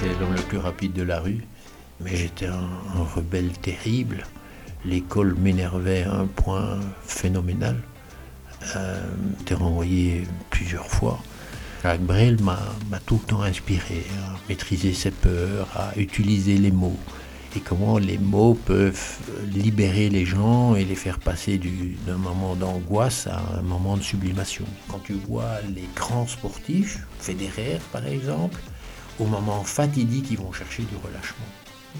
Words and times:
j'étais 0.00 0.18
l'homme 0.20 0.34
le 0.34 0.42
plus 0.42 0.58
rapide 0.58 0.92
de 0.92 1.02
la 1.02 1.20
rue, 1.20 1.44
mais 2.00 2.14
j'étais 2.14 2.46
un, 2.46 2.68
rebelle 3.14 3.50
terrible. 3.52 4.26
L'école 4.84 5.34
m'énervait 5.34 6.04
à 6.04 6.14
un 6.14 6.26
point 6.26 6.78
phénoménal. 7.04 7.76
Euh, 8.76 9.00
j'étais 9.38 9.54
renvoyé 9.54 10.24
plusieurs 10.50 10.86
fois. 10.86 11.18
Jacques 11.82 12.02
Brel 12.02 12.38
m'a 12.42 12.58
tout 13.06 13.20
le 13.22 13.28
temps 13.28 13.42
inspiré 13.42 14.04
à 14.24 14.36
maîtriser 14.48 14.94
ses 14.94 15.10
peurs, 15.10 15.68
à 15.74 15.96
utiliser 15.98 16.58
les 16.58 16.72
mots 16.72 16.98
et 17.56 17.60
comment 17.60 17.98
les 17.98 18.18
mots 18.18 18.54
peuvent 18.54 19.18
libérer 19.52 20.10
les 20.10 20.26
gens 20.26 20.74
et 20.74 20.84
les 20.84 20.94
faire 20.94 21.18
passer 21.18 21.58
d'un 22.06 22.18
moment 22.18 22.54
d'angoisse 22.54 23.26
à 23.26 23.40
un 23.58 23.62
moment 23.62 23.96
de 23.96 24.02
sublimation. 24.02 24.66
Quand 24.88 25.00
tu 25.02 25.14
vois 25.14 25.60
les 25.74 25.88
grands 25.96 26.26
sportifs, 26.26 27.06
Federer 27.18 27.78
par 27.90 28.06
exemple, 28.06 28.60
au 29.18 29.24
moment 29.24 29.62
fatidique, 29.64 30.26
ils 30.30 30.38
vont 30.38 30.52
chercher 30.52 30.82
du 30.84 30.96
relâchement. 30.96 31.46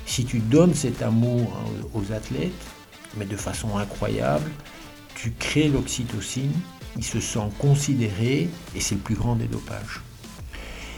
Si 0.07 0.25
tu 0.25 0.39
donnes 0.39 0.75
cet 0.75 1.03
amour 1.03 1.53
hein, 1.57 1.87
aux 1.95 2.13
athlètes, 2.13 2.53
mais 3.17 3.25
de 3.25 3.37
façon 3.37 3.77
incroyable, 3.79 4.51
tu 5.15 5.33
crées 5.33 5.69
l'oxytocine, 5.69 6.53
ils 6.97 7.05
se 7.05 7.21
sentent 7.21 7.57
considérés 7.59 8.49
et 8.75 8.81
c'est 8.81 8.95
le 8.95 9.01
plus 9.01 9.15
grand 9.15 9.37
des 9.37 9.47
dopages. 9.47 10.01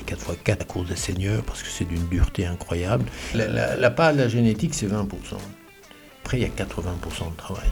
4x4 0.07 0.63
à 0.63 0.65
cause 0.65 0.89
des 0.89 0.97
seigneurs 0.97 1.43
parce 1.45 1.63
que 1.63 1.69
c'est 1.69 1.85
d'une 1.85 2.07
dureté 2.09 2.47
incroyable. 2.47 3.05
La, 3.35 3.91
part 3.91 4.13
de 4.13 4.19
la 4.19 4.29
génétique, 4.29 4.75
c'est 4.75 4.87
20%. 4.87 5.07
Après, 6.23 6.39
il 6.39 6.43
y 6.43 6.47
a 6.47 6.49
80% 6.49 7.31
de 7.31 7.37
travail. 7.37 7.69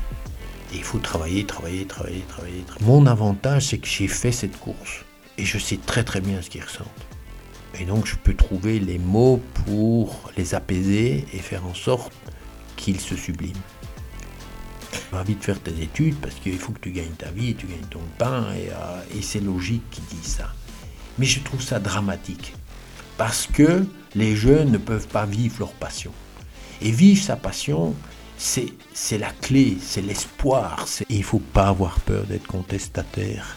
Et 0.73 0.77
il 0.77 0.85
faut 0.85 0.99
travailler, 0.99 1.45
travailler, 1.45 1.85
travailler, 1.87 2.23
travailler. 2.29 2.65
Mon 2.83 3.07
avantage, 3.07 3.67
c'est 3.67 3.79
que 3.79 3.89
j'ai 3.89 4.09
fait 4.09 4.33
cette 4.33 4.59
course. 4.59 5.05
Et 5.39 5.45
je 5.45 5.59
sais 5.59 5.79
très 5.79 6.05
très 6.05 6.21
bien 6.21 6.43
ce 6.43 6.51
qu'ils 6.51 6.63
ressentent. 6.63 7.08
Et 7.79 7.85
donc, 7.85 8.07
je 8.07 8.17
peux 8.17 8.35
trouver 8.35 8.79
les 8.79 8.99
mots 8.99 9.41
pour 9.67 10.31
les 10.37 10.55
apaiser 10.55 11.27
et 11.33 11.39
faire 11.39 11.67
en 11.67 11.75
sorte 11.75 12.13
qu'ils 12.77 13.01
se 13.01 13.17
subliment. 13.17 13.61
Va 15.13 15.23
vite 15.23 15.45
faire 15.45 15.61
tes 15.61 15.83
études 15.83 16.17
parce 16.17 16.35
qu'il 16.37 16.59
faut 16.59 16.73
que 16.73 16.81
tu 16.81 16.93
gagnes 16.93 17.15
ta 17.17 17.31
vie, 17.31 17.55
tu 17.55 17.67
gagnes 17.67 17.87
ton 17.91 18.01
pain, 18.19 18.47
et, 18.55 18.71
euh, 18.71 19.19
et 19.19 19.23
c'est 19.23 19.41
logique 19.41 19.83
qui 19.91 20.01
dit 20.01 20.29
ça. 20.29 20.53
Mais 21.19 21.27
je 21.27 21.41
trouve 21.41 21.63
ça 21.63 21.79
dramatique. 21.79 22.55
Parce 23.17 23.47
que 23.47 23.85
les 24.15 24.37
jeunes 24.37 24.71
ne 24.71 24.79
peuvent 24.79 25.09
pas 25.09 25.27
vivre 25.27 25.57
leur 25.61 25.73
passion. 25.73 26.13
Et 26.81 26.91
vivre 26.91 27.23
sa 27.23 27.37
passion, 27.37 27.95
c'est, 28.39 28.73
c'est 28.95 29.19
la 29.19 29.31
clé, 29.31 29.77
c'est 29.83 30.01
l'espoir. 30.01 30.87
il 31.09 31.19
ne 31.19 31.25
faut 31.25 31.41
pas 31.41 31.69
avoir 31.69 31.99
peur 32.01 32.25
d'être 32.25 32.47
contestataire 32.47 33.57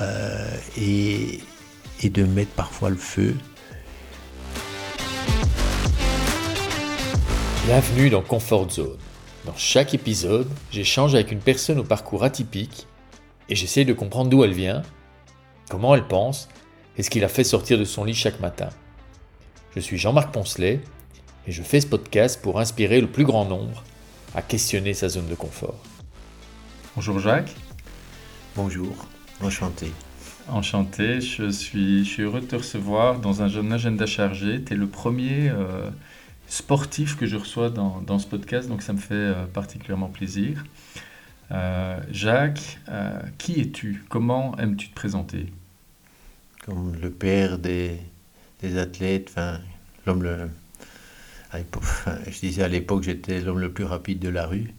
euh, 0.00 0.56
et, 0.78 1.40
et 2.02 2.10
de 2.10 2.24
mettre 2.24 2.50
parfois 2.52 2.90
le 2.90 2.96
feu. 2.96 3.36
Bienvenue 7.66 8.10
dans 8.10 8.22
Comfort 8.22 8.70
Zone. 8.70 8.98
Dans 9.44 9.56
chaque 9.56 9.94
épisode, 9.94 10.48
j'échange 10.70 11.14
avec 11.14 11.32
une 11.32 11.40
personne 11.40 11.78
au 11.78 11.84
parcours 11.84 12.24
atypique 12.24 12.86
et 13.48 13.54
j'essaie 13.54 13.84
de 13.84 13.92
comprendre 13.92 14.30
d'où 14.30 14.44
elle 14.44 14.52
vient, 14.52 14.82
comment 15.68 15.94
elle 15.94 16.06
pense 16.06 16.48
et 16.96 17.02
ce 17.02 17.10
qui 17.10 17.20
l'a 17.20 17.28
fait 17.28 17.44
sortir 17.44 17.78
de 17.78 17.84
son 17.84 18.04
lit 18.04 18.14
chaque 18.14 18.40
matin. 18.40 18.68
Je 19.74 19.80
suis 19.80 19.98
Jean-Marc 19.98 20.32
Poncelet 20.32 20.80
et 21.46 21.52
je 21.52 21.62
fais 21.62 21.80
ce 21.80 21.86
podcast 21.86 22.40
pour 22.42 22.60
inspirer 22.60 23.00
le 23.00 23.10
plus 23.10 23.24
grand 23.24 23.44
nombre 23.44 23.84
à 24.34 24.42
questionner 24.42 24.94
sa 24.94 25.08
zone 25.08 25.28
de 25.28 25.34
confort. 25.34 25.80
Bonjour 26.94 27.18
Jacques. 27.18 27.54
Bonjour, 28.54 28.94
enchanté. 29.40 29.90
Enchanté, 30.48 31.20
je 31.20 31.50
suis, 31.50 32.04
je 32.04 32.10
suis 32.10 32.22
heureux 32.22 32.40
de 32.40 32.46
te 32.46 32.56
recevoir 32.56 33.20
dans 33.20 33.42
un 33.42 33.70
agenda 33.70 34.06
chargé. 34.06 34.62
Tu 34.62 34.74
es 34.74 34.76
le 34.76 34.88
premier 34.88 35.50
euh, 35.50 35.88
sportif 36.48 37.16
que 37.16 37.26
je 37.26 37.36
reçois 37.36 37.70
dans, 37.70 38.00
dans, 38.00 38.18
ce 38.18 38.26
podcast, 38.26 38.68
donc 38.68 38.82
ça 38.82 38.92
me 38.92 38.98
fait 38.98 39.14
euh, 39.14 39.46
particulièrement 39.46 40.08
plaisir. 40.08 40.64
Euh, 41.52 41.98
Jacques, 42.10 42.80
qui 43.38 43.60
es-tu? 43.60 44.04
Comment 44.08 44.56
aimes-tu 44.58 44.88
te 44.88 44.94
présenter? 44.94 45.46
Comme 46.64 46.96
le 47.00 47.10
père 47.10 47.58
des, 47.58 47.98
des 48.60 48.78
athlètes, 48.78 49.34
l'homme 50.06 50.50
je 51.52 52.40
disais 52.40 52.62
à 52.62 52.68
l'époque 52.68 53.02
j'étais 53.02 53.40
l'homme 53.40 53.60
le 53.60 53.70
plus 53.70 53.84
rapide 53.84 54.18
de 54.18 54.28
la 54.28 54.46
rue, 54.46 54.72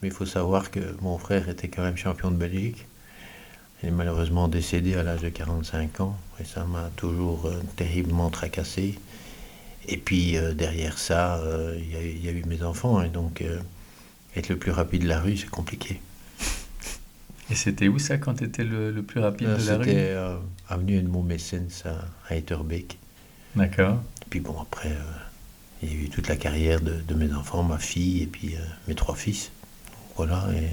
mais 0.00 0.08
il 0.08 0.14
faut 0.14 0.26
savoir 0.26 0.70
que 0.70 0.80
mon 1.02 1.18
frère 1.18 1.48
était 1.48 1.68
quand 1.68 1.82
même 1.82 1.96
champion 1.96 2.30
de 2.30 2.36
Belgique. 2.36 2.86
Est 3.84 3.90
malheureusement 3.90 4.48
décédé 4.48 4.94
à 4.94 5.02
l'âge 5.02 5.20
de 5.20 5.28
45 5.28 6.00
ans, 6.00 6.16
et 6.40 6.44
ça 6.44 6.64
m'a 6.64 6.90
toujours 6.96 7.44
euh, 7.44 7.60
terriblement 7.76 8.30
tracassé. 8.30 8.98
Et 9.88 9.98
puis 9.98 10.38
euh, 10.38 10.54
derrière 10.54 10.96
ça, 10.96 11.36
euh, 11.36 11.78
il 11.78 12.24
y, 12.24 12.28
a 12.28 12.32
eu 12.32 12.44
mes 12.46 12.62
enfants, 12.62 13.02
et 13.02 13.10
donc 13.10 13.44
être 14.36 14.48
le 14.48 14.56
plus 14.56 14.70
rapide 14.70 15.02
de 15.02 15.08
la 15.08 15.20
rue, 15.20 15.36
c'est 15.36 15.50
compliqué. 15.50 16.00
Et 17.50 17.54
c'était 17.54 17.88
où 17.88 17.98
ça 17.98 18.16
quand 18.16 18.36
tu 18.36 18.44
étais 18.44 18.64
le, 18.64 19.02
plus 19.02 19.20
rapide 19.20 19.48
de 19.48 19.66
la 19.66 19.76
rue? 19.76 19.84
C'était 19.84 20.16
avenue 20.70 20.96
Edmond 20.96 21.22
Messens 21.22 21.84
à, 22.30 22.34
Etterbeek. 22.34 22.96
D'accord. 23.54 24.00
Et 24.22 24.30
puis 24.30 24.40
bon, 24.40 24.58
après, 24.62 24.96
il 25.82 25.92
y 25.92 25.92
a 25.92 26.04
eu 26.04 26.08
toute 26.08 26.28
la 26.28 26.36
carrière 26.36 26.80
de, 26.80 27.14
mes 27.14 27.34
enfants, 27.34 27.62
ma 27.62 27.78
fille 27.78 28.22
et 28.22 28.26
puis 28.26 28.54
mes 28.88 28.94
trois 28.94 29.14
fils. 29.14 29.50
Voilà, 30.16 30.48
et 30.54 30.70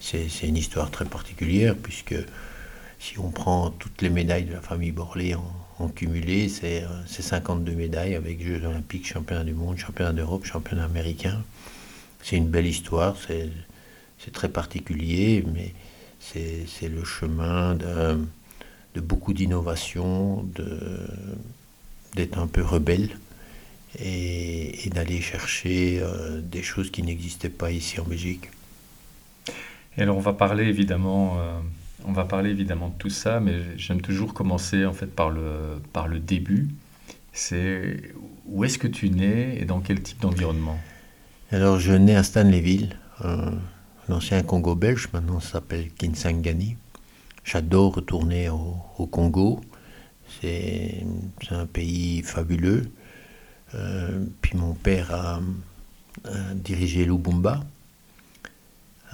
c'est 0.00 0.28
une 0.42 0.56
histoire 0.56 0.90
très 0.90 1.04
particulière 1.04 1.74
puisque 1.74 2.14
si 2.98 3.18
on 3.18 3.30
prend 3.30 3.70
toutes 3.70 4.02
les 4.02 4.10
médailles 4.10 4.44
de 4.44 4.52
la 4.52 4.60
famille 4.60 4.92
Borlé 4.92 5.34
en, 5.34 5.88
cumulé, 5.88 6.48
c'est 6.48 6.86
52 7.06 7.72
médailles 7.72 8.14
avec 8.14 8.42
Jeux 8.42 8.64
olympiques, 8.64 9.06
championnat 9.06 9.44
du 9.44 9.52
monde, 9.52 9.76
championnat 9.76 10.14
d'Europe, 10.14 10.44
championnat 10.46 10.84
américain. 10.84 11.42
C'est 12.22 12.36
une 12.36 12.48
belle 12.48 12.66
histoire, 12.66 13.16
c'est 13.28 14.32
très 14.32 14.48
particulier, 14.48 15.44
mais 15.52 15.74
c'est 16.18 16.88
le 16.88 17.04
chemin 17.04 17.74
de, 17.74 19.00
beaucoup 19.00 19.34
d'innovation, 19.34 20.48
d'être 22.14 22.38
un 22.38 22.46
peu 22.46 22.62
rebelle 22.62 23.10
et, 23.98 24.90
d'aller 24.94 25.20
chercher 25.20 26.00
euh, 26.00 26.40
des 26.40 26.62
choses 26.62 26.90
qui 26.90 27.02
n'existaient 27.02 27.50
pas 27.50 27.70
ici 27.70 28.00
en 28.00 28.04
Belgique. 28.04 28.48
Et 29.98 30.02
alors 30.02 30.16
on 30.16 30.20
va 30.20 30.32
parler 30.32 30.64
évidemment, 30.64 31.38
euh, 31.38 31.58
on 32.04 32.12
va 32.12 32.24
parler 32.24 32.50
évidemment 32.50 32.88
de 32.88 32.94
tout 32.98 33.10
ça, 33.10 33.40
mais 33.40 33.54
j'aime 33.76 34.00
toujours 34.00 34.34
commencer 34.34 34.84
en 34.84 34.92
fait 34.92 35.06
par 35.06 35.30
le, 35.30 35.80
par 35.92 36.08
le 36.08 36.18
début. 36.18 36.68
C'est 37.32 38.14
où 38.46 38.64
est-ce 38.64 38.78
que 38.78 38.88
tu 38.88 39.10
nais 39.10 39.58
et 39.60 39.64
dans 39.64 39.80
quel 39.80 40.02
type 40.02 40.20
d'environnement? 40.20 40.78
Alors 41.50 41.78
je 41.78 41.92
nais 41.92 42.16
à 42.16 42.22
Stanleyville, 42.22 42.96
l'ancien 44.08 44.42
Congo 44.42 44.74
belge, 44.74 45.08
maintenant 45.12 45.40
ça 45.40 45.52
s'appelle 45.52 45.90
Kinsangani. 45.92 46.76
J'adore 47.46 47.94
retourner 47.94 48.48
au, 48.48 49.06
Congo. 49.06 49.60
C'est 50.40 51.06
un 51.50 51.66
pays 51.66 52.22
fabuleux. 52.22 52.90
Euh, 53.76 54.24
puis 54.42 54.56
mon 54.56 54.74
père 54.74 55.14
a, 55.14 55.40
dirigé 56.54 57.04
Lubumba. 57.04 57.60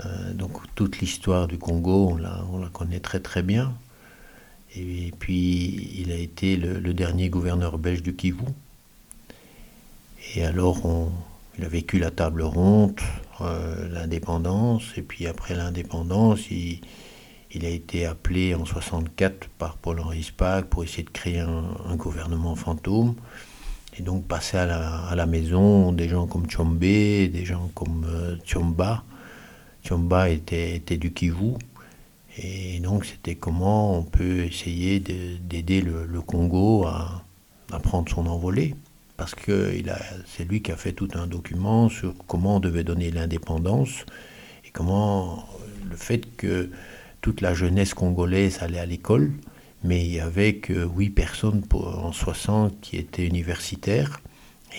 Euh, 0.04 0.32
donc 0.32 0.52
toute 0.74 1.00
l'histoire 1.00 1.48
du 1.48 1.58
Congo, 1.58 2.10
on 2.12 2.16
la, 2.16 2.44
on 2.52 2.58
la, 2.58 2.68
connaît 2.68 3.00
très 3.00 3.20
très 3.20 3.42
bien. 3.42 3.74
Et, 4.74 5.12
puis 5.18 5.92
il 5.98 6.12
a 6.12 6.16
été 6.16 6.56
le, 6.56 6.94
dernier 6.94 7.28
gouverneur 7.28 7.78
belge 7.78 8.02
du 8.02 8.14
Kivu. 8.14 8.44
Et 10.34 10.44
alors 10.44 11.10
il 11.58 11.64
a 11.64 11.68
vécu 11.68 11.98
la 11.98 12.10
table 12.10 12.42
ronde, 12.42 12.98
euh, 13.40 13.88
l'indépendance, 13.90 14.84
et 14.96 15.02
puis 15.02 15.26
après 15.26 15.54
l'indépendance, 15.54 16.50
il, 16.50 16.80
a 17.64 17.68
été 17.68 18.06
appelé 18.06 18.54
en 18.54 18.64
64 18.64 19.48
par 19.58 19.76
Paul-Henri 19.76 20.22
Spaak 20.22 20.66
pour 20.66 20.84
essayer 20.84 21.02
de 21.02 21.10
créer 21.10 21.40
un, 21.40 21.96
gouvernement 21.96 22.56
fantôme, 22.56 23.14
et 23.98 24.02
donc 24.02 24.26
passer 24.26 24.56
à 24.56 25.14
la, 25.14 25.26
maison 25.26 25.92
des 25.92 26.08
gens 26.08 26.26
comme 26.26 26.46
Tchombe, 26.46 26.78
des 26.78 27.44
gens 27.44 27.70
comme 27.74 28.06
euh, 28.08 28.36
Tchomba. 28.44 29.04
Tchomba 29.84 30.30
était, 30.30 30.78
du 30.96 31.12
Kivu, 31.12 31.54
et 32.38 32.80
donc 32.80 33.04
c'était 33.04 33.34
comment 33.34 33.98
on 33.98 34.02
peut 34.02 34.44
essayer 34.44 35.00
d'aider 35.00 35.80
le, 35.80 36.20
Congo 36.20 36.86
à 36.86 37.24
prendre 37.82 38.10
son 38.10 38.26
envolée 38.26 38.74
parce 39.22 39.36
que 39.36 39.72
c'est 40.26 40.44
lui 40.44 40.62
qui 40.62 40.72
a 40.72 40.76
fait 40.76 40.90
tout 40.92 41.08
un 41.14 41.28
document 41.28 41.88
sur 41.88 42.12
comment 42.26 42.56
on 42.56 42.60
devait 42.60 42.82
donner 42.82 43.12
l'indépendance 43.12 44.04
et 44.64 44.70
comment 44.72 45.46
le 45.88 45.94
fait 45.94 46.36
que 46.36 46.70
toute 47.20 47.40
la 47.40 47.54
jeunesse 47.54 47.94
congolaise 47.94 48.58
allait 48.62 48.80
à 48.80 48.84
l'école, 48.84 49.30
mais 49.84 50.04
il 50.04 50.10
n'y 50.10 50.18
avait 50.18 50.56
que 50.56 50.84
huit 50.84 51.10
personnes 51.10 51.62
en 51.72 52.10
60 52.10 52.80
qui 52.80 52.96
étaient 52.96 53.24
universitaires. 53.24 54.20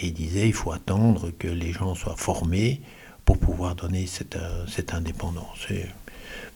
Et 0.02 0.08
il 0.08 0.14
disait 0.14 0.48
il 0.48 0.54
faut 0.54 0.74
attendre 0.74 1.32
que 1.40 1.48
les 1.48 1.72
gens 1.72 1.96
soient 1.96 2.18
formés 2.18 2.82
pour 3.26 3.38
pouvoir 3.38 3.76
donner 3.76 4.06
cette, 4.06 4.38
cette 4.68 4.94
indépendance. 4.94 5.68
Et 5.70 5.86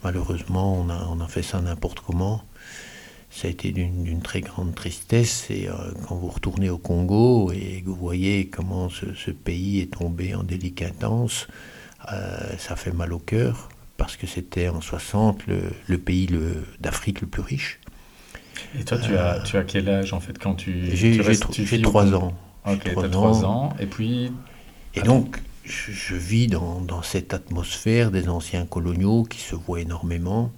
malheureusement, 0.03 0.79
on 0.79 0.89
a, 0.89 1.07
on 1.09 1.19
a 1.21 1.27
fait 1.27 1.43
ça 1.43 1.61
n'importe 1.61 2.01
comment. 2.01 2.43
ça 3.29 3.47
a 3.47 3.51
été 3.51 3.71
d'une 3.71 4.21
très 4.21 4.41
grande 4.41 4.75
tristesse. 4.75 5.49
Et 5.49 5.69
quand 6.07 6.15
vous 6.15 6.29
retournez 6.29 6.69
au 6.69 6.77
Congo 6.77 7.51
et 7.51 7.81
que 7.83 7.89
vous 7.89 7.95
voyez 7.95 8.47
comment 8.47 8.89
ce, 8.89 9.31
pays 9.31 9.79
est 9.79 9.93
tombé 9.93 10.35
en 10.35 10.43
délicatance, 10.43 11.47
ça 12.57 12.75
fait 12.75 12.91
mal 12.91 13.13
au 13.13 13.19
cœur 13.19 13.69
parce 13.97 14.15
que 14.15 14.27
c'était 14.27 14.69
en 14.69 14.79
60 14.79 15.41
le, 15.47 15.97
pays 15.97 16.29
d'Afrique 16.79 17.21
le 17.21 17.27
plus 17.27 17.41
riche. 17.41 17.79
Et 18.79 18.83
toi, 18.83 18.97
tu, 18.97 19.15
as, 19.17 19.39
tu 19.41 19.57
as 19.57 19.63
quel 19.63 19.89
âge 19.89 20.13
en 20.13 20.19
fait 20.19 20.37
quand 20.39 20.55
tu. 20.55 20.95
J'ai 20.95 21.17
3 21.81 22.15
ans. 22.15 22.33
Ok, 22.65 22.83
tu 22.83 22.99
as 22.99 23.09
3 23.09 23.45
ans. 23.45 23.75
Et 23.79 23.85
puis. 23.85 24.31
Et 24.95 25.01
donc, 25.01 25.41
je, 25.67 26.15
vis 26.15 26.47
dans, 26.47 27.01
cette 27.03 27.33
atmosphère 27.33 28.11
des 28.11 28.29
anciens 28.29 28.65
coloniaux 28.65 29.23
qui 29.23 29.39
se 29.39 29.55
voient 29.55 29.81
énormément. 29.81 30.51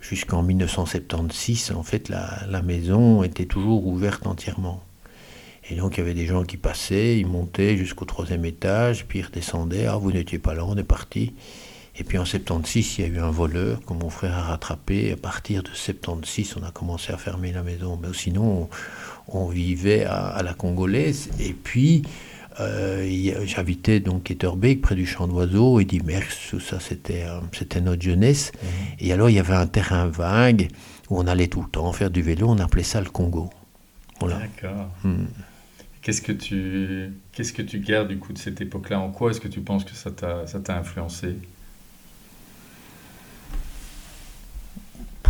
Jusqu'en 0.00 0.42
1976, 0.42 1.72
en 1.76 1.82
fait, 1.82 2.08
la, 2.08 2.40
la, 2.48 2.62
maison 2.62 3.22
était 3.22 3.44
toujours 3.44 3.86
ouverte 3.86 4.26
entièrement. 4.26 4.82
Et 5.68 5.74
donc, 5.74 5.96
il 5.96 6.00
y 6.00 6.02
avait 6.02 6.14
des 6.14 6.26
gens 6.26 6.44
qui 6.44 6.56
passaient, 6.56 7.18
ils 7.18 7.26
montaient 7.26 7.76
jusqu'au 7.76 8.06
troisième 8.06 8.44
étage, 8.44 9.04
puis 9.06 9.20
ils 9.20 9.26
redescendaient. 9.26 9.86
Ah, 9.86 9.96
vous 9.96 10.10
n'étiez 10.10 10.38
pas 10.38 10.54
là, 10.54 10.64
on 10.64 10.76
est 10.76 10.84
parti. 10.84 11.34
Et 12.00 12.04
puis 12.04 12.16
en 12.18 12.24
76, 12.24 12.98
il 12.98 13.02
y 13.02 13.04
a 13.04 13.08
eu 13.08 13.18
un 13.18 13.30
voleur 13.30 13.84
que 13.84 13.92
mon 13.92 14.08
frère 14.08 14.34
a 14.34 14.42
rattrapé. 14.42 15.12
À 15.12 15.16
partir 15.16 15.62
de 15.62 15.68
76, 15.68 16.56
on 16.58 16.64
a 16.64 16.70
commencé 16.70 17.12
à 17.12 17.18
fermer 17.18 17.52
la 17.52 17.62
maison. 17.62 17.98
Mais 18.00 18.08
sinon, 18.14 18.70
on, 19.28 19.48
vivait 19.48 20.04
à, 20.04 20.40
la 20.42 20.54
congolaise. 20.54 21.28
Et 21.38 21.52
puis, 21.52 22.02
euh, 22.60 23.46
j'habitais 23.46 24.00
donc 24.00 24.30
Etterbeek, 24.30 24.80
près 24.80 24.94
du 24.94 25.06
champ 25.06 25.26
d'oiseaux, 25.26 25.80
et 25.80 25.84
Dimers, 25.84 26.28
tout 26.50 26.60
ça, 26.60 26.80
c'était, 26.80 27.24
euh, 27.24 27.40
c'était 27.52 27.80
notre 27.80 28.02
jeunesse. 28.02 28.52
Mhm. 28.62 28.68
Et 29.00 29.12
alors, 29.12 29.30
il 29.30 29.36
y 29.36 29.38
avait 29.38 29.54
un 29.54 29.66
terrain 29.66 30.06
vague 30.06 30.68
où 31.08 31.18
on 31.18 31.26
allait 31.26 31.48
tout 31.48 31.62
le 31.62 31.68
temps 31.68 31.92
faire 31.92 32.10
du 32.10 32.22
vélo. 32.22 32.48
On 32.48 32.58
appelait 32.58 32.82
ça 32.82 33.00
le 33.00 33.10
Congo. 33.10 33.50
Voilà. 34.20 34.38
D'accord. 34.38 34.88
Hmm. 35.02 35.26
Qu'est-ce 36.02 36.22
que 36.22 36.32
tu 36.32 37.12
qu'est-ce 37.32 37.52
que 37.52 37.62
tu 37.62 37.78
gardes 37.78 38.08
du 38.08 38.18
coup 38.18 38.32
de 38.32 38.38
cette 38.38 38.60
époque-là? 38.60 38.98
En 38.98 39.10
quoi 39.10 39.30
est-ce 39.30 39.40
que 39.40 39.48
tu 39.48 39.60
penses 39.60 39.84
que 39.84 39.94
ça 39.94 40.10
t'a 40.10 40.46
ça 40.46 40.60
t'a 40.60 40.78
influencé? 40.78 41.36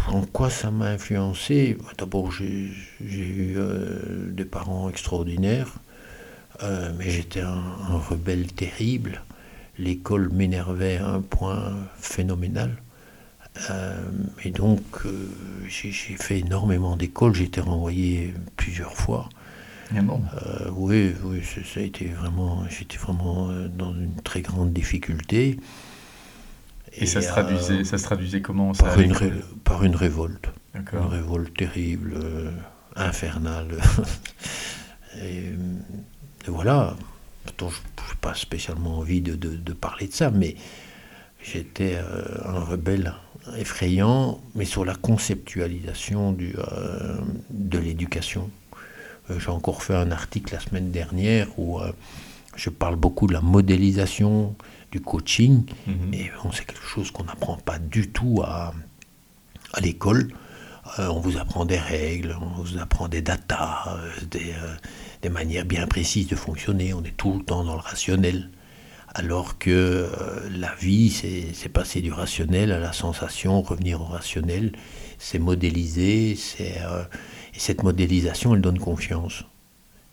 En 0.09 0.23
quoi 0.23 0.51
ça 0.51 0.71
m'a 0.71 0.87
influencé? 0.87 1.77
D'abord, 1.99 2.33
j'ai 2.33 2.73
eu 3.01 3.55
euh, 3.57 4.31
des 4.31 4.45
parents 4.45 4.89
extraordinaires, 4.89 5.79
euh, 6.63 6.93
mais 6.99 7.11
j'étais 7.11 7.41
un, 7.41 7.63
rebelle 8.09 8.47
terrible. 8.53 9.23
L'école 9.79 10.31
m'énervait 10.31 10.99
à 10.99 11.09
un 11.09 11.21
point 11.21 11.73
phénoménal. 11.99 12.77
Euh, 13.71 13.97
et 14.45 14.51
donc, 14.51 14.81
j'ai 15.69 15.93
fait 15.93 16.39
énormément 16.39 16.97
d'écoles, 16.97 17.35
j'ai 17.35 17.45
été 17.45 17.61
renvoyé 17.61 18.35
plusieurs 18.57 18.95
fois. 18.95 19.29
Ah 19.97 20.03
bon? 20.03 20.23
Oui, 20.73 21.15
oui, 21.25 21.43
ça 21.43 21.81
a 21.81 21.83
été 21.83 22.07
vraiment, 22.07 22.65
j'étais 22.69 22.97
vraiment 22.97 23.49
dans 23.77 23.93
une 23.93 24.15
très 24.23 24.41
grande 24.41 24.73
difficulté. 24.73 25.59
Et, 26.93 27.07
ça, 27.07 27.23
se 27.23 27.29
traduisait, 27.29 27.85
ça 27.85 27.99
se 27.99 28.05
traduisait 28.05 28.41
comment 28.41 28.75
ça, 28.75 28.85
par, 28.85 29.01
une 29.01 29.15
par 29.65 29.85
une 29.85 29.95
révolte. 29.95 30.49
Une 30.75 30.99
révolte 30.99 31.57
terrible, 31.57 32.15
euh, 32.17 32.51
infernale. 32.97 33.69
et, 35.23 35.53
voilà. 36.47 36.97
je 37.59 37.65
n'ai 37.65 37.71
pas 38.21 38.35
spécialement 38.35 38.99
envie 38.99 39.21
de, 39.21 39.35
de, 39.35 39.73
parler 39.73 40.09
de 40.09 40.13
ça, 40.13 40.31
mais 40.31 40.57
j'étais 41.43 41.97
euh, 41.97 42.25
un 42.45 42.61
rebelle 42.61 43.15
effrayant, 43.57 44.41
mais 44.55 44.65
sur 44.65 44.85
la 44.85 44.95
conceptualisation 44.95 46.33
du, 46.33 46.55
euh, 46.59 47.19
de 47.51 47.79
l'éducation. 47.79 48.51
J'ai 49.39 49.51
encore 49.51 49.85
fait 49.85 49.95
un 49.95 50.11
article 50.11 50.55
la 50.55 50.61
semaine 50.61 50.91
dernière 50.91 51.47
où 51.57 51.79
je 52.57 52.69
parle 52.69 52.97
beaucoup 52.97 53.29
de 53.29 53.33
la 53.33 53.41
modélisation 53.41 54.57
du 54.91 55.01
coaching. 55.01 55.65
Mhm. 55.87 56.15
Et 56.15 56.31
c'est 56.53 56.65
quelque 56.65 56.87
chose 56.87 57.11
qu'on 57.11 57.25
n'apprend 57.25 57.57
pas 57.57 57.79
du 57.79 58.11
tout 58.11 58.43
à, 58.45 58.75
à 59.73 59.81
l'école. 59.81 60.33
Euh, 60.99 61.09
on 61.09 61.21
vous 61.21 61.39
apprend 61.39 61.65
des 61.65 61.79
règles, 61.79 62.37
on 62.41 62.63
vous 62.63 62.79
apprend 62.79 63.09
des 63.09 63.23
datas, 63.23 63.85
euh, 63.89 64.11
des, 64.31 64.53
euh, 64.53 64.75
des, 65.23 65.29
manières 65.29 65.65
bien 65.65 65.87
précises 65.87 66.29
de 66.29 66.37
fonctionner. 66.37 66.95
On 66.95 67.03
est 67.03 67.17
tout 67.17 67.35
le 67.39 67.45
temps 67.45 67.65
dans 67.65 67.75
le 67.75 67.81
rationnel. 67.81 68.51
Alors 69.13 69.59
que 69.59 70.09
la 70.57 70.73
vie, 70.77 71.11
c'est 71.11 71.69
passer 71.69 72.01
du 72.01 72.13
rationnel 72.13 72.71
à 72.71 72.79
la 72.79 72.93
sensation, 72.93 73.61
revenir 73.61 74.01
au 74.01 74.05
rationnel, 74.05 74.73
c'est 75.19 75.41
modéliser, 75.41 76.37
c'est, 76.37 76.77
et 77.53 77.59
cette 77.59 77.83
modélisation, 77.83 78.55
elle 78.55 78.61
donne 78.61 78.79
confiance. 78.79 79.43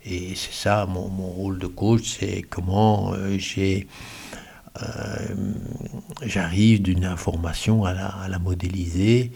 Et 0.04 0.34
c'est 0.34 0.54
ça 0.54 0.88
mon, 0.88 1.10
mon, 1.10 1.28
rôle 1.28 1.60
de 1.60 1.68
coach, 1.68 2.18
c'est 2.18 2.42
comment 2.42 3.14
j'ai 3.38 3.88
euh, 4.82 5.36
j'arrive 6.24 6.82
d'une 6.82 7.06
information 7.06 7.86
à 7.86 7.94
la, 7.94 8.40
modéliser 8.40 9.32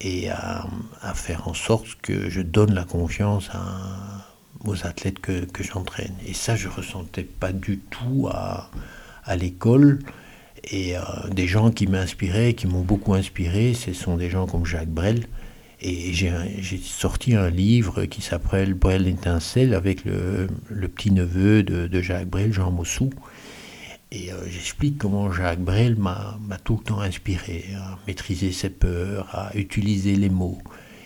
et 0.00 0.30
à, 0.30 0.66
faire 1.14 1.48
en 1.48 1.54
sorte 1.54 1.96
que 2.02 2.30
je 2.30 2.40
donne 2.40 2.74
la 2.74 2.84
confiance 2.84 3.50
aux 4.66 4.86
athlètes 4.86 5.18
que, 5.18 5.44
j'entraîne. 5.60 6.14
Et 6.26 6.34
ça, 6.34 6.56
je 6.56 6.68
ne 6.68 6.72
ressentais 6.72 7.24
pas 7.24 7.52
du 7.52 7.78
tout 7.78 8.28
à, 8.30 8.70
l'école. 9.36 10.00
Et 10.70 10.96
euh, 10.96 11.02
des 11.30 11.46
gens 11.46 11.70
qui 11.70 11.86
m'inspiraient, 11.86 12.54
qui 12.54 12.66
m'ont 12.66 12.82
beaucoup 12.82 13.14
inspiré, 13.14 13.74
ce 13.74 13.92
sont 13.92 14.16
des 14.16 14.30
gens 14.30 14.46
comme 14.46 14.64
Jacques 14.64 14.88
Brel. 14.88 15.26
Et 15.80 16.14
j'ai 16.14 16.32
sorti 16.82 17.34
un 17.34 17.50
livre 17.50 18.06
qui 18.06 18.22
s'appelle 18.22 18.72
Brel 18.72 19.06
étincelle 19.06 19.74
avec 19.74 20.04
le, 20.06 20.48
petit-neveu 20.70 21.62
de, 21.62 21.86
de, 21.86 22.00
Jacques 22.00 22.28
Brel, 22.28 22.52
Jean 22.52 22.70
Mossou. 22.70 23.10
Et 24.14 24.32
euh, 24.32 24.36
j'explique 24.48 24.96
comment 24.96 25.32
Jacques 25.32 25.60
Brel 25.60 25.96
m'a 25.96 26.38
tout 26.62 26.78
le 26.78 26.84
temps 26.84 27.00
inspiré 27.00 27.64
à 27.76 27.98
maîtriser 28.06 28.52
ses 28.52 28.70
peurs, 28.70 29.28
à 29.32 29.50
utiliser 29.56 30.14
les 30.14 30.30
mots, 30.30 30.58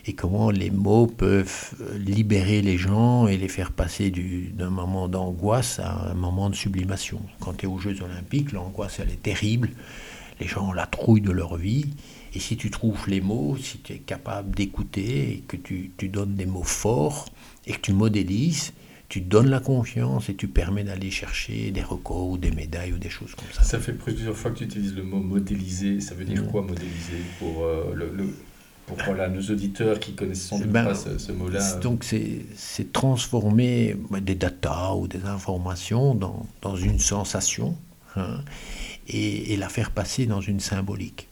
et 0.08 0.14
comment 0.14 0.50
les 0.50 0.70
mots 0.70 1.06
peuvent 1.06 1.74
euh, 1.80 1.98
libérer 1.98 2.62
les 2.62 2.78
gens 2.78 3.28
et 3.28 3.36
les 3.36 3.48
faire 3.48 3.72
passer 3.72 4.10
d'un 4.10 4.70
moment 4.70 5.06
d'angoisse 5.06 5.80
à 5.80 6.10
un 6.10 6.14
moment 6.14 6.48
de 6.48 6.54
sublimation. 6.54 7.20
Quand 7.40 7.52
tu 7.52 7.66
es 7.66 7.68
aux 7.68 7.78
Jeux 7.78 8.02
olympiques, 8.02 8.52
l'angoisse, 8.52 9.00
elle 9.00 9.10
est 9.10 9.22
terrible, 9.22 9.70
les 10.40 10.46
gens 10.46 10.70
ont 10.70 10.72
la 10.72 10.86
trouille 10.86 11.20
de 11.20 11.30
leur 11.30 11.56
vie, 11.56 11.84
et 12.34 12.40
si 12.40 12.56
tu 12.56 12.70
trouves 12.70 13.08
les 13.08 13.20
mots, 13.20 13.56
si 13.60 13.78
tu 13.78 13.92
es 13.92 13.98
capable 13.98 14.54
d'écouter 14.54 15.32
et 15.32 15.44
que 15.46 15.56
tu, 15.56 15.90
tu 15.98 16.08
donnes 16.08 16.34
des 16.34 16.46
mots 16.46 16.62
forts 16.62 17.26
et 17.66 17.72
que 17.72 17.80
tu 17.80 17.92
modélises, 17.92 18.72
tu 19.10 19.20
donnes 19.20 19.48
la 19.48 19.60
confiance 19.60 20.28
et 20.28 20.34
tu 20.34 20.48
permets 20.48 20.84
d'aller 20.84 21.10
chercher 21.10 21.70
des 21.70 21.82
records 21.82 22.28
ou 22.28 22.38
des 22.38 22.50
médailles 22.50 22.92
ou 22.92 22.98
des 22.98 23.10
choses 23.10 23.34
comme 23.34 23.48
ça. 23.52 23.62
Ça 23.62 23.78
fait 23.78 23.94
plusieurs 23.94 24.36
fois 24.36 24.50
que 24.52 24.58
tu 24.58 24.64
utilises 24.64 24.94
le 24.94 25.02
mot 25.02 25.18
modéliser. 25.18 26.00
Ça 26.00 26.14
veut 26.14 26.24
dire 26.24 26.46
quoi 26.50 26.62
modéliser 26.62 27.22
pour, 27.38 27.64
euh, 27.64 27.92
le, 27.94 28.34
pour 28.88 28.98
voilà, 29.04 29.28
nos 29.28 29.42
auditeurs 29.42 30.00
qui 30.00 30.14
connaissent 30.14 30.46
sans 30.46 30.58
doute 30.58 30.68
ben, 30.68 30.84
pas 30.84 30.94
ce, 30.94 31.32
mot-là 31.32 31.76
Donc 31.76 32.04
c'est 32.04 32.92
transformer 32.92 33.96
des 34.22 34.34
datas 34.34 34.94
ou 34.94 35.06
des 35.06 35.24
informations 35.24 36.14
dans, 36.14 36.46
dans 36.62 36.76
une 36.76 36.98
sensation 36.98 37.76
hein, 38.16 38.40
et, 39.06 39.52
et, 39.52 39.56
la 39.56 39.68
faire 39.68 39.90
passer 39.90 40.26
dans 40.26 40.40
une 40.40 40.60
symbolique. 40.60 41.28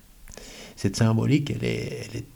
Cette 0.77 0.97
symbolique, 0.97 1.51
elle, 1.51 1.65
est, 1.65 2.09
elle, 2.11 2.17
est, 2.19 2.27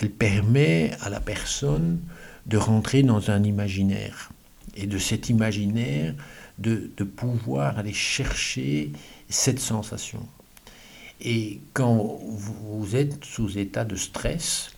elle 0.00 0.10
permet 0.10 0.90
à 1.00 1.08
la 1.08 1.20
personne 1.20 2.00
de 2.46 2.56
rentrer 2.56 3.02
dans 3.02 3.30
un 3.30 3.42
imaginaire 3.44 4.30
et 4.76 4.86
de 4.86 4.98
cet 4.98 5.28
imaginaire 5.28 6.14
de, 6.58 7.04
pouvoir 7.04 7.78
aller 7.78 7.92
chercher 7.92 8.92
cette 9.28 9.60
sensation. 9.60 10.26
Et 11.20 11.60
quand 11.72 12.20
vous 12.22 12.94
êtes 12.94 13.24
sous 13.24 13.58
état 13.58 13.84
de 13.84 13.96
stress, 13.96 14.70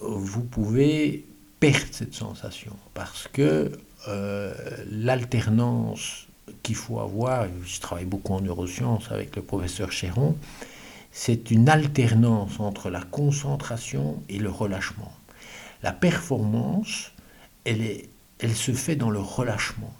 vous 0.00 0.42
pouvez 0.42 1.24
perdre 1.60 1.86
cette 1.92 2.14
sensation 2.14 2.76
parce 2.94 3.28
que 3.28 3.70
euh, 4.08 4.52
l'alternance 4.90 6.26
qu'il 6.62 6.74
faut 6.74 6.98
avoir, 6.98 7.46
je 7.64 7.80
travaille 7.80 8.04
beaucoup 8.04 8.34
en 8.34 8.40
neurosciences 8.40 9.12
avec 9.12 9.36
le 9.36 9.42
professeur 9.42 9.92
Chéron, 9.92 10.36
c'est 11.12 11.50
une 11.50 11.68
alternance 11.68 12.58
entre 12.58 12.90
la 12.90 13.02
concentration 13.02 14.22
et 14.28 14.38
le 14.38 14.50
relâchement. 14.50 15.12
La 15.82 15.92
performance, 15.92 17.12
elle 17.64 18.54
se 18.54 18.72
fait 18.72 18.96
dans 18.96 19.10
le 19.10 19.20
relâchement. 19.20 19.92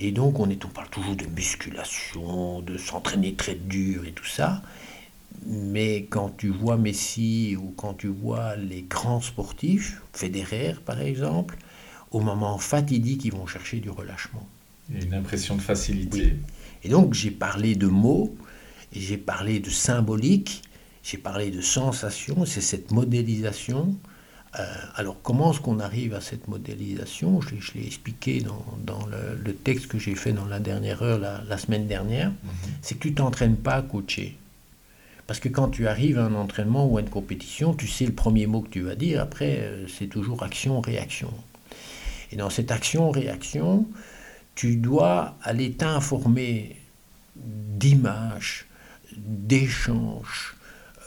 Et 0.00 0.12
donc, 0.12 0.38
on, 0.38 0.48
est, 0.48 0.64
on 0.64 0.68
parle 0.68 0.88
toujours 0.90 1.16
de 1.16 1.26
musculation, 1.26 2.60
de 2.60 2.76
s'entraîner 2.76 3.34
très 3.34 3.54
dur 3.54 4.04
et 4.06 4.12
tout 4.12 4.26
ça. 4.26 4.62
Mais 5.46 6.04
quand 6.04 6.36
tu 6.36 6.48
vois 6.48 6.76
Messi 6.76 7.56
ou 7.56 7.72
quand 7.76 7.94
tu 7.94 8.08
vois 8.08 8.56
les 8.56 8.82
grands 8.82 9.20
sportifs, 9.20 10.00
Federer 10.12 10.74
par 10.84 11.00
exemple, 11.00 11.56
au 12.10 12.20
moment 12.20 12.58
fatidique, 12.58 13.24
ils 13.24 13.32
vont 13.32 13.46
chercher 13.46 13.80
du 13.80 13.90
relâchement. 13.90 14.46
Une 14.90 15.14
impression 15.14 15.56
de 15.56 15.60
facilité. 15.60 16.36
Et 16.82 16.88
donc, 16.88 17.14
j'ai 17.14 17.30
parlé 17.30 17.74
de 17.74 17.86
mots, 17.86 18.34
j'ai 18.92 19.18
parlé 19.18 19.60
de 19.60 19.70
symbolique, 19.70 20.62
j'ai 21.02 21.18
parlé 21.18 21.50
de 21.50 21.60
sensation, 21.60 22.44
c'est 22.46 22.60
cette 22.60 22.90
modélisation 22.90 23.96
alors, 24.94 25.16
comment 25.22 25.52
est-ce 25.52 25.60
qu'on 25.60 25.78
arrive 25.78 26.14
à 26.14 26.20
cette 26.20 26.48
modélisation? 26.48 27.40
Je, 27.40 27.54
l'ai 27.74 27.86
expliqué 27.86 28.40
dans, 28.40 29.06
le, 29.06 29.54
texte 29.54 29.88
que 29.88 29.98
j'ai 29.98 30.14
fait 30.14 30.32
dans 30.32 30.46
la 30.46 30.58
dernière 30.58 31.02
heure, 31.02 31.18
la, 31.18 31.58
semaine 31.58 31.86
dernière. 31.86 32.30
Mhm. 32.30 32.50
C'est 32.82 32.96
que 32.96 33.08
tu 33.08 33.14
t'entraînes 33.14 33.56
pas 33.56 33.74
à 33.74 33.82
coacher. 33.82 34.36
Parce 35.26 35.40
que 35.40 35.50
quand 35.50 35.68
tu 35.68 35.86
arrives 35.86 36.18
à 36.18 36.24
un 36.24 36.34
entraînement 36.34 36.86
ou 36.86 36.96
à 36.96 37.02
une 37.02 37.10
compétition, 37.10 37.74
tu 37.74 37.86
sais 37.86 38.06
le 38.06 38.14
premier 38.14 38.46
mot 38.46 38.62
que 38.62 38.70
tu 38.70 38.80
vas 38.80 38.94
dire. 38.94 39.20
Après, 39.20 39.58
euh, 39.60 39.86
c'est 39.86 40.06
toujours 40.06 40.42
action-réaction. 40.42 41.32
Et 42.32 42.36
dans 42.36 42.48
cette 42.48 42.70
action-réaction, 42.70 43.86
tu 44.54 44.76
dois 44.76 45.36
aller 45.42 45.72
t'informer 45.72 46.76
d'images, 47.36 48.66
d'échanges, 49.16 50.56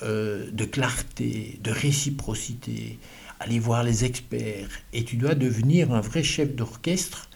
euh, 0.03 0.49
de 0.51 0.65
clarté, 0.65 1.59
de 1.63 1.71
réciprocité, 1.71 2.97
aller 3.41 3.59
voir 3.59 3.83
les 3.83 4.05
experts, 4.05 4.69
et 4.93 5.03
tu 5.03 5.17
dois 5.17 5.33
devenir 5.33 5.91
un 5.93 6.01
vrai 6.01 6.21
chef 6.21 6.55
d'orchestre 6.55 7.27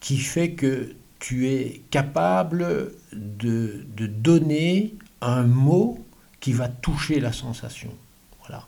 qui 0.00 0.18
fait 0.18 0.50
que 0.50 0.94
tu 1.18 1.48
es 1.48 1.80
capable 1.90 2.92
de, 3.12 3.86
donner 4.06 4.94
un 5.22 5.44
mot 5.44 5.98
qui 6.40 6.52
va 6.52 6.68
toucher 6.68 7.20
la 7.20 7.32
sensation. 7.32 7.90
Voilà. 8.40 8.66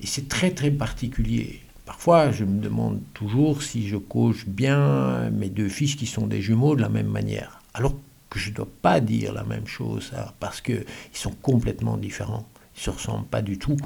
Et 0.00 0.06
c'est 0.06 0.28
très 0.28 0.50
très 0.50 0.72
particulier. 0.72 1.60
Parfois, 1.84 2.32
je 2.32 2.44
me 2.44 2.60
demande 2.60 3.00
toujours 3.14 3.62
si 3.62 3.86
je 3.86 3.96
coach 3.96 4.46
bien 4.46 5.30
mes 5.30 5.48
deux 5.48 5.68
fils 5.68 5.94
qui 5.94 6.06
sont 6.06 6.26
des 6.26 6.42
jumeaux 6.42 6.74
de 6.74 6.82
la 6.82 6.88
même 6.88 7.06
manière. 7.06 7.60
Alors 7.72 7.94
que 8.28 8.40
je 8.40 8.50
ne 8.50 8.56
dois 8.56 8.68
pas 8.82 8.98
dire 8.98 9.32
la 9.32 9.44
même 9.44 9.68
chose, 9.68 10.12
parce 10.40 10.60
qu'ils 10.60 10.84
sont 11.12 11.36
complètement 11.40 11.96
différents. 11.96 12.48
Ils 12.74 12.80
ne 12.80 12.82
se 12.82 12.90
ressemblent 12.90 13.26
pas 13.26 13.42
du 13.42 13.58
tout. 13.58 13.76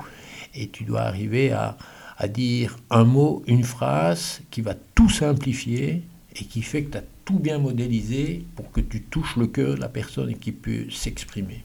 Et 0.55 0.69
tu 0.69 0.85
dois 0.85 1.03
arriver 1.03 1.53
à, 1.53 1.77
à 2.21 2.29
dire 2.29 2.77
un 2.91 3.05
mot, 3.05 3.43
une 3.47 3.65
phrase 3.65 4.43
qui 4.51 4.61
va 4.61 4.75
tout 4.95 5.09
simplifier 5.09 6.03
et 6.37 6.45
qui 6.45 6.61
fait 6.61 6.85
que 6.85 6.93
tu 6.93 6.99
as 6.99 7.05
tout 7.25 7.39
bien 7.39 7.59
modélisé 7.59 8.45
pour 8.57 8.71
que 8.71 8.83
tu 8.83 9.01
touches 9.01 9.37
le 9.37 9.47
cœur 9.47 9.75
de 9.77 9.81
la 9.81 9.89
personne 9.89 10.29
et 10.29 10.35
qui 10.35 10.53
peut 10.53 10.91
s'exprimer. 10.91 11.65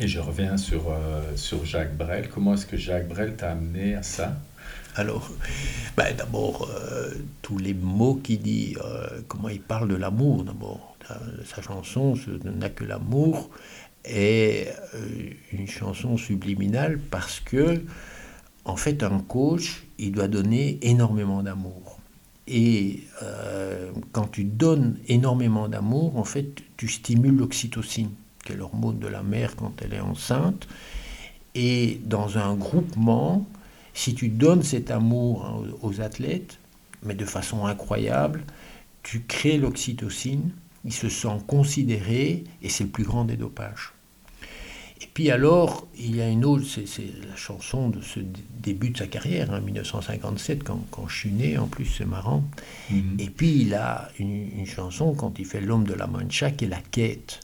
Et 0.00 0.08
je 0.08 0.18
reviens 0.18 0.56
sur, 0.56 0.90
euh, 0.90 1.22
sur 1.36 1.64
Jacques 1.64 1.96
Brel. 1.96 2.28
Comment 2.28 2.54
est-ce 2.54 2.66
que 2.66 2.76
Jacques 2.76 3.08
Brel 3.08 3.36
t'a 3.36 3.52
amené 3.52 3.94
à 3.94 4.02
ça? 4.02 4.36
Alors, 4.96 5.30
ben 5.96 6.12
d'abord, 6.16 6.68
euh, 6.68 7.12
tous 7.40 7.58
les 7.58 7.74
mots 7.74 8.16
qu'il 8.16 8.40
dit, 8.40 8.76
euh, 8.84 9.20
comment 9.28 9.48
il 9.48 9.60
parle 9.60 9.88
de 9.88 9.96
l'amour 9.96 10.42
d'abord. 10.42 10.96
Sa 11.46 11.62
chanson, 11.62 12.16
Ce 12.16 12.30
n'a 12.48 12.68
que 12.68 12.84
l'amour, 12.84 13.48
est 14.04 14.74
une 15.52 15.66
chanson 15.66 16.16
subliminale 16.16 16.98
parce 16.98 17.40
que 17.40 17.82
en 18.64 18.76
fait, 18.76 19.02
un 19.02 19.20
coach, 19.20 19.84
il 19.98 20.12
doit 20.12 20.28
donner 20.28 20.78
énormément 20.82 21.42
d'amour. 21.42 21.98
Et 22.46 23.00
euh, 23.22 23.90
quand 24.12 24.28
tu 24.30 24.44
donnes 24.44 24.96
énormément 25.06 25.68
d'amour, 25.68 26.16
en 26.16 26.24
fait, 26.24 26.62
tu 26.76 26.88
stimules 26.88 27.36
l'oxytocine, 27.36 28.10
qui 28.44 28.52
est 28.52 28.56
l'hormone 28.56 28.98
de 28.98 29.06
la 29.06 29.22
mère 29.22 29.54
quand 29.56 29.72
elle 29.82 29.94
est 29.94 30.00
enceinte. 30.00 30.66
Et 31.54 32.00
dans 32.04 32.38
un 32.38 32.54
groupement, 32.54 33.46
si 33.92 34.14
tu 34.14 34.28
donnes 34.28 34.62
cet 34.62 34.90
amour 34.90 35.66
aux 35.82 36.00
athlètes, 36.00 36.58
mais 37.02 37.14
de 37.14 37.24
façon 37.24 37.66
incroyable, 37.66 38.44
tu 39.02 39.22
crées 39.22 39.58
l'oxytocine, 39.58 40.50
ils 40.84 40.92
se 40.92 41.08
sentent 41.08 41.46
considérés, 41.46 42.44
et 42.62 42.68
c'est 42.68 42.84
le 42.84 42.90
plus 42.90 43.04
grand 43.04 43.24
des 43.24 43.36
dopages. 43.36 43.92
Et 45.00 45.06
puis 45.12 45.30
alors, 45.30 45.86
il 45.96 46.16
y 46.16 46.20
a 46.20 46.28
une 46.28 46.44
autre, 46.44 46.64
c'est 46.66 47.02
la 47.28 47.36
chanson 47.36 47.88
de 47.88 48.00
ce 48.00 48.18
début 48.58 48.90
de 48.90 48.98
sa 48.98 49.06
carrière, 49.06 49.50
en 49.50 49.54
hein, 49.54 49.60
1957, 49.60 50.64
quand, 50.64 50.84
quand, 50.90 51.06
je 51.06 51.16
suis 51.16 51.30
né, 51.30 51.56
en 51.56 51.68
plus 51.68 51.84
c'est 51.84 52.04
marrant. 52.04 52.42
Mhm. 52.90 53.16
Et 53.20 53.30
puis 53.30 53.62
il 53.62 53.74
a 53.74 54.10
une, 54.18 54.66
chanson 54.66 55.14
quand 55.14 55.38
il 55.38 55.46
fait 55.46 55.60
L'homme 55.60 55.84
de 55.84 55.94
la 55.94 56.06
Mancha 56.06 56.50
qui 56.50 56.64
est 56.64 56.68
La 56.68 56.80
quête. 56.80 57.40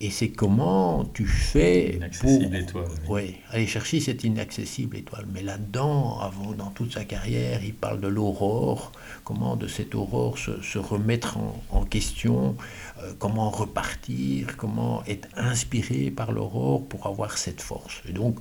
Et 0.00 0.10
c'est 0.10 0.28
comment 0.28 1.06
tu 1.14 1.26
fais 1.26 1.94
inaccessible 1.94 2.56
étoile. 2.56 2.88
Oui, 3.08 3.36
aller 3.50 3.66
chercher 3.66 4.00
cette 4.00 4.24
inaccessible 4.24 4.96
étoile. 4.96 5.26
Mais 5.32 5.42
là-dedans, 5.42 6.20
avant, 6.20 6.52
dans 6.52 6.70
toute 6.70 6.92
sa 6.92 7.04
carrière, 7.04 7.64
il 7.64 7.72
parle 7.72 8.00
de 8.00 8.08
l'aurore, 8.08 8.92
comment 9.26 9.56
de 9.56 9.66
cette 9.66 9.96
aurore 9.96 10.38
se, 10.38 10.78
remettre 10.78 11.36
en, 11.70 11.84
question, 11.84 12.56
euh, 13.02 13.12
comment 13.18 13.50
repartir, 13.50 14.56
comment 14.56 15.02
être 15.08 15.28
inspiré 15.36 16.12
par 16.12 16.30
l'aurore 16.30 16.86
pour 16.86 17.08
avoir 17.08 17.36
cette 17.36 17.60
force. 17.60 18.02
Et 18.08 18.12
donc, 18.12 18.38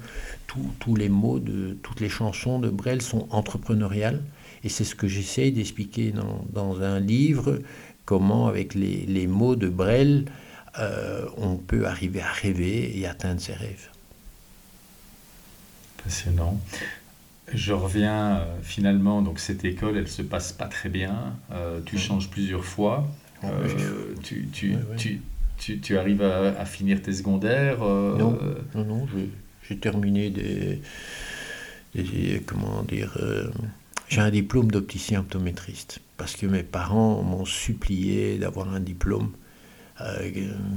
tous 0.80 0.96
les 0.96 1.10
mots 1.10 1.40
de 1.40 1.76
toutes 1.82 2.00
les 2.00 2.08
chansons 2.08 2.60
de 2.60 2.70
Brel 2.70 3.02
sont 3.02 3.28
entrepreneuriales. 3.32 4.22
Et 4.64 4.70
c'est 4.70 4.84
ce 4.84 4.94
que 4.94 5.08
j'essaye 5.08 5.52
d'expliquer 5.52 6.14
dans, 6.54 6.82
un 6.82 7.00
livre, 7.00 7.60
comment 8.06 8.48
avec 8.48 8.76
les, 8.76 9.08
les 9.08 9.26
mots 9.26 9.56
de 9.56 9.70
Brel, 9.70 10.26
euh, 10.78 11.26
on 11.38 11.56
peut 11.56 11.88
arriver 11.88 12.22
à 12.22 12.32
rêver 12.32 12.98
et 12.98 13.08
atteindre 13.08 13.42
ses 13.42 13.54
rêves. 13.54 13.90
Passionnant. 16.04 16.60
Je 17.54 17.74
reviens 17.74 18.38
euh, 18.38 18.46
finalement, 18.62 19.22
donc 19.22 19.40
cette 19.40 19.64
école, 19.66 19.98
elle 19.98 20.08
se 20.08 20.22
passe 20.22 20.52
pas 20.52 20.66
très 20.66 20.90
bien. 20.90 21.36
Euh, 21.52 21.80
tu 21.86 21.98
changes 21.98 22.30
plusieurs 22.30 22.66
fois. 22.66 23.08
tu, 24.24 24.48
tu, 24.52 24.76
tu, 25.58 25.80
tu, 25.80 25.98
arrives 25.98 26.24
à, 26.24 26.66
finir 26.66 27.02
tes 27.02 27.14
secondaires 27.14 27.80
Non, 27.80 28.38
non, 28.74 28.84
non 28.86 29.08
j'ai 29.68 29.78
terminé 29.78 30.30
des, 30.30 30.82
des, 31.94 32.42
Comment 32.46 32.84
dire 32.84 33.18
J'ai 34.10 34.22
un 34.22 34.32
diplôme 34.32 34.72
d'opticien 34.72 35.20
optométriste 35.20 36.00
parce 36.18 36.36
que 36.36 36.48
mes 36.48 36.64
parents 36.64 37.22
m'ont 37.22 37.46
supplié 37.46 38.38
d'avoir 38.40 38.74
un 38.74 38.80
diplôme 38.80 39.32
euh, 40.02 40.30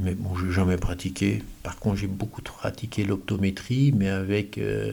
mais 0.02 0.14
bon, 0.14 0.34
je 0.36 0.46
n'ai 0.46 0.52
jamais 0.52 0.76
pratiqué. 0.76 1.42
Par 1.62 1.76
contre, 1.78 1.96
j'ai 1.96 2.06
beaucoup 2.06 2.42
pratiqué 2.42 3.04
l'optométrie, 3.04 3.92
mais 3.94 4.08
avec 4.08 4.58
euh, 4.58 4.92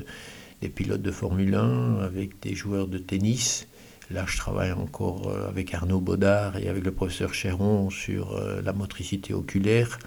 des 0.65 0.71
pilotes 0.71 1.01
de 1.01 1.11
Formule 1.11 1.53
1, 1.53 1.99
avec 1.99 2.41
des 2.41 2.55
joueurs 2.55 2.87
de 2.87 2.97
tennis. 2.97 3.67
Là, 4.09 4.25
je 4.27 4.37
travaille 4.37 4.71
encore 4.71 5.27
euh, 5.27 5.47
avec 5.47 5.73
Arnaud 5.73 5.99
Baudard 5.99 6.57
et 6.57 6.67
avec 6.69 6.83
le 6.83 6.91
professeur 6.91 7.33
Chéron 7.35 7.91
sur 7.91 8.39
la 8.63 8.73
motricité 8.73 9.33
oculaire. 9.33 9.99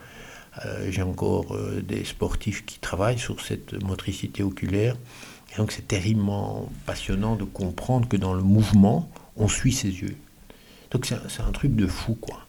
j'ai 0.88 1.02
encore 1.02 1.56
des 1.86 2.04
sportifs 2.04 2.66
qui 2.66 2.80
travaillent 2.80 3.18
sur 3.18 3.40
cette 3.40 3.80
motricité 3.84 4.42
oculaire. 4.42 4.96
Et 5.52 5.56
donc, 5.58 5.70
c'est 5.70 5.86
terriblement 5.86 6.68
passionnant 6.86 7.36
de 7.36 7.44
comprendre 7.44 8.08
que 8.08 8.16
dans 8.16 8.34
le 8.34 8.42
mouvement, 8.42 9.08
on 9.36 9.46
suit 9.46 9.72
ses 9.72 9.88
yeux. 10.02 10.16
Donc, 10.90 11.06
c'est 11.06 11.42
un 11.42 11.52
truc 11.52 11.76
de 11.76 11.86
fou, 11.86 12.14
quoi. 12.14 12.40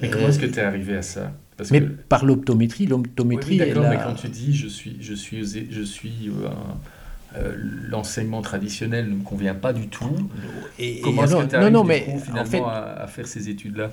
Mais 0.00 0.08
comment 0.08 0.28
est-ce 0.28 0.38
que 0.38 0.46
tu 0.46 0.58
es 0.58 0.62
arrivé 0.62 0.96
à 0.96 1.02
ça? 1.02 1.32
Mais 1.70 1.80
par 1.80 2.24
l'optométrie, 2.24 2.86
l'optométrie. 2.86 3.52
Oui, 3.52 3.58
d'accord, 3.58 3.88
mais 3.88 3.98
quand 4.02 4.14
tu 4.14 4.28
dis 4.28 4.56
je 4.56 4.66
suis, 4.66 4.96
je 5.00 5.14
suis, 5.14 5.44
je 5.70 5.82
suis 5.82 6.28
euh, 6.28 6.48
euh, 7.36 7.54
l'enseignement 7.88 8.42
traditionnel 8.42 9.08
ne 9.08 9.14
me 9.14 9.22
convient 9.22 9.54
pas 9.54 9.72
du 9.72 9.88
tout. 9.88 10.28
Et, 10.78 11.00
comment 11.00 11.24
est-ce 11.24 11.36
que 11.36 11.46
tu 11.46 11.54
arrives 11.56 11.72
non, 11.72 11.84
mais, 11.84 12.00
finalement 12.22 12.40
en 12.40 12.44
fait, 12.44 12.62
à, 12.62 13.06
faire 13.06 13.26
ces 13.26 13.48
études-là? 13.48 13.90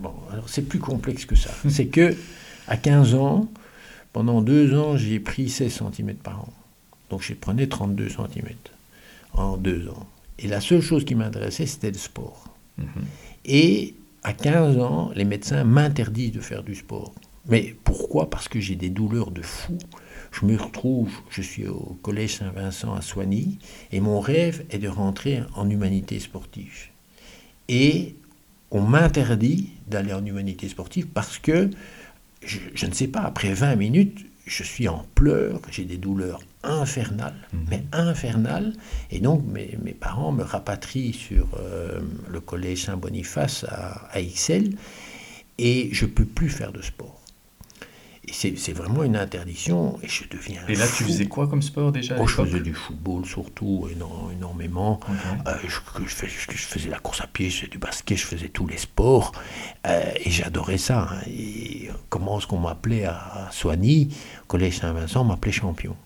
Bon, 0.00 0.12
alors 0.30 0.48
c'est 0.48 0.62
plus 0.62 0.78
complexe 0.78 1.24
que 1.24 1.36
ça. 1.36 1.50
c'est 1.68 1.86
que 1.86 2.14
à 2.68 2.76
15 2.76 3.14
ans, 3.14 3.48
pendant 4.12 4.42
deux 4.42 4.78
ans, 4.78 4.96
j'ai 4.96 5.20
pris 5.20 5.48
16 5.48 5.82
cm 5.94 6.14
par 6.16 6.40
an. 6.40 6.52
Donc 7.10 7.22
je 7.22 7.34
prenais 7.34 7.66
32 7.66 8.08
cm 8.08 8.46
en 9.34 9.56
deux 9.56 9.88
ans. 9.88 10.06
Et 10.38 10.48
la 10.48 10.60
seule 10.60 10.80
chose 10.80 11.04
qui 11.04 11.14
m'intéressait, 11.14 11.66
c'était 11.66 11.90
le 11.90 11.98
sport. 11.98 12.48
Mhm. 12.78 12.86
Et 13.44 13.94
à 14.22 14.32
15 14.32 14.78
ans, 14.78 15.10
les 15.14 15.24
médecins 15.24 15.64
m'interdisent 15.64 16.32
de 16.32 16.40
faire 16.40 16.62
du 16.62 16.74
sport. 16.74 17.12
Mais 17.48 17.74
pourquoi? 17.84 18.30
Parce 18.30 18.48
que 18.48 18.60
j'ai 18.60 18.76
des 18.76 18.90
douleurs 18.90 19.30
de 19.30 19.42
fou. 19.42 19.76
Je 20.32 20.46
me 20.46 20.56
retrouve, 20.56 21.12
je 21.30 21.42
suis 21.42 21.68
au 21.68 21.98
collège 22.02 22.36
Saint-Vincent 22.36 22.94
à 22.94 23.02
Soigny, 23.02 23.58
et 23.92 24.00
mon 24.00 24.18
rêve 24.18 24.64
est 24.70 24.78
de 24.78 24.88
rentrer 24.88 25.42
en 25.54 25.68
humanité 25.68 26.18
sportive. 26.18 26.88
Et 27.68 28.16
on 28.70 28.80
m'interdit 28.80 29.70
d'aller 29.86 30.12
en 30.12 30.24
humanité 30.24 30.68
sportive 30.68 31.06
parce 31.06 31.38
que, 31.38 31.70
je, 32.42 32.58
je, 32.74 32.86
ne 32.86 32.92
sais 32.92 33.08
pas, 33.08 33.20
après 33.20 33.52
20 33.52 33.76
minutes, 33.76 34.26
je 34.46 34.62
suis 34.62 34.88
en 34.88 35.06
pleurs, 35.14 35.60
j'ai 35.70 35.84
des 35.84 35.98
douleurs 35.98 36.40
infernales, 36.62 37.48
mhm. 37.52 37.66
mais 37.70 37.84
infernales. 37.92 38.72
Et 39.10 39.20
donc, 39.20 39.44
mes, 39.46 39.78
mes 39.82 39.92
parents 39.92 40.32
me 40.32 40.42
rapatrient 40.42 41.12
sur 41.12 41.48
euh, 41.58 42.00
le 42.28 42.40
collège 42.40 42.84
Saint-Boniface 42.84 43.64
à, 43.68 44.08
à 44.10 44.20
Ixelles, 44.20 44.76
et 45.58 45.90
je 45.92 46.06
ne 46.06 46.10
peux 46.10 46.24
plus 46.24 46.48
faire 46.48 46.72
de 46.72 46.82
sport. 46.82 47.21
Et 48.28 48.32
c'est 48.32 48.72
vraiment 48.72 49.02
une 49.02 49.16
interdiction, 49.16 49.98
et 50.00 50.06
je 50.06 50.22
deviens. 50.28 50.62
Et 50.68 50.76
là, 50.76 50.86
tu 50.86 51.02
faisais 51.02 51.26
quoi 51.26 51.48
comme 51.48 51.60
sport 51.60 51.90
déjà 51.90 52.14
oh, 52.20 52.26
Je 52.28 52.36
faisais 52.36 52.60
du 52.60 52.72
football 52.72 53.26
surtout, 53.26 53.88
énormément. 53.90 55.00
Euh, 55.48 55.54
je, 55.66 56.04
je, 56.06 56.14
faisais 56.56 56.88
la 56.88 57.00
course 57.00 57.20
à 57.20 57.26
pied, 57.26 57.50
je 57.50 57.56
faisais 57.56 57.68
du 57.68 57.78
basket, 57.78 58.16
je 58.16 58.24
faisais 58.24 58.48
tous 58.48 58.68
les 58.68 58.76
sports, 58.76 59.32
euh, 59.88 60.12
et 60.24 60.30
j'adorais 60.30 60.78
ça. 60.78 61.08
Hein. 61.10 61.20
Et 61.26 61.90
comment 62.10 62.38
est-ce 62.38 62.46
qu'on 62.46 62.60
m'appelait 62.60 63.06
à, 63.06 63.48
Soigny, 63.50 64.14
au 64.42 64.46
Collège 64.46 64.78
Saint-Vincent, 64.78 65.24
m'appelait 65.24 65.50
champion. 65.50 65.96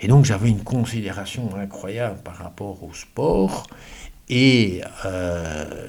Et 0.00 0.06
donc 0.06 0.24
j'avais 0.24 0.48
une 0.48 0.62
considération 0.62 1.56
incroyable 1.56 2.20
par 2.22 2.36
rapport 2.36 2.84
au 2.84 2.94
sport 2.94 3.66
et 4.28 4.80
euh, 5.04 5.88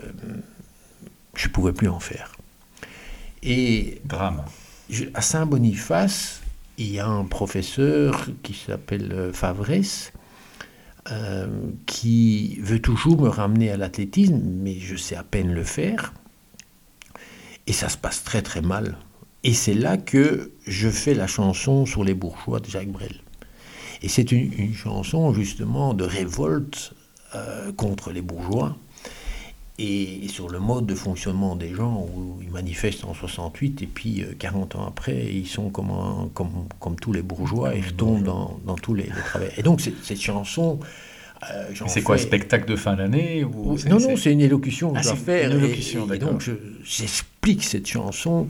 je 1.36 1.48
ne 1.48 1.54
pouvais 1.54 1.74
plus 1.74 1.90
en 1.90 2.00
faire. 2.00 2.36
Et 3.44 4.02
drame. 4.06 4.44
À 5.14 5.22
Saint-Boniface, 5.22 6.42
il 6.78 6.92
y 6.92 7.00
a 7.00 7.08
un 7.08 7.26
professeur 7.26 8.28
qui 8.42 8.54
s'appelle 8.54 9.12
euh, 9.12 9.34
Favresse 9.34 10.14
euh, 11.12 11.48
qui 11.86 12.58
veut 12.62 12.80
toujours 12.80 13.22
me 13.22 13.28
ramener 13.28 13.70
à 13.70 13.78
l'athlétisme, 13.78 14.40
mais 14.42 14.80
je 14.80 14.96
sais 14.96 15.16
à 15.16 15.24
peine 15.24 15.54
le 15.54 15.64
faire. 15.64 16.14
Et 17.68 17.74
ça 17.74 17.90
se 17.90 17.98
passe 17.98 18.24
très 18.24 18.42
très 18.42 18.62
mal. 18.62 18.98
Et 19.44 19.54
c'est 19.54 19.74
là 19.74 19.98
que 19.98 20.52
je 20.66 20.90
fais 20.90 21.14
la 21.14 21.28
chanson 21.28 21.86
sur 21.86 22.06
les 22.06 22.14
bourgeois 22.14 22.62
de 22.62 22.70
Jacques 22.70 22.92
Brel. 22.92 23.22
Et 24.02 24.08
c'est 24.08 24.32
une, 24.32 24.74
chanson 24.74 25.34
justement 25.34 25.94
de 25.94 26.06
révolte 26.06 26.94
euh, 27.36 27.74
contre 27.74 28.12
les 28.12 28.22
bourgeois 28.22 28.78
et, 29.84 30.28
sur 30.28 30.50
le 30.50 30.60
mode 30.60 30.86
de 30.86 30.96
fonctionnement 30.96 31.56
des 31.56 31.74
gens 31.74 32.08
où 32.16 32.40
ils 32.42 32.50
manifestent 32.50 33.04
en 33.06 33.14
68 33.14 33.82
et 33.82 33.88
puis 33.88 34.26
40 34.40 34.76
euh, 34.76 34.78
ans 34.80 34.88
après 34.88 35.26
ils 35.32 35.48
sont 35.48 35.70
comme, 35.70 36.30
comme, 36.34 36.68
comme, 36.80 36.96
tous 36.96 37.14
les 37.14 37.22
bourgeois 37.22 37.76
et 37.76 37.80
ils 37.80 37.86
retombent 37.86 38.24
dans, 38.24 38.60
dans 38.66 38.76
tous 38.76 38.94
les, 38.94 39.06
travaux. 39.06 39.46
Et 39.58 39.64
donc 39.64 39.82
cette 39.82 40.22
chanson... 40.22 40.80
Euh, 41.52 41.74
c'est 41.88 42.04
quoi, 42.04 42.18
spectacle 42.18 42.70
de 42.70 42.78
fin 42.78 42.96
d'année 42.96 43.44
ou 43.44 43.78
Non, 43.90 44.00
non, 44.00 44.16
c'est 44.16 44.32
une 44.32 44.40
élocution 44.40 44.94
que 44.94 45.00
ah, 45.00 45.02
je 45.02 45.08
dois 45.10 45.18
faire. 45.18 45.52
Une 45.52 45.58
élocution, 45.58 46.08
et, 46.10 46.16
et, 46.16 46.20
donc 46.20 46.50
j'explique 46.86 47.66
cette 47.66 47.86
chanson 47.86 48.48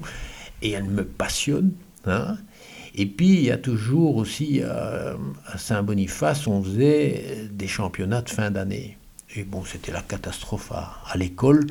et 0.61 0.71
elle 0.71 0.83
me 0.83 1.03
passionne. 1.03 1.71
Hein. 2.05 2.37
Et 2.95 3.07
puis, 3.07 3.29
il 3.29 3.43
y 3.45 3.51
a 3.51 3.57
toujours 3.57 4.17
aussi, 4.17 4.59
euh, 4.61 5.15
à 5.47 5.57
Saint-Boniface, 5.57 6.45
on 6.45 6.61
faisait 6.61 7.49
des 7.51 7.67
championnats 7.67 8.21
de 8.21 8.29
fin 8.29 8.51
d'année. 8.51 8.97
Et 9.35 9.43
bon, 9.43 9.63
c'était 9.65 9.91
la 9.91 10.01
catastrophe 10.01 10.71
à, 10.71 11.17
l'école. 11.17 11.65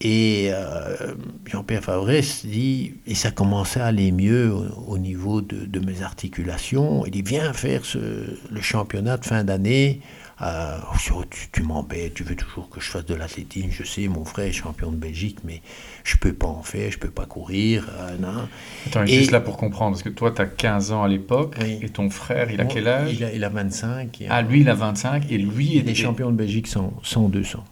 Et 0.00 0.48
euh, 0.50 1.14
Jean-Pierre 1.44 1.82
Favresse 1.82 2.46
dit, 2.46 2.94
et 3.06 3.14
ça 3.14 3.30
commençait 3.30 3.80
à 3.80 3.86
aller 3.86 4.12
mieux 4.12 4.54
au, 4.86 4.96
niveau 4.96 5.42
de, 5.42 5.80
mes 5.80 6.02
articulations, 6.02 7.04
il 7.04 7.10
dit, 7.10 7.22
viens 7.22 7.52
faire 7.52 7.82
le 7.94 8.60
championnat 8.60 9.18
de 9.18 9.26
fin 9.26 9.44
d'année 9.44 10.00
euh, 10.42 10.78
oh, 11.14 11.22
tu, 11.52 11.62
m'embêtes, 11.62 12.14
tu 12.14 12.22
veux 12.22 12.34
toujours 12.34 12.70
que 12.70 12.80
je 12.80 12.90
fasse 12.90 13.04
de 13.04 13.14
l'athlétisme. 13.14 13.68
Je 13.70 13.84
sais, 13.84 14.08
mon 14.08 14.24
frère 14.24 14.46
est 14.46 14.52
champion 14.52 14.90
de 14.90 14.96
Belgique, 14.96 15.38
mais 15.44 15.60
je 16.02 16.16
peux 16.16 16.32
pas 16.32 16.46
en 16.46 16.62
faire, 16.62 16.90
je 16.90 16.98
peux 16.98 17.10
pas 17.10 17.26
courir. 17.26 17.88
Euh, 17.90 18.16
non. 18.18 18.48
Attends, 18.86 19.04
et, 19.04 19.08
juste 19.08 19.32
là 19.32 19.40
pour 19.40 19.58
comprendre, 19.58 19.92
parce 19.92 20.02
que 20.02 20.08
toi, 20.08 20.30
tu 20.30 20.40
as 20.40 20.46
15 20.46 20.92
ans 20.92 21.02
à 21.02 21.08
l'époque, 21.08 21.56
et 21.60 21.88
ton 21.90 22.08
frère, 22.08 22.50
il 22.50 22.60
a 22.60 22.64
quel 22.64 22.88
âge 22.88 23.12
il 23.12 23.24
a, 23.24 23.32
il 23.32 23.44
a 23.44 23.50
25. 23.50 24.24
ah, 24.30 24.40
lui, 24.40 24.62
il 24.62 24.70
a 24.70 24.74
25, 24.74 25.30
et 25.30 25.36
lui 25.36 25.76
il 25.76 25.88
est 25.88 25.94
champion 25.94 26.30
de 26.30 26.36
Belgique 26.36 26.68
100, 26.68 27.28
200. 27.28 27.64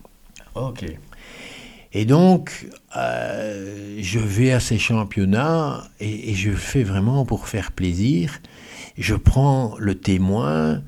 Ok. 0.55 0.85
Et 1.95 2.05
donc, 2.05 2.69
euh, 2.99 3.97
je 3.99 4.19
vais 4.19 4.53
à 4.53 4.61
ces 4.61 4.79
championnats 4.79 5.85
et, 6.01 6.31
et, 6.31 6.35
je 6.35 6.51
fais 6.51 6.83
vraiment 6.83 7.25
pour 7.25 7.49
faire 7.49 7.73
plaisir. 7.73 8.41
Je 8.99 9.15
prends 9.15 9.75
le 9.79 9.95
témoin, 9.95 10.83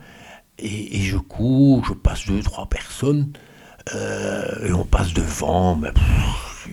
et, 0.62 1.00
je 1.00 1.16
cours, 1.16 1.84
je 1.84 1.94
passe 1.94 2.26
deux, 2.26 2.42
trois 2.42 2.66
personnes, 2.66 3.32
euh, 3.94 4.66
et 4.66 4.72
on 4.72 4.84
passe 4.84 5.12
devant, 5.12 5.76
mais 5.76 5.88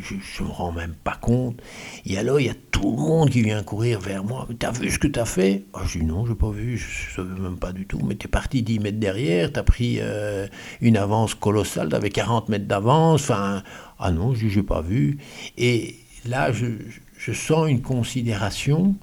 je 0.01 0.43
ne 0.43 0.47
me 0.47 0.51
rends 0.51 0.71
même 0.71 0.93
pas 1.03 1.15
compte. 1.15 1.59
Et 2.05 2.17
alors, 2.17 2.39
il 2.39 2.47
y 2.47 2.49
a 2.49 2.55
tout 2.71 2.91
le 2.91 2.97
monde 2.97 3.29
qui 3.29 3.41
vient 3.41 3.63
courir 3.63 3.99
vers 3.99 4.23
moi. 4.23 4.47
T'as 4.59 4.71
vu 4.71 4.91
ce 4.91 4.99
que 4.99 5.07
t'as 5.07 5.25
fait? 5.25 5.65
Ah, 5.73 5.81
Je 5.85 5.99
dis 5.99 6.05
non, 6.05 6.25
je 6.25 6.31
n'ai 6.31 6.37
pas 6.37 6.51
vu, 6.51 6.77
je 6.77 7.21
ne 7.21 7.27
savais 7.27 7.41
même 7.41 7.57
pas 7.57 7.71
du 7.71 7.85
tout. 7.85 7.99
Mais 8.05 8.15
t'es 8.15 8.27
parti 8.27 8.61
10 8.61 8.79
mètres 8.79 8.99
derrière, 8.99 9.51
t'as 9.51 9.63
pris 9.63 9.97
euh, 9.99 10.47
une 10.81 10.97
avance 10.97 11.33
colossale, 11.33 11.89
t'avais 11.89 12.09
40 12.09 12.49
mètres 12.49 12.67
d'avance. 12.67 13.23
Enfin, 13.23 13.63
ah 13.99 14.11
non, 14.11 14.33
je 14.35 14.45
n'ai 14.47 14.63
pas 14.63 14.81
vu. 14.81 15.17
Et 15.57 15.95
là, 16.25 16.51
je 16.51 17.33
sens 17.33 17.69
une 17.69 17.81
considération 17.81 18.95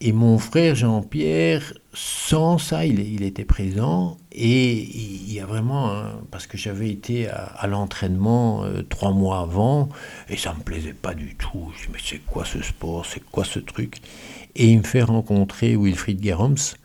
et 0.00 0.12
mon 0.12 0.38
frère 0.38 0.74
Jean-Pierre, 0.74 1.74
sans 1.94 2.58
ça, 2.58 2.84
il, 2.84 3.22
était 3.22 3.44
présent. 3.44 4.16
Et 4.32 4.74
il 4.74 5.32
y 5.32 5.40
a 5.40 5.46
vraiment, 5.46 6.02
parce 6.30 6.46
que 6.46 6.58
j'avais 6.58 6.90
été 6.90 7.28
à, 7.28 7.66
l'entraînement 7.66 8.64
euh, 8.64 8.82
trois 8.82 9.12
mois 9.12 9.40
avant, 9.40 9.88
et 10.28 10.36
ça 10.36 10.54
me 10.54 10.62
plaisait 10.62 10.92
pas 10.92 11.14
du 11.14 11.34
tout. 11.34 11.72
Je 11.80 11.88
me 11.88 11.94
mais 11.94 11.98
c'est 12.04 12.18
quoi 12.18 12.44
ce 12.44 12.62
sport? 12.62 13.06
C'est 13.06 13.24
quoi 13.30 13.44
ce 13.44 13.58
truc? 13.58 13.96
Et 14.54 14.68
il 14.68 14.78
me 14.78 14.84
fait 14.84 15.02
rencontrer 15.02 15.76
Wilfried 15.76 16.22
Gerhoms, 16.22 16.76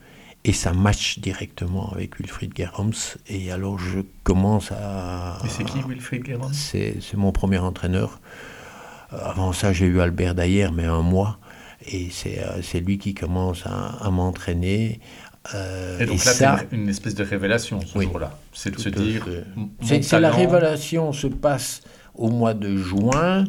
et 0.45 0.53
ça 0.53 0.73
match 0.73 1.19
directement 1.19 1.91
avec 1.91 2.19
Wilfried 2.19 2.55
Gerhoms. 2.55 3.17
Et 3.27 3.51
alors 3.51 3.79
je 3.79 3.99
commence 4.23 4.71
à. 4.71 5.37
Et 5.45 5.49
c'est 5.49 5.63
qui 5.63 5.81
Wilfried 5.87 6.25
Gerhoms 6.25 6.53
C'est 6.53 7.13
mon 7.15 7.31
premier 7.31 7.59
entraîneur. 7.59 8.19
Avant 9.11 9.53
ça, 9.53 9.73
j'ai 9.73 9.85
eu 9.85 10.01
Albert 10.01 10.35
Dayer, 10.35 10.69
mais 10.73 10.85
un 10.85 11.01
mois. 11.01 11.37
Et 11.91 12.09
euh, 12.25 12.61
c'est 12.61 12.79
lui 12.79 12.97
qui 12.97 13.13
commence 13.13 13.63
à, 13.65 14.09
m'entraîner. 14.09 14.99
Euh, 15.53 15.99
et 15.99 16.05
donc 16.05 16.23
là, 16.23 16.31
c'est 16.33 16.75
une, 16.75 16.87
espèce 16.87 17.15
de 17.15 17.23
révélation 17.23 17.81
ce 17.81 17.99
jour-là. 17.99 18.37
C'est 18.53 18.71
de 18.71 18.79
se 18.79 18.89
dire. 18.89 19.27
C'est 19.81 20.19
la 20.19 20.31
révélation 20.31 21.11
se 21.11 21.27
passe 21.27 21.81
au 22.15 22.29
mois 22.29 22.53
de 22.53 22.77
juin. 22.77 23.45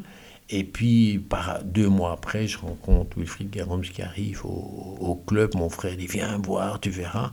Et 0.50 0.62
puis, 0.62 1.18
par 1.18 1.64
deux 1.64 1.88
mois 1.88 2.12
après, 2.12 2.46
je 2.46 2.58
rencontre 2.58 3.16
Wilfried 3.16 3.50
Guéroms 3.50 3.80
qui 3.80 4.02
arrive 4.02 4.44
au, 4.44 5.22
club. 5.26 5.54
Mon 5.54 5.70
frère 5.70 5.96
dit 5.96 6.06
Viens 6.06 6.38
voir, 6.38 6.80
tu 6.80 6.90
verras. 6.90 7.32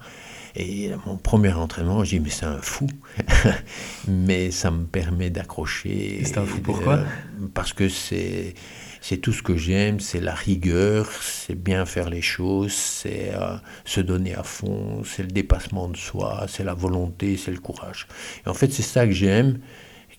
Et 0.55 0.91
mon 1.05 1.17
premier 1.17 1.51
entraînement, 1.53 2.03
je 2.03 2.11
dis 2.11 2.19
Mais 2.19 2.29
c'est 2.29 2.45
un 2.45 2.61
fou. 2.61 2.87
mais 4.07 4.51
ça 4.51 4.71
me 4.71 4.85
permet 4.85 5.29
d'accrocher. 5.29 6.21
C'est 6.23 6.37
un 6.37 6.45
fou 6.45 6.61
pourquoi 6.61 6.99
Parce 7.53 7.73
que 7.73 7.89
c'est 7.89 8.53
c'est 9.01 9.17
tout 9.17 9.33
ce 9.33 9.41
que 9.41 9.57
j'aime, 9.57 9.99
c'est 9.99 10.21
la 10.21 10.35
rigueur, 10.35 11.11
c'est 11.21 11.55
bien 11.55 11.85
faire 11.87 12.09
les 12.09 12.21
choses, 12.21 12.71
c'est 12.71 13.31
euh, 13.33 13.55
se 13.83 13.99
donner 13.99 14.35
à 14.35 14.43
fond, 14.43 15.01
c'est 15.03 15.23
le 15.23 15.29
dépassement 15.29 15.89
de 15.89 15.97
soi, 15.97 16.45
c'est 16.47 16.63
la 16.63 16.75
volonté, 16.75 17.35
c'est 17.35 17.51
le 17.51 17.57
courage. 17.57 18.07
Et 18.45 18.49
en 18.49 18.53
fait, 18.53 18.71
c'est 18.71 18.83
ça 18.83 19.07
que 19.07 19.11
j'aime, 19.11 19.57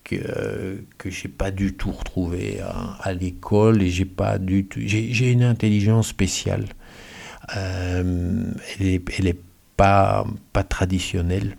que, 0.03 0.17
euh, 0.17 0.79
que 0.99 1.11
j'ai 1.11 1.29
pas 1.29 1.53
du 1.53 1.75
tout 1.75 1.93
retrouvé 1.93 2.59
à, 2.61 3.13
l'école 3.13 3.83
et 3.83 3.89
j'ai 3.89 4.05
pas 4.05 4.39
du 4.39 4.67
tout. 4.67 4.81
J'ai 4.85 5.31
une 5.31 5.45
intelligence 5.45 6.09
spéciale. 6.09 6.65
Euh, 7.57 8.45
elle 8.81 8.87
est, 8.87 9.03
elle 9.17 9.29
est 9.29 9.41
pas, 9.77 10.27
pas 10.53 10.65
traditionnelle. 10.65 11.57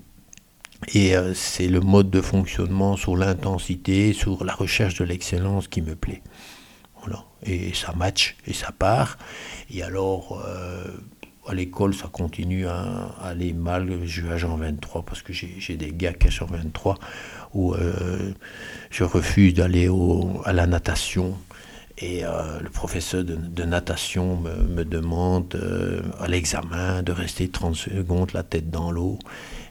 Et 0.93 1.13
c'est 1.33 1.69
le 1.69 1.79
mode 1.79 2.09
de 2.09 2.19
fonctionnement 2.19 2.97
sur 2.97 3.15
l'intensité, 3.15 4.11
sur 4.11 4.43
la 4.43 4.53
recherche 4.53 4.95
de 4.95 5.05
l'excellence 5.05 5.69
qui 5.69 5.81
me 5.81 5.95
plaît. 5.95 6.21
Et 7.45 7.73
ça 7.73 7.93
match 7.93 8.35
et 8.47 8.53
ça 8.53 8.71
part. 8.71 9.17
Et 9.69 9.83
alors, 9.83 10.41
euh, 10.45 10.85
à 11.47 11.53
l'école, 11.53 11.93
ça 11.93 12.07
continue 12.11 12.67
à, 12.67 13.15
aller 13.21 13.53
mal. 13.53 14.05
Je 14.05 14.25
à 14.27 14.37
Jean 14.37 14.55
23 14.55 15.03
parce 15.03 15.21
que 15.21 15.33
j'ai 15.33 15.75
des 15.75 15.91
gars 15.91 16.13
qui 16.13 16.31
sont 16.31 16.45
23 16.45 16.97
où 17.53 17.73
euh, 17.73 18.31
je 18.89 19.03
refuse 19.03 19.53
d'aller 19.53 19.89
à 20.45 20.53
la 20.53 20.67
natation. 20.67 21.37
Et 21.99 22.25
euh, 22.25 22.59
le 22.59 22.69
professeur 22.69 23.23
de, 23.23 23.63
natation 23.63 24.37
me, 24.37 24.83
demande 24.83 25.55
à 26.19 26.27
l'examen 26.27 27.03
de 27.03 27.11
rester 27.11 27.49
30 27.49 27.75
secondes 27.75 28.33
la 28.33 28.43
tête 28.43 28.69
dans 28.69 28.91
l'eau. 28.91 29.19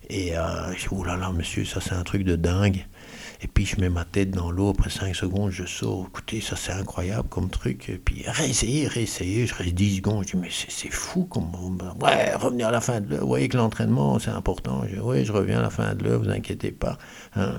Et 0.08 0.32
je 0.32 0.78
dis, 0.78 0.86
oh 0.90 1.04
là 1.04 1.16
là, 1.16 1.30
monsieur, 1.32 1.64
ça 1.64 1.80
c'est 1.80 1.94
un 1.94 2.04
truc 2.04 2.22
de 2.24 2.36
dingue. 2.36 2.84
Et 3.42 3.48
puis 3.48 3.66
je 3.66 3.80
mets 3.80 3.88
ma 3.88 4.04
tête 4.04 4.30
dans 4.30 4.52
l'eau, 4.52 4.70
après 4.70 4.88
5 4.88 5.14
secondes, 5.16 5.50
je 5.50 5.64
sors. 5.64 6.06
Écoutez, 6.08 6.40
ça 6.40 6.54
c'est 6.54 6.72
incroyable 6.72 7.28
comme 7.28 7.50
truc. 7.50 7.88
Et 7.88 7.98
puis 7.98 8.24
réessayer, 8.26 8.86
réessayer, 8.86 9.46
je 9.46 9.54
reste 9.54 9.74
10 9.74 9.96
secondes. 9.96 10.24
Je 10.24 10.32
dis, 10.32 10.36
mais 10.36 10.48
c'est 10.50 10.92
fou 10.92 11.24
comme. 11.24 11.50
Ouais, 12.00 12.34
revenir 12.36 12.68
à 12.68 12.70
la 12.70 12.80
fin 12.80 13.00
de 13.00 13.10
l'heure. 13.10 13.20
Vous 13.20 13.26
voyez 13.26 13.48
que 13.48 13.56
l'entraînement, 13.56 14.18
c'est 14.20 14.30
important. 14.30 14.82
Je 14.88 14.94
dis, 14.94 15.00
oui, 15.00 15.24
je 15.24 15.32
reviens 15.32 15.58
à 15.58 15.62
la 15.62 15.70
fin 15.70 15.94
de 15.94 16.04
l'heure, 16.04 16.20
vous 16.22 16.30
inquiétez 16.30 16.70
pas. 16.70 16.98
Hein. 17.34 17.56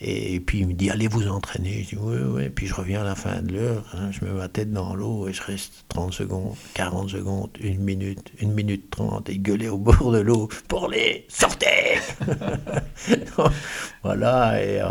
Et 0.00 0.40
puis 0.40 0.60
il 0.60 0.68
me 0.68 0.72
dit, 0.74 0.90
allez 0.90 1.08
vous 1.08 1.28
entraîner. 1.28 1.82
Je 1.82 1.96
dis, 1.96 1.98
oui, 2.00 2.18
oui. 2.26 2.48
Puis 2.50 2.66
je 2.66 2.74
reviens 2.74 3.00
à 3.00 3.04
la 3.04 3.14
fin 3.14 3.40
de 3.42 3.54
l'heure, 3.54 3.84
hein. 3.94 4.10
je 4.10 4.24
mets 4.24 4.32
ma 4.32 4.48
tête 4.48 4.72
dans 4.72 4.94
l'eau 4.94 5.28
et 5.28 5.32
je 5.32 5.42
reste 5.42 5.84
30 5.88 6.12
secondes, 6.12 6.54
40 6.74 7.10
secondes, 7.10 7.50
une 7.60 7.80
minute, 7.80 8.32
une 8.40 8.52
minute 8.52 8.90
30 8.90 9.28
et 9.30 9.38
gueuler 9.38 9.68
au 9.68 9.78
bord 9.78 10.12
de 10.12 10.20
l'eau 10.20 10.48
pour 10.68 10.88
les 10.88 11.26
sortez 11.28 11.98
Voilà, 14.02 14.62
et, 14.62 14.80
euh, 14.80 14.88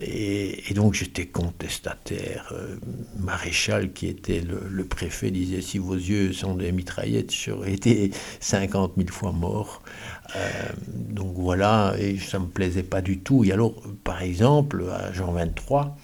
et, 0.00 0.74
donc 0.74 0.94
j'étais 0.94 1.26
contestataire. 1.26 2.52
Euh, 2.52 2.76
Maréchal, 3.18 3.92
qui 3.92 4.08
était 4.08 4.40
le, 4.40 4.84
préfet, 4.84 5.30
disait, 5.30 5.60
si 5.60 5.78
vos 5.78 5.94
yeux 5.94 6.32
sont 6.32 6.56
des 6.56 6.72
mitraillettes, 6.72 7.32
j'aurais 7.32 7.72
été 7.74 8.10
50 8.40 8.94
000 8.96 9.08
fois 9.10 9.32
mort. 9.32 9.82
Euh, 10.36 10.50
donc 10.88 11.34
voilà, 11.36 11.94
et 11.98 12.18
ça 12.18 12.38
ne 12.38 12.44
me 12.44 12.50
plaisait 12.50 12.82
pas 12.82 13.02
du 13.02 13.20
tout. 13.20 13.44
Et 13.44 13.52
alors, 13.52 13.74
par 14.02 14.22
exemple, 14.22 14.84
à 14.90 15.12
Jean 15.12 15.32
23, 15.32 15.96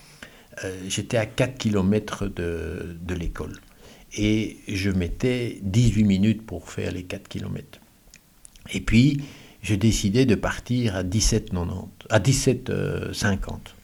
euh, 0.64 0.76
j'étais 0.88 1.16
à 1.16 1.26
4 1.26 1.58
km 1.58 2.26
de, 2.26 3.14
l'école. 3.14 3.56
Et 4.16 4.58
je 4.68 4.90
mettais 4.90 5.58
18 5.62 6.04
minutes 6.04 6.46
pour 6.46 6.70
faire 6.70 6.92
les 6.92 7.02
4 7.02 7.28
km. 7.28 7.80
Et 8.72 8.80
puis, 8.80 9.20
je 9.62 9.74
décidais 9.74 10.26
de 10.26 10.36
partir 10.36 10.94
à 10.94 11.02
17,90, 11.02 11.88
à 12.08 12.20
17,50. 12.20 13.79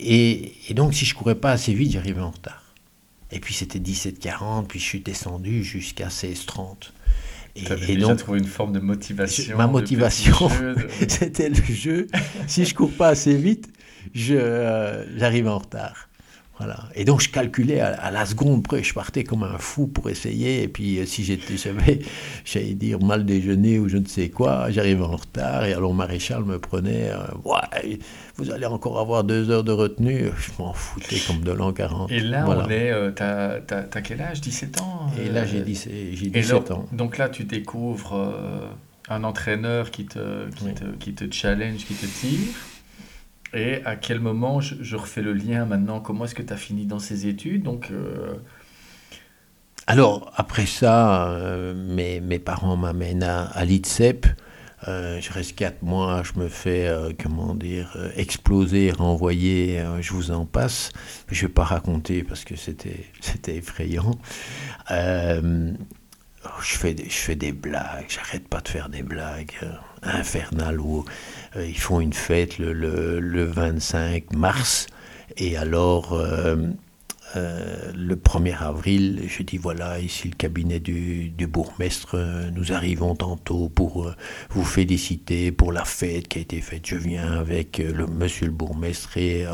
Et, 0.00 0.54
et 0.68 0.74
donc, 0.74 0.94
si 0.94 1.04
je 1.04 1.14
courais 1.14 1.34
pas 1.34 1.52
assez 1.52 1.74
vite, 1.74 1.92
j'arrivais 1.92 2.20
en 2.20 2.30
retard. 2.30 2.62
Et 3.30 3.40
puis 3.40 3.54
c'était 3.54 3.78
17,40, 3.78 4.66
puis 4.66 4.78
je 4.78 4.84
suis 4.84 5.00
descendu 5.00 5.64
jusqu'à 5.64 6.08
16,30. 6.08 6.90
Et, 7.56 7.92
et 7.92 7.96
donc, 7.96 8.18
trouvé 8.18 8.38
une 8.40 8.44
forme 8.46 8.72
de 8.72 8.80
motivation. 8.80 9.56
Ma 9.56 9.66
motivation, 9.66 10.48
c'était 11.08 11.48
le 11.48 11.62
jeu. 11.62 12.08
si 12.46 12.64
je 12.64 12.74
cours 12.74 12.92
pas 12.92 13.08
assez 13.08 13.36
vite, 13.36 13.68
euh, 14.30 15.06
j'arrive 15.16 15.48
en 15.48 15.58
retard. 15.58 16.08
Voilà. 16.58 16.76
Et 16.94 17.04
donc 17.04 17.20
je 17.20 17.30
calculais 17.30 17.80
à, 17.80 18.10
la 18.12 18.26
seconde 18.26 18.62
près, 18.62 18.82
je 18.82 18.94
partais 18.94 19.24
comme 19.24 19.42
un 19.42 19.58
fou 19.58 19.88
pour 19.88 20.08
essayer. 20.08 20.62
Et 20.62 20.68
puis 20.68 20.98
euh, 20.98 21.06
si 21.06 21.24
j'étais, 21.24 21.56
j'avais, 21.62 21.98
j'allais 22.44 22.74
dire 22.74 23.00
mal 23.00 23.24
déjeuner 23.24 23.78
ou 23.78 23.88
je 23.88 23.96
ne 23.96 24.06
sais 24.06 24.28
quoi, 24.28 24.70
j'arrivais 24.70 25.02
en 25.02 25.16
retard. 25.16 25.64
Et 25.64 25.72
alors 25.72 25.94
maréchal 25.94 26.44
me 26.44 26.58
prenait, 26.58 27.10
euh, 27.10 27.18
ouais, 27.44 27.98
vous 28.36 28.52
allez 28.52 28.66
encore 28.66 29.00
avoir 29.00 29.24
deux 29.24 29.50
heures 29.50 29.64
de 29.64 29.72
retenue. 29.72 30.30
Je 30.36 30.50
m'en 30.58 30.72
foutais 30.72 31.18
comme 31.26 31.40
de 31.40 31.50
l'an 31.50 31.72
40. 31.72 32.12
Et 32.12 32.20
là, 32.20 32.44
on 32.48 32.70
est, 32.70 32.90
euh, 32.92 33.10
t'as, 33.10 33.60
t'as, 33.60 34.00
quel 34.00 34.22
âge? 34.22 34.40
17 34.40 34.80
ans 34.80 35.10
Et 35.20 35.30
là, 35.30 35.44
j'ai, 35.44 35.60
17, 35.60 35.92
j'ai 36.12 36.30
17 36.30 36.70
ans. 36.70 36.86
Donc 36.92 37.18
là, 37.18 37.28
tu 37.28 37.44
découvres 37.44 38.32
un 39.08 39.24
entraîneur 39.24 39.90
qui 39.90 40.06
te, 40.06 40.48
qui, 40.50 40.72
te, 40.72 40.84
qui 40.98 41.14
te 41.14 41.32
challenge, 41.32 41.84
qui 41.84 41.94
te 41.94 42.06
tire. 42.06 42.54
Et 43.54 43.84
à 43.84 43.94
quel 43.94 44.18
moment, 44.18 44.60
je, 44.60 44.96
refais 44.96 45.22
le 45.22 45.32
lien 45.32 45.64
maintenant, 45.64 46.00
comment 46.00 46.24
est-ce 46.24 46.34
que 46.34 46.42
tu 46.42 46.52
as 46.52 46.56
fini 46.56 46.86
dans 46.86 46.98
ces 46.98 47.28
études? 47.28 47.62
Donc, 47.62 47.90
euh, 47.92 48.34
Alors, 49.86 50.32
après 50.36 50.66
ça, 50.66 51.28
euh, 51.28 51.72
mes, 51.72 52.20
mes, 52.20 52.40
parents 52.40 52.76
m'amènent 52.76 53.22
à, 53.22 53.44
à 53.44 53.64
l'ITSEP. 53.64 54.26
Euh, 54.88 55.20
je 55.20 55.32
reste 55.32 55.54
quatre 55.54 55.82
mois, 55.82 56.22
je 56.24 56.38
me 56.38 56.48
fais, 56.48 56.92
comment 57.22 57.54
dire, 57.54 57.96
exploser, 58.16 58.90
renvoyer, 58.90 59.82
je 60.00 60.12
vous 60.12 60.32
en 60.32 60.46
passe. 60.46 60.90
Je 61.30 61.44
ne 61.44 61.48
vais 61.48 61.54
pas 61.54 61.64
raconter 61.64 62.24
parce 62.24 62.44
que 62.44 62.56
c'était 62.56 63.06
effrayant. 63.46 64.18
je, 64.90 65.76
fais, 66.60 66.96
je 66.96 67.16
fais 67.16 67.36
des 67.36 67.52
blagues, 67.52 68.06
j'arrête 68.08 68.48
pas 68.48 68.60
de 68.60 68.68
faire 68.68 68.88
des 68.88 69.04
blagues 69.04 69.52
infernales 70.04 70.80
euh, 70.80 71.02
ils 71.56 71.78
font 71.78 72.00
une 72.00 72.12
fête 72.12 72.58
le, 72.58 72.72
le, 73.20 73.44
25 73.44 74.32
mars. 74.34 74.86
Et 75.36 75.56
alors, 75.56 76.12
euh, 76.12 76.56
euh, 77.36 77.92
le 77.94 78.16
1er 78.16 78.56
avril, 78.58 79.22
je 79.26 79.42
dis 79.42 79.56
voilà, 79.56 79.98
ici 79.98 80.28
le 80.28 80.36
cabinet 80.36 80.80
du, 80.80 81.30
du 81.30 81.46
bourgmestre, 81.46 82.16
nous 82.54 82.72
arrivons 82.72 83.14
tantôt 83.14 83.68
pour 83.68 84.14
vous 84.50 84.64
féliciter 84.64 85.50
pour 85.52 85.72
la 85.72 85.84
fête 85.84 86.28
qui 86.28 86.38
a 86.38 86.42
été 86.42 86.60
faite. 86.60 86.86
Je 86.86 86.96
viens 86.96 87.32
avec 87.32 87.78
le 87.78 88.06
monsieur 88.06 88.46
le 88.46 88.52
bourgmestre 88.52 89.16
et, 89.16 89.44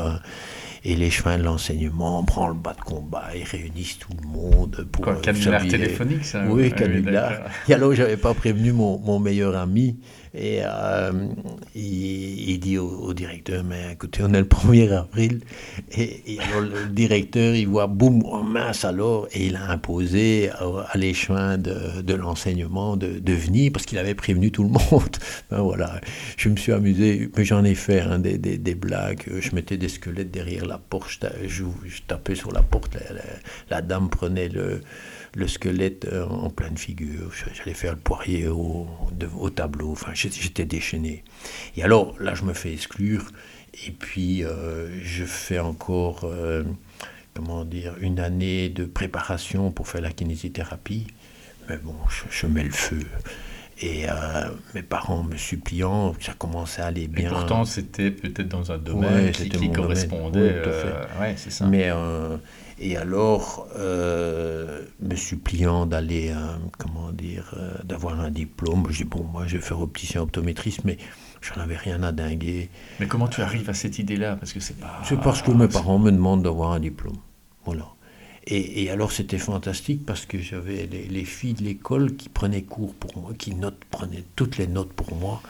et 0.83 0.95
les 0.95 1.09
chemins 1.11 1.37
de 1.37 1.43
l'enseignement, 1.43 2.19
on 2.19 2.23
prend 2.23 2.47
le 2.47 2.55
bas 2.55 2.73
de 2.73 2.81
combat, 2.81 3.25
ils 3.35 3.43
réunissent 3.43 3.99
tout 3.99 4.13
le 4.19 4.27
monde 4.27 4.87
pour. 4.91 5.03
Quoi, 5.03 5.15
canular 5.17 5.67
téléphonique, 5.67 6.25
ça 6.25 6.43
Oui, 6.47 6.71
canular. 6.71 7.33
et 7.69 7.73
alors, 7.73 7.93
j'avais 7.93 8.17
pas 8.17 8.33
prévenu 8.33 8.71
mon, 8.71 8.97
mon 8.99 9.19
meilleur 9.19 9.55
ami. 9.55 9.99
Et 10.33 10.61
euh, 10.63 11.27
il, 11.75 12.59
dit 12.59 12.77
au, 12.77 13.13
directeur, 13.13 13.63
mais 13.63 13.93
écoutez, 13.93 14.23
on 14.23 14.33
est 14.33 14.39
le 14.39 14.45
1er 14.45 14.91
avril. 14.91 15.41
Et, 15.91 16.37
alors 16.39 16.61
le 16.61 16.87
directeur, 16.87 17.55
il 17.55 17.67
voit, 17.67 17.87
boum, 17.87 18.23
oh 18.25 18.43
mince 18.43 18.83
alors, 18.83 19.27
et 19.33 19.47
il 19.47 19.55
a 19.55 19.69
imposé 19.69 20.49
à, 20.49 20.97
l'échevin 20.97 21.57
de, 21.57 22.13
l'enseignement 22.13 22.97
de, 22.97 23.33
venir, 23.33 23.71
parce 23.71 23.85
qu'il 23.85 23.97
avait 23.97 24.15
prévenu 24.15 24.51
tout 24.51 24.63
le 24.63 24.69
monde. 24.69 24.81
Ben 25.49 25.61
voilà, 25.61 25.99
je 26.37 26.49
me 26.49 26.55
suis 26.55 26.71
amusé, 26.71 27.29
mais 27.35 27.43
j'en 27.43 27.63
ai 27.63 27.75
fait 27.75 28.01
hein, 28.01 28.19
des, 28.19 28.75
blagues. 28.75 29.23
Je 29.39 29.53
mettais 29.53 29.77
des 29.77 29.89
squelettes 29.89 30.31
derrière 30.31 30.65
la 30.65 30.77
porte, 30.77 31.25
je, 31.45 31.63
tapais 32.07 32.35
sur 32.35 32.51
la 32.51 32.61
porte, 32.61 32.97
la 33.69 33.81
dame 33.81 34.09
prenait 34.09 34.49
le 34.49 34.81
le 35.33 35.47
squelette 35.47 36.05
euh, 36.05 36.25
en 36.25 36.49
pleine 36.49 36.77
figure. 36.77 37.31
J'allais 37.53 37.73
faire 37.73 37.93
le 37.93 37.99
poirier 37.99 38.47
au, 38.47 38.87
au 39.39 39.49
tableau. 39.49 39.91
Enfin, 39.91 40.11
j'étais 40.13 40.65
déchaîné. 40.65 41.23
Et 41.77 41.83
alors, 41.83 42.15
là, 42.19 42.33
je 42.35 42.43
me 42.43 42.53
fais 42.53 42.73
exclure. 42.73 43.25
Et 43.87 43.91
puis, 43.91 44.43
euh, 44.43 44.89
je 45.01 45.23
fais 45.23 45.59
encore, 45.59 46.21
euh, 46.25 46.63
comment 47.33 47.63
dire, 47.63 47.95
une 48.01 48.19
année 48.19 48.69
de 48.69 48.85
préparation 48.85 49.71
pour 49.71 49.87
faire 49.87 50.01
la 50.01 50.11
kinésithérapie. 50.11 51.07
Mais 51.69 51.77
bon, 51.77 51.95
je, 52.29 52.47
mets 52.47 52.63
le 52.63 52.71
feu. 52.71 52.99
Et 53.83 54.05
mes 54.75 54.83
parents 54.83 55.23
me 55.23 55.37
suppliant, 55.37 56.13
ça 56.19 56.33
commençait 56.33 56.81
à 56.81 56.87
aller 56.87 57.07
bien. 57.07 57.27
Et 57.27 57.29
pourtant, 57.29 57.65
c'était 57.65 58.11
peut-être 58.11 58.49
dans 58.49 58.71
un 58.71 58.77
domaine 58.77 59.31
qui, 59.31 59.71
correspondait. 59.71 60.61
ouais, 61.19 61.33
c'est 61.37 61.51
ça. 61.51 61.65
Mais 61.65 61.89
et 62.83 62.97
alors, 62.97 63.67
euh, 63.77 64.81
me 64.99 65.15
suppliant 65.15 65.85
d'aller, 65.85 66.31
euh, 66.31 66.57
comment 66.79 67.11
dire, 67.11 67.53
euh, 67.55 67.75
d'avoir 67.83 68.19
un 68.19 68.31
diplôme, 68.31 68.87
je 68.89 69.03
dis, 69.03 69.03
bon, 69.03 69.23
moi, 69.23 69.43
je 69.45 69.57
vais 69.57 69.61
faire 69.61 69.79
opticien 69.81 70.23
optométriste, 70.23 70.83
mais 70.83 70.97
j'en 71.41 71.61
avais 71.61 71.77
rien 71.77 72.01
à 72.01 72.11
dinguer. 72.11 72.69
Mais 72.99 73.05
comment 73.05 73.27
tu 73.27 73.41
arrives 73.41 73.69
à 73.69 73.75
cette 73.75 73.99
idée-là? 73.99 74.35
Parce 74.35 74.51
que 74.51 74.59
c'est 74.59 74.79
pas... 74.79 74.99
C'est 75.03 75.19
parce 75.19 75.43
que 75.43 75.51
mes 75.51 75.67
parents 75.67 75.99
me 75.99 76.11
demandent 76.11 76.41
d'avoir 76.41 76.71
un 76.71 76.79
diplôme. 76.79 77.17
Voilà. 77.65 77.85
Et, 78.47 78.83
et 78.83 78.89
alors, 78.89 79.11
c'était 79.11 79.37
fantastique 79.37 80.03
parce 80.03 80.25
que 80.25 80.39
j'avais 80.39 80.87
les, 80.87 81.07
les, 81.07 81.25
filles 81.25 81.53
de 81.53 81.63
l'école 81.63 82.15
qui 82.15 82.29
prenaient 82.29 82.63
cours 82.63 82.95
pour 82.95 83.15
moi, 83.15 83.33
qui 83.37 83.55
prenaient 83.91 84.25
toutes 84.35 84.57
les 84.57 84.65
notes 84.65 84.93
pour 84.93 85.15
moi. 85.15 85.43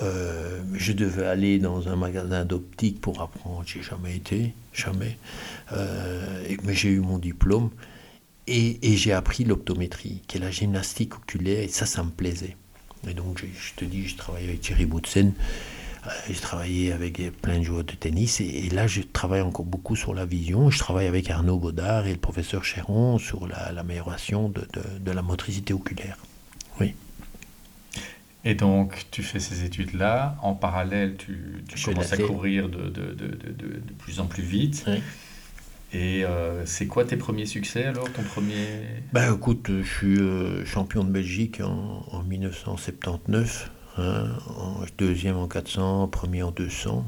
Euh, 0.00 0.60
je 0.74 0.92
devais 0.92 1.26
aller 1.26 1.58
dans 1.58 1.88
un 1.88 1.96
magasin 1.96 2.44
d'optique 2.44 3.00
pour 3.00 3.20
apprendre. 3.20 3.62
J'ai 3.66 3.82
jamais 3.82 4.16
été, 4.16 4.54
jamais. 4.72 5.18
Euh, 5.72 6.54
mais 6.62 6.74
j'ai 6.74 6.90
eu 6.90 7.00
mon 7.00 7.18
diplôme 7.18 7.70
et, 8.46 8.78
j'ai 8.96 9.12
appris 9.12 9.44
l'optométrie, 9.44 10.22
qui 10.26 10.38
est 10.38 10.40
la 10.40 10.50
gymnastique 10.50 11.16
oculaire, 11.16 11.64
et 11.64 11.68
ça, 11.68 11.84
ça 11.84 12.02
me 12.02 12.10
plaisait. 12.10 12.56
Et 13.06 13.12
donc, 13.12 13.44
je, 13.44 13.74
te 13.74 13.84
dis, 13.84 14.08
je 14.08 14.16
travaillais 14.16 14.48
avec 14.48 14.60
Thierry 14.62 14.86
Boutsen, 14.86 15.32
euh, 16.06 16.10
j'ai 16.28 16.34
travaillé 16.34 16.92
avec 16.92 17.20
plein 17.42 17.58
de 17.58 17.64
joueurs 17.64 17.84
de 17.84 17.92
tennis, 17.92 18.40
et, 18.40 18.70
là, 18.70 18.86
je 18.86 19.02
travaille 19.02 19.42
encore 19.42 19.66
beaucoup 19.66 19.96
sur 19.96 20.14
la 20.14 20.24
vision. 20.24 20.70
Je 20.70 20.78
travaille 20.78 21.06
avec 21.06 21.28
Arnaud 21.28 21.58
Godard 21.58 22.06
et 22.06 22.12
le 22.12 22.18
professeur 22.18 22.64
Chéron 22.64 23.18
sur 23.18 23.46
l'amélioration 23.46 24.48
de 24.48 25.10
la 25.10 25.22
motricité 25.22 25.74
oculaire. 25.74 26.16
Et 28.48 28.54
donc, 28.54 29.04
tu 29.10 29.22
fais 29.22 29.40
ces 29.40 29.64
études-là. 29.64 30.38
En 30.40 30.54
parallèle, 30.54 31.16
tu, 31.18 31.62
tu 31.68 31.84
commences 31.84 32.14
à 32.14 32.16
courir 32.16 32.70
de, 32.70 32.88
de, 32.88 33.12
de, 33.12 33.26
de, 33.26 33.92
plus 33.98 34.20
en 34.20 34.24
plus 34.24 34.42
vite. 34.42 34.86
Et 35.92 36.24
euh, 36.24 36.64
c'est 36.64 36.86
quoi 36.86 37.04
tes 37.04 37.18
premiers 37.18 37.44
succès 37.44 37.84
alors 37.84 38.10
ton 38.10 38.22
premier... 38.22 38.64
Ben 39.12 39.34
écoute, 39.34 39.68
je 39.68 39.86
suis 39.86 40.18
euh, 40.18 40.64
champion 40.64 41.04
de 41.04 41.10
Belgique 41.10 41.60
en, 41.60 42.06
en 42.10 42.22
1979, 42.22 43.70
hein, 43.98 44.28
en 44.56 44.80
deuxième 44.96 45.36
en 45.36 45.46
400, 45.46 46.08
premier 46.08 46.42
en 46.42 46.50
200. 46.50 47.04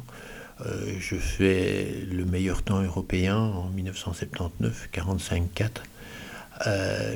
Euh, 0.66 0.92
je 0.98 1.16
fais 1.16 2.04
le 2.12 2.26
meilleur 2.26 2.62
temps 2.62 2.82
européen 2.82 3.38
en 3.38 3.70
1979, 3.70 4.90
45-4. 4.92 5.70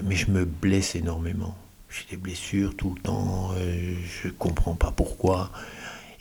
mais 0.03 0.17
je 0.17 0.31
me 0.31 0.47
blesse 0.47 0.95
énormément. 0.95 1.55
J'ai 1.95 2.17
des 2.17 2.21
blessures 2.21 2.75
tout 2.77 2.93
le 2.97 3.01
temps, 3.01 3.53
euh, 3.57 3.95
je 4.23 4.29
ne 4.29 4.33
comprends 4.33 4.75
pas 4.75 4.91
pourquoi. 4.91 5.51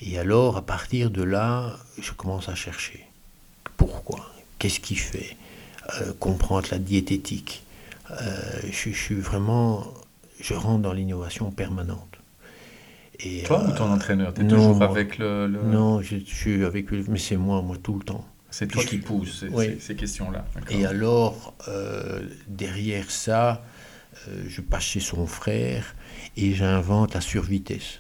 Et 0.02 0.20
alors, 0.20 0.58
à 0.58 0.62
partir 0.62 1.10
de 1.10 1.24
là, 1.24 1.78
je 2.00 2.12
commence 2.12 2.48
à 2.48 2.54
chercher. 2.54 3.08
Pourquoi? 3.78 4.32
Qu'est-ce 4.60 4.80
qui 4.80 4.96
fait? 4.96 5.36
Euh, 6.00 6.14
Comprendre 6.20 6.68
la 6.72 6.78
diététique. 6.78 7.64
Euh, 8.12 8.16
je, 8.72 8.92
suis 8.92 9.16
vraiment... 9.16 9.92
Je 10.40 10.54
rentre 10.54 10.82
dans 10.82 10.94
l'innovation 10.94 11.50
permanente. 11.50 12.18
Et, 13.20 13.44
Toi 13.44 13.66
ou 13.68 13.72
ton 13.72 13.92
entraîneur? 13.92 14.34
Tu 14.34 14.42
es 14.42 14.48
toujours 14.48 14.82
avec 14.84 15.18
le, 15.18 15.48
Non, 15.48 16.02
je, 16.02 16.18
suis 16.18 16.64
avec 16.64 16.92
lui, 16.92 17.04
mais 17.08 17.18
c'est 17.18 17.38
moi, 17.38 17.62
moi, 17.64 17.78
tout 17.82 17.98
le 17.98 18.04
temps. 18.04 18.26
C'est 18.52 18.68
toi 18.68 18.84
qui 18.84 18.98
pousse 19.00 19.40
ces, 19.40 19.80
ces 19.80 19.96
questions-là. 19.96 20.46
Et 20.70 20.86
alors, 20.86 21.56
derrière 22.48 23.10
ça, 23.10 23.64
je 24.48 24.62
passe 24.62 24.84
chez 24.84 25.00
son 25.00 25.28
frère 25.28 25.96
et 26.38 26.54
j'invente 26.54 27.14
la 27.14 27.22
survitesse. 27.22 28.00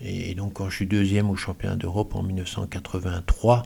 Et 0.00 0.34
donc 0.34 0.54
quand 0.54 0.68
je 0.68 0.76
suis 0.76 0.86
deuxième 0.86 1.30
au 1.30 1.36
championnat 1.36 1.76
d'Europe 1.76 2.14
en 2.14 2.22
1983, 2.22 3.62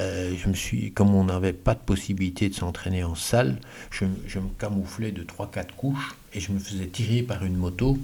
euh, 0.00 0.34
je 0.36 0.48
me 0.48 0.54
suis, 0.54 0.92
comme 0.92 1.14
on 1.14 1.24
n'avait 1.24 1.52
pas 1.52 1.74
de 1.74 1.80
possibilité 1.80 2.48
de 2.48 2.54
s'entraîner 2.54 3.04
en 3.04 3.14
salle, 3.14 3.58
je, 3.90 4.04
me 4.04 4.48
camouflais 4.58 5.12
de 5.12 5.22
3-4 5.22 5.74
couches 5.76 6.16
et 6.32 6.40
je 6.40 6.50
me 6.52 6.58
faisais 6.58 6.86
tirer 6.86 7.22
par 7.22 7.44
une 7.44 7.56
moto 7.56 7.96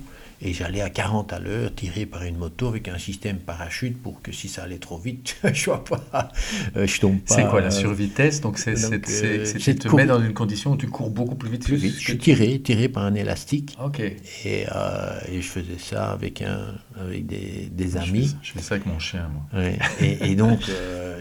et 0.43 0.55
j'allais 0.55 0.81
à 0.81 0.89
40 0.89 1.33
à 1.33 1.39
l'heure, 1.39 1.75
tiré 1.75 2.07
par 2.07 2.23
une 2.23 2.37
moto 2.37 2.69
avec 2.69 2.89
un 2.89 2.97
système 2.97 3.39
parachute 3.39 4.01
pour 4.01 4.23
que 4.23 4.33
si 4.33 4.49
ça 4.49 4.63
allait 4.63 4.79
trop 4.79 4.97
vite, 4.97 5.37
je 5.53 5.67
vois 5.67 5.85
pas, 5.85 6.33
euh, 6.77 6.87
je 6.87 7.01
tombe 7.01 7.19
pas. 7.19 7.35
C'est 7.35 7.47
quoi 7.47 7.61
la 7.61 7.71
survitesse? 7.71 8.41
Donc 8.41 8.59
c'est 8.59 8.73
euh, 8.73 9.45
tu 9.59 9.75
te 9.77 9.95
mets 9.95 10.07
dans 10.07 10.23
une 10.23 10.33
condition 10.33 10.73
où 10.73 10.77
tu 10.77 10.89
cours 10.89 11.11
beaucoup 11.11 11.35
plus 11.35 11.51
vite. 11.51 11.65
Plus 11.65 11.77
vite. 11.77 11.95
Je 11.99 12.05
suis 12.05 12.19
tiré, 12.19 12.59
tiré 12.61 12.89
par 12.89 13.05
un 13.05 13.15
élastique. 13.15 13.77
Ok. 13.85 14.01
Et, 14.01 14.65
euh, 14.75 15.21
et, 15.31 15.43
je 15.43 15.49
faisais 15.49 15.79
ça 15.79 16.11
avec 16.11 16.41
un, 16.41 16.75
avec 16.99 17.27
des, 17.27 17.69
des 17.71 17.97
amis. 17.99 18.35
Je 18.43 18.53
fais, 18.53 18.61
ça 18.61 18.77
avec 18.77 18.87
mon 18.87 18.99
chien, 18.99 19.31
moi. 19.53 19.63
Et, 20.01 20.35
donc 20.37 20.61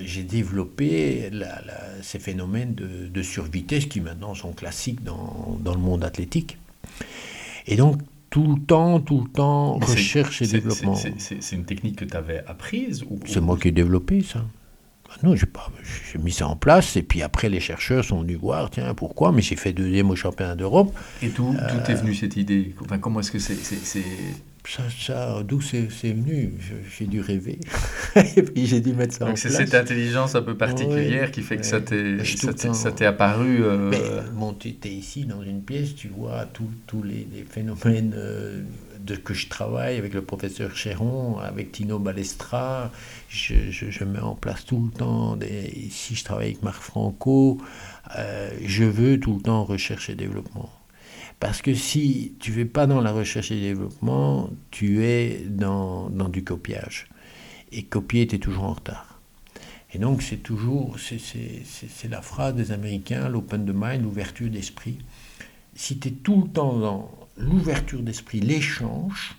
j'ai 0.06 0.24
développé 0.24 1.30
la, 1.32 1.62
ces 2.02 2.20
phénomènes 2.20 2.74
de, 2.74 3.08
de 3.08 3.22
survitesse 3.22 3.86
qui 3.88 4.00
maintenant 4.00 4.34
sont 4.34 4.54
classiques 4.54 5.04
dans, 5.04 5.58
dans 5.60 5.74
le 5.74 5.82
monde 5.82 6.06
athlétique. 6.06 6.58
Et 7.68 7.76
donc 7.76 8.00
tout 8.30 8.56
le 8.56 8.62
temps, 8.62 9.00
tout 9.00 9.22
le 9.22 9.30
temps, 9.30 9.80
recherche 9.80 10.42
et 10.42 10.48
développement. 10.48 10.96
C'est 10.96 11.56
une 11.56 11.66
technique 11.66 11.98
que 11.98 12.06
tu 12.06 12.16
avais 12.16 12.44
apprise 12.48 13.04
ou, 13.04 13.20
C'est 13.26 13.42
moi 13.42 13.58
qui 13.58 13.70
ai 13.70 13.72
développé 13.72 14.22
ça. 14.22 14.46
Ah 15.12 15.16
non, 15.24 15.36
j'ai 15.36 15.48
pas, 15.48 15.72
j'ai 16.12 16.20
mis 16.20 16.32
ça 16.32 16.48
en 16.48 16.56
place 16.56 16.96
et 16.96 17.02
puis 17.02 17.24
après 17.24 17.50
les 17.50 17.60
chercheurs 17.60 18.06
sont 18.06 18.22
venus 18.22 18.38
voir, 18.38 18.70
tiens, 18.70 18.94
pourquoi? 18.94 19.32
Mais 19.32 19.42
j'ai 19.42 19.56
fait 19.56 19.74
deuxième 19.74 20.12
au 20.12 20.16
championnat 20.16 20.56
d'Europe. 20.56 20.94
Et 21.24 21.30
d'où 21.30 21.56
est 21.56 21.94
venue 21.96 22.14
cette 22.14 22.36
idée? 22.38 22.76
Enfin, 22.80 23.00
Comment 23.00 23.22
est-ce 23.22 23.32
que 23.32 23.40
c'est 23.40 24.04
ça, 24.70 24.84
ça 24.90 25.44
d'où 25.44 25.62
c'est 25.62 25.88
venu? 26.04 26.54
J'ai 26.98 27.06
dû 27.06 27.22
rêver. 27.22 27.60
et 28.16 28.44
puis 28.44 28.68
j'ai 28.68 28.82
dû 28.82 28.94
mettre 28.94 29.14
ça 29.14 29.26
Donc 29.26 29.30
en 29.30 29.34
place. 29.34 29.42
c'est 29.42 29.66
cette 29.66 29.74
intelligence 29.74 30.36
un 30.36 30.42
peu 30.42 30.56
particulière 30.56 31.32
qui 31.32 31.42
fait 31.42 31.58
que 31.58 31.66
ça 31.66 31.82
t'est 31.82 33.06
apparu. 33.06 33.64
Euh... 33.64 34.22
bon, 34.34 34.54
tu 34.54 34.70
es 34.70 34.88
ici 34.90 35.26
dans 35.26 35.42
une 35.42 35.64
pièce, 35.64 35.96
tu 35.96 36.10
vois 36.10 36.46
tous 36.46 37.04
les, 37.04 37.28
les, 37.34 37.44
phénomènes 37.44 38.14
euh, 38.16 38.62
de 39.00 39.16
que 39.16 39.34
je 39.34 39.48
travaille 39.48 39.98
avec 39.98 40.14
le 40.14 40.22
professeur 40.22 40.76
Chéron, 40.76 41.40
avec 41.40 41.72
Tino 41.72 42.00
Balestra. 42.00 42.92
Je, 43.30 43.56
je, 43.72 44.04
mets 44.04 44.20
en 44.20 44.36
place 44.36 44.66
tout 44.66 44.90
le 44.92 44.98
temps. 44.98 45.36
Des, 45.36 45.72
ici, 45.76 46.16
je 46.16 46.24
travaille 46.24 46.48
avec 46.48 46.64
Marc 46.64 46.82
Franco. 46.82 47.58
Euh, 48.18 48.50
je 48.64 48.84
veux 48.84 49.20
tout 49.20 49.36
le 49.36 49.42
temps 49.42 49.64
recherche 49.64 50.10
et 50.10 50.16
développement. 50.16 50.70
Parce 51.40 51.62
que 51.62 51.74
si 51.74 52.34
tu 52.40 52.52
ne 52.52 52.56
fais 52.58 52.66
pas 52.66 52.86
dans 52.86 53.00
la 53.00 53.12
recherche 53.12 53.52
et 53.52 53.60
développement, 53.60 54.50
tu 54.72 55.06
es 55.06 55.46
dans, 55.48 56.10
dans 56.10 56.28
du 56.28 56.44
copiage. 56.44 57.08
Et 57.72 57.84
copier, 57.84 58.28
tu 58.28 58.36
es 58.36 58.40
toujours 58.40 58.66
en 58.66 58.74
retard. 58.74 59.20
Et 59.94 60.00
donc, 60.00 60.22
c'est 60.22 60.38
toujours, 60.38 60.98
c'est 61.00 62.10
la 62.10 62.22
phrase 62.22 62.56
des 62.56 62.72
Américains, 62.72 63.28
l'open 63.30 63.66
de 63.66 63.74
mind, 63.76 64.04
l'ouverture 64.04 64.50
d'esprit. 64.50 65.00
Si 65.76 65.98
tu 65.98 66.10
es 66.10 66.12
tout 66.12 66.44
le 66.44 66.50
temps 66.50 66.78
dans 66.78 67.12
l'ouverture 67.38 68.02
d'esprit, 68.02 68.40
l'échange, 68.40 69.36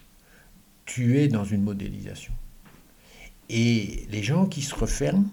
tu 0.86 1.18
es 1.18 1.28
dans 1.28 1.44
une 1.44 1.62
modélisation. 1.62 2.32
Et 3.48 4.06
les 4.10 4.22
gens 4.22 4.46
qui 4.46 4.62
se 4.62 4.74
referment, 4.74 5.28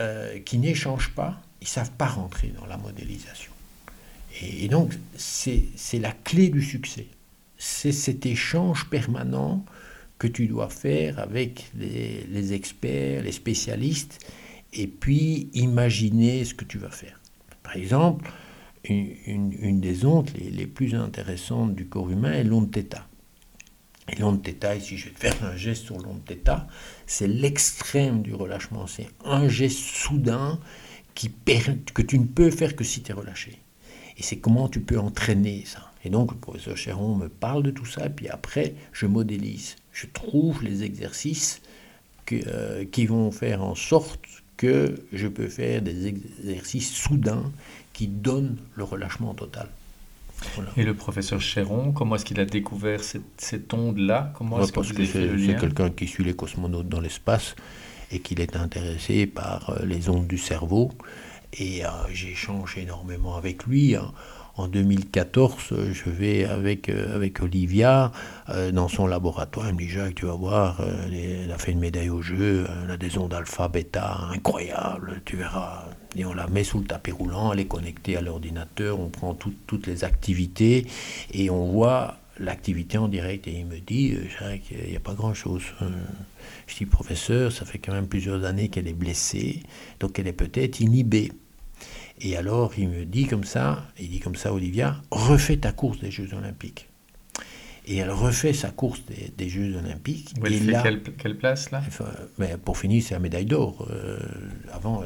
euh, 0.00 0.40
qui 0.40 0.58
n'échangent 0.58 1.14
pas, 1.14 1.40
ils 1.60 1.64
ne 1.64 1.68
savent 1.68 1.92
pas 1.92 2.08
rentrer 2.08 2.48
dans 2.48 2.66
la 2.66 2.76
modélisation. 2.76 3.53
Et, 4.41 4.67
donc, 4.67 4.93
c'est 5.15 5.99
la 5.99 6.11
clé 6.11 6.49
du 6.49 6.61
succès. 6.61 7.07
C'est 7.57 7.91
cet 7.91 8.25
échange 8.25 8.89
permanent 8.89 9.65
que 10.17 10.27
tu 10.27 10.47
dois 10.47 10.69
faire 10.69 11.19
avec 11.19 11.71
les, 11.77 12.53
experts, 12.53 13.23
les 13.23 13.31
spécialistes, 13.31 14.19
et 14.73 14.87
puis 14.87 15.49
imaginer 15.53 16.45
ce 16.45 16.53
que 16.53 16.65
tu 16.65 16.77
vas 16.77 16.91
faire. 16.91 17.19
Par 17.63 17.75
exemple, 17.75 18.29
une, 18.85 19.79
des 19.79 20.05
ondes 20.05 20.29
les, 20.37 20.67
plus 20.67 20.95
intéressantes 20.95 21.75
du 21.75 21.87
corps 21.87 22.09
humain 22.09 22.33
est 22.33 22.43
l'onde 22.43 22.71
θ. 22.71 23.05
Et 24.11 24.15
l'onde 24.19 24.43
θ, 24.43 24.77
ici 24.77 24.97
je 24.97 25.05
vais 25.05 25.11
te 25.11 25.19
faire 25.19 25.43
un 25.43 25.55
geste 25.55 25.85
sur 25.85 25.97
l'onde 25.97 26.21
θ, 26.27 26.67
c'est 27.07 27.27
l'extrême 27.27 28.21
du 28.21 28.33
relâchement. 28.33 28.87
C'est 28.87 29.07
un 29.25 29.47
geste 29.47 29.79
soudain 29.79 30.59
qui 31.15 31.31
que 31.93 32.01
tu 32.01 32.19
ne 32.19 32.25
peux 32.25 32.51
faire 32.51 32.75
que 32.75 32.83
si 32.83 33.01
tu 33.01 33.11
es 33.11 33.13
relâché. 33.13 33.59
Et 34.18 34.22
c'est 34.22 34.36
comment 34.36 34.68
tu 34.68 34.80
peux 34.80 34.98
entraîner 34.98 35.64
ça. 35.66 35.90
Et 36.04 36.10
donc, 36.10 36.32
le 36.32 36.38
professeur 36.38 36.76
Chéron 36.76 37.14
me 37.14 37.28
parle 37.28 37.62
de 37.62 37.70
tout 37.70 37.86
ça, 37.86 38.08
puis 38.08 38.28
après, 38.28 38.74
je 38.92 39.06
modélise. 39.06 39.76
Je 39.92 40.06
trouve 40.06 40.62
les 40.62 40.82
exercices 40.82 41.62
euh, 42.32 42.84
qui 42.90 43.06
vont 43.06 43.30
faire 43.30 43.62
en 43.62 43.74
sorte 43.74 44.20
que 44.56 44.94
je 45.12 45.26
peux 45.26 45.48
faire 45.48 45.82
des 45.82 46.06
exercices 46.06 46.92
soudains 46.92 47.50
qui 47.92 48.06
donnent 48.06 48.56
le 48.76 48.84
relâchement 48.84 49.34
total. 49.34 49.68
Et 50.76 50.82
le 50.82 50.94
professeur 50.94 51.40
Chéron, 51.40 51.92
comment 51.92 52.16
est-ce 52.16 52.24
qu'il 52.24 52.40
a 52.40 52.44
découvert 52.44 53.00
cette, 53.02 53.72
onde-là? 53.72 54.32
Comment 54.36 54.60
est-ce 54.62 54.72
Parce 54.72 54.92
que, 54.92 55.04
c'est 55.04 55.56
quelqu'un 55.58 55.90
qui 55.90 56.06
suit 56.06 56.24
les 56.24 56.34
cosmonautes 56.34 56.88
dans 56.88 57.00
l'espace 57.00 57.54
et 58.10 58.20
qu'il 58.20 58.40
est 58.40 58.56
intéressé 58.56 59.26
par 59.26 59.70
euh, 59.70 59.84
les 59.84 60.08
ondes 60.08 60.26
du 60.26 60.38
cerveau. 60.38 60.92
Et 61.56 61.84
euh, 61.84 61.88
j'ai 62.12 62.32
échangé 62.32 62.82
énormément 62.82 63.36
avec 63.36 63.64
lui. 63.64 63.94
Hein. 63.94 64.12
En 64.56 64.68
2014, 64.68 65.74
je 65.92 66.10
vais 66.10 66.44
avec, 66.44 66.88
euh, 66.88 67.14
avec 67.14 67.42
Olivia 67.42 68.12
euh, 68.48 68.70
dans 68.70 68.88
son 68.88 69.06
laboratoire. 69.06 69.66
Elle 69.68 69.74
me 69.74 69.80
dit 69.80 69.88
Jacques, 69.88 70.16
tu 70.16 70.26
vas 70.26 70.34
voir, 70.34 70.80
elle 71.06 71.50
a 71.50 71.58
fait 71.58 71.72
une 71.72 71.80
médaille 71.80 72.10
au 72.10 72.22
jeu, 72.22 72.66
elle 72.84 72.90
a 72.90 72.96
des 72.96 73.18
ondes 73.18 73.34
alpha, 73.34 73.68
bêta 73.68 74.28
incroyables, 74.32 75.22
tu 75.24 75.36
verras. 75.36 75.86
Et 76.16 76.24
on 76.24 76.34
la 76.34 76.46
met 76.46 76.62
sous 76.62 76.78
le 76.78 76.84
tapis 76.84 77.10
roulant, 77.10 77.52
elle 77.52 77.60
est 77.60 77.66
connectée 77.66 78.16
à 78.16 78.20
l'ordinateur, 78.20 79.00
on 79.00 79.08
prend 79.08 79.34
toutes 79.34 79.86
les 79.88 80.04
activités 80.04 80.86
et 81.32 81.50
on 81.50 81.66
voit 81.72 82.18
l'activité 82.38 82.98
en 82.98 83.08
direct. 83.08 83.48
Et 83.48 83.58
il 83.58 83.66
me 83.66 83.78
dit 83.78 84.16
Jacques, 84.38 84.70
il 84.70 84.90
n'y 84.90 84.96
a 84.96 85.00
pas 85.00 85.14
grand-chose. 85.14 85.64
Je 86.68 86.76
dis 86.76 86.86
Professeur, 86.86 87.50
ça 87.50 87.64
fait 87.64 87.78
quand 87.78 87.92
même 87.92 88.06
plusieurs 88.06 88.44
années 88.44 88.68
qu'elle 88.68 88.86
est 88.86 88.92
blessée, 88.92 89.64
donc 89.98 90.18
elle 90.20 90.28
est 90.28 90.32
peut-être 90.32 90.78
inhibée. 90.78 91.32
Et 92.24 92.38
alors, 92.38 92.72
il 92.78 92.88
me 92.88 93.04
dit 93.04 93.26
comme 93.26 93.44
ça, 93.44 93.86
il 94.00 94.08
dit 94.08 94.18
comme 94.18 94.34
ça, 94.34 94.52
Olivia, 94.54 95.02
refais 95.10 95.58
ta 95.58 95.72
course 95.72 95.98
des 96.00 96.10
Jeux 96.10 96.30
Olympiques. 96.32 96.88
Et 97.86 97.98
elle 97.98 98.10
refait 98.10 98.54
sa 98.54 98.70
course 98.70 99.02
des, 99.36 99.48
Jeux 99.50 99.76
Olympiques. 99.76 100.32
et 100.46 100.50
fait 100.58 101.02
quelle, 101.18 101.36
place 101.36 101.70
là? 101.70 101.82
mais 102.38 102.56
Pour 102.56 102.78
finir, 102.78 103.02
c'est 103.06 103.12
la 103.12 103.20
médaille 103.20 103.44
d'or. 103.44 103.86
Euh, 103.90 104.18
avant, 104.72 105.04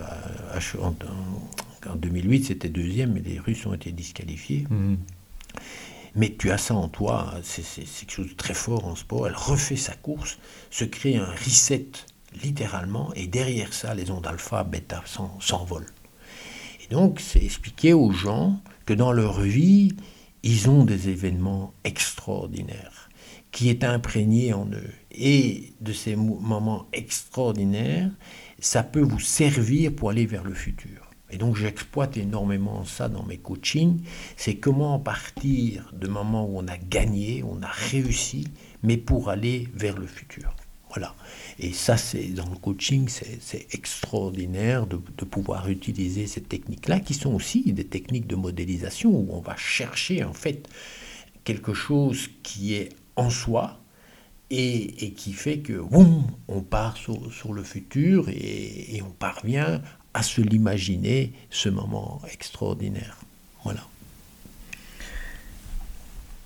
en, 0.81 1.97
2008, 1.97 2.45
c'était 2.45 2.69
deuxième, 2.69 3.15
mais 3.15 3.21
les 3.21 3.41
Russes 3.41 3.67
ont 3.67 3.75
été 3.75 3.91
disqualifiés. 3.91 4.69
Mhm. 4.71 4.99
Mais 6.15 6.37
tu 6.39 6.53
as 6.53 6.59
ça 6.59 6.75
en 6.75 6.89
toi, 6.89 7.35
c'est 7.43 7.63
quelque 7.65 8.13
chose 8.13 8.29
de 8.29 8.35
très 8.35 8.55
fort 8.55 8.87
en 8.87 8.95
sport. 8.95 9.27
Elle 9.27 9.35
refait 9.35 9.77
sa 9.77 9.95
course, 9.95 10.39
se 10.71 10.85
crée 10.85 11.17
un 11.17 11.27
reset 11.27 11.87
littéralement, 12.45 13.13
et 13.15 13.27
derrière 13.27 13.73
ça, 13.73 13.93
les 13.95 14.09
ondes 14.13 14.27
alpha, 14.27 14.63
bêta 14.63 15.03
s'envolent 15.41 15.87
donc, 16.91 17.21
c'est 17.21 17.43
expliquer 17.43 17.93
aux 17.93 18.13
gens 18.13 18.61
que 18.87 18.95
dans 18.95 19.13
leur 19.13 19.41
vie, 19.41 19.93
ils 20.43 20.71
ont 20.71 20.85
des 20.85 21.09
événements 21.09 21.75
extraordinaires 21.85 23.09
qui 23.51 23.71
est 23.71 23.85
imprégné 23.85 24.53
en 24.53 24.67
eux. 24.67 24.91
Et 25.11 25.73
de 25.81 25.93
ces 25.93 26.17
moments 26.17 26.87
extraordinaires, 26.93 28.11
ça 28.59 28.83
peut 28.83 29.03
vous 29.03 29.21
servir 29.21 29.95
pour 29.95 30.11
aller 30.11 30.27
vers 30.27 30.45
le 30.45 30.55
futur. 30.55 31.11
Et 31.31 31.37
donc 31.37 31.57
j'exploite 31.57 32.17
énormément 32.17 32.85
ça 32.85 33.09
dans 33.09 33.23
mes 33.23 33.37
coachings, 33.37 34.01
c'est 34.37 34.57
comment 34.57 34.99
partir 34.99 35.93
de 35.93 36.09
moments 36.09 36.47
où 36.47 36.59
on 36.59 36.69
a 36.69 36.79
gagné, 36.79 37.43
on 37.43 37.63
a 37.63 37.69
réussi, 37.69 38.49
mais 38.83 38.97
pour 38.97 39.29
aller 39.29 39.69
vers 39.75 39.99
le 39.99 40.07
futur. 40.07 40.55
Voilà. 40.91 41.15
Et 41.59 41.73
ça, 41.73 41.97
c'est 41.97 42.29
dans 42.29 42.49
le 42.49 42.57
coaching, 42.57 43.09
c'est 43.09 43.67
extraordinaire 43.73 44.87
de, 44.87 44.97
pouvoir 44.97 45.69
utiliser 45.69 46.27
ces 46.27 46.41
techniques-là, 46.41 47.01
qui 47.01 47.15
sont 47.15 47.35
aussi 47.35 47.73
des 47.73 47.85
techniques 47.85 48.27
de 48.27 48.37
modélisation 48.37 49.11
où 49.11 49.29
on 49.31 49.41
va 49.41 49.57
chercher 49.57 50.25
en 50.25 50.33
fait 50.33 50.69
quelque 51.45 51.75
chose 51.75 52.29
qui 52.43 52.75
est 52.75 52.91
en 53.17 53.31
soi 53.31 53.81
et, 54.51 55.13
qui 55.17 55.33
fait 55.33 55.59
que 55.59 55.75
boum, 55.75 56.25
on 56.47 56.63
part 56.63 56.97
sur, 56.97 57.53
le 57.53 57.63
futur 57.63 58.29
et, 58.29 58.97
et 58.97 59.03
on 59.03 59.11
parvient 59.11 59.83
à 60.15 60.23
se 60.23 60.41
l'imaginer, 60.41 61.33
ce 61.51 61.69
moment 61.69 62.23
extraordinaire. 62.33 63.19
Voilà. 63.65 63.87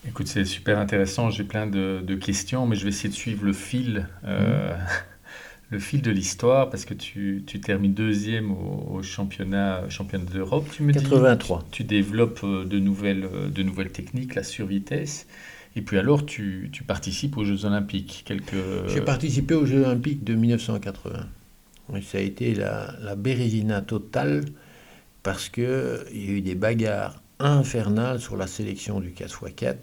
Écoute, 0.06 0.26
c'est 0.26 0.44
super 0.44 0.78
intéressant. 0.78 1.30
J'ai 1.30 1.44
plein 1.44 1.66
de, 1.66 2.14
questions, 2.14 2.66
mais 2.66 2.76
je 2.76 2.82
vais 2.82 2.88
essayer 2.88 3.08
de 3.08 3.14
suivre 3.14 3.44
le 3.44 3.52
fil, 3.52 4.08
euh, 4.24 4.72
mhm. 4.72 4.78
le 5.70 5.78
fil 5.78 6.02
de 6.02 6.10
l'histoire, 6.10 6.70
parce 6.70 6.84
que 6.84 6.94
tu, 6.94 7.44
tu, 7.46 7.60
termines 7.60 7.94
deuxième 7.94 8.50
au, 8.50 9.02
championnat, 9.02 9.88
championnat 9.88 10.24
d'Europe. 10.24 10.66
Tu 10.72 10.82
me 10.82 10.92
83. 10.92 11.58
Dis, 11.58 11.64
tu, 11.70 11.84
développes 11.84 12.40
euh, 12.42 12.64
de 12.64 12.78
nouvelles, 12.78 13.24
euh, 13.32 13.48
de 13.48 13.62
nouvelles 13.62 13.92
techniques, 13.92 14.34
la 14.34 14.42
survitesse. 14.42 15.26
Et 15.76 15.82
puis 15.82 15.98
alors, 15.98 16.26
tu, 16.26 16.68
tu 16.72 16.82
participes 16.82 17.36
aux 17.36 17.44
Jeux 17.44 17.64
Olympiques. 17.64 18.24
Quelques... 18.26 18.88
J'ai 18.88 19.00
participé 19.00 19.54
aux 19.54 19.64
Jeux 19.64 19.84
Olympiques 19.84 20.24
de 20.24 20.34
1980. 20.34 21.28
ça 22.02 22.18
a 22.18 22.20
été 22.20 22.54
la, 22.54 22.94
la 23.00 23.16
bérésina 23.16 23.80
totale 23.80 24.44
parce 25.22 25.48
qu'il 25.48 25.64
y 26.12 26.28
a 26.28 26.32
eu 26.32 26.40
des 26.42 26.56
bagarres 26.56 27.21
infernal 27.42 28.20
sur 28.20 28.36
la 28.36 28.46
sélection 28.46 29.00
du 29.00 29.10
4x4. 29.10 29.76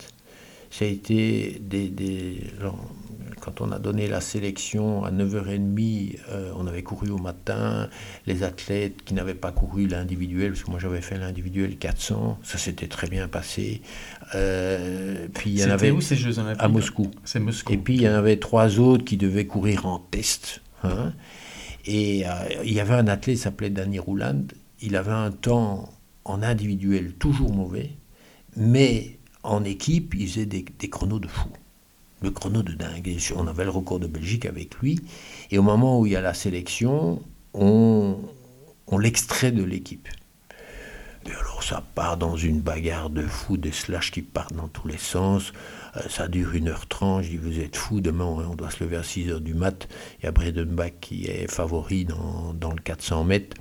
ça 0.71 0.85
a 0.85 0.87
été 0.87 1.61
des, 1.61 1.91
quand 3.39 3.61
on 3.61 3.71
a 3.71 3.79
donné 3.79 4.07
la 4.07 4.21
sélection 4.21 5.03
à 5.03 5.11
9h30, 5.11 6.17
euh, 6.29 6.51
on 6.55 6.67
avait 6.67 6.83
couru 6.83 7.09
au 7.09 7.17
matin, 7.17 7.89
les 8.27 8.43
athlètes 8.43 9.03
qui 9.03 9.13
n'avaient 9.13 9.33
pas 9.33 9.51
couru 9.51 9.87
l'individuel, 9.87 10.51
parce 10.51 10.63
que 10.63 10.71
moi 10.71 10.79
j'avais 10.79 11.01
fait 11.01 11.17
l'individuel 11.17 11.77
400, 11.77 12.39
ça 12.43 12.57
s'était 12.57 12.87
très 12.87 13.07
bien 13.07 13.27
passé. 13.27 13.81
Euh, 14.35 15.27
puis 15.33 15.51
il 15.51 15.59
y 15.59 15.65
en 15.65 15.69
avait 15.69 15.91
où 15.91 16.01
ces 16.01 16.15
Jeux 16.15 16.39
Olympiques? 16.39 16.63
À 16.63 16.67
Moscou. 16.67 17.11
C'est 17.23 17.39
Moscou. 17.39 17.73
Et 17.73 17.77
puis 17.77 17.95
il 17.95 18.01
y 18.01 18.09
en 18.09 18.13
avait 18.13 18.37
trois 18.37 18.79
autres 18.79 19.05
qui 19.05 19.17
devaient 19.17 19.47
courir 19.47 19.85
en 19.85 19.99
test. 19.99 20.61
Hein. 20.83 21.13
Et 21.85 22.27
euh, 22.27 22.29
il 22.63 22.73
y 22.73 22.79
avait 22.79 22.93
un 22.93 23.07
athlète 23.07 23.37
qui 23.37 23.41
s'appelait 23.41 23.69
Danny 23.69 23.99
Rouland. 23.99 24.43
Il 24.81 24.95
avait 24.95 25.11
un 25.11 25.31
temps 25.31 25.89
en 26.25 26.43
individuel 26.43 27.13
toujours 27.13 27.53
mauvais, 27.53 27.91
mais 28.55 29.17
en 29.43 29.63
équipe, 29.63 30.13
il 30.15 30.27
faisait 30.27 30.45
des, 30.45 30.63
chronos 30.89 31.19
de 31.19 31.27
fou 31.27 31.49
le 32.21 32.31
chrono 32.31 32.63
de 32.63 32.73
dingue. 32.73 33.17
on 33.35 33.47
avait 33.47 33.63
le 33.63 33.69
record 33.69 33.99
de 33.99 34.07
Belgique 34.07 34.45
avec 34.45 34.75
lui. 34.79 34.99
Et 35.51 35.57
au 35.57 35.63
moment 35.63 35.99
où 35.99 36.05
il 36.05 36.11
y 36.11 36.15
a 36.17 36.21
la 36.21 36.33
sélection, 36.33 37.21
on, 37.53 38.17
on 38.87 38.97
l'extrait 38.97 39.53
de 39.53 39.63
l'équipe. 39.63 40.07
Et 41.25 41.31
alors 41.31 41.63
ça 41.63 41.83
part 41.95 42.17
dans 42.17 42.35
une 42.35 42.59
bagarre 42.59 43.09
de 43.09 43.25
fou, 43.25 43.57
des 43.57 43.71
slash 43.71 44.11
qui 44.11 44.21
partent 44.21 44.53
dans 44.53 44.67
tous 44.67 44.87
les 44.87 44.97
sens. 44.97 45.53
Euh, 45.99 46.09
ça 46.09 46.27
dure 46.27 46.53
1h30. 46.53 47.23
Je 47.23 47.29
dis, 47.29 47.37
vous 47.37 47.59
êtes 47.59 47.75
fou, 47.75 48.01
demain 48.01 48.25
on 48.25 48.55
doit 48.55 48.69
se 48.69 48.83
lever 48.83 48.97
à 48.97 49.01
6h 49.01 49.39
du 49.39 49.53
mat. 49.53 49.87
Il 50.19 50.25
y 50.25 50.27
a 50.27 50.31
Bredenbach 50.31 50.93
qui 51.01 51.25
est 51.25 51.49
favori 51.49 52.05
dans, 52.05 52.53
dans 52.53 52.71
le 52.71 52.81
400 52.81 53.23
mètres. 53.23 53.57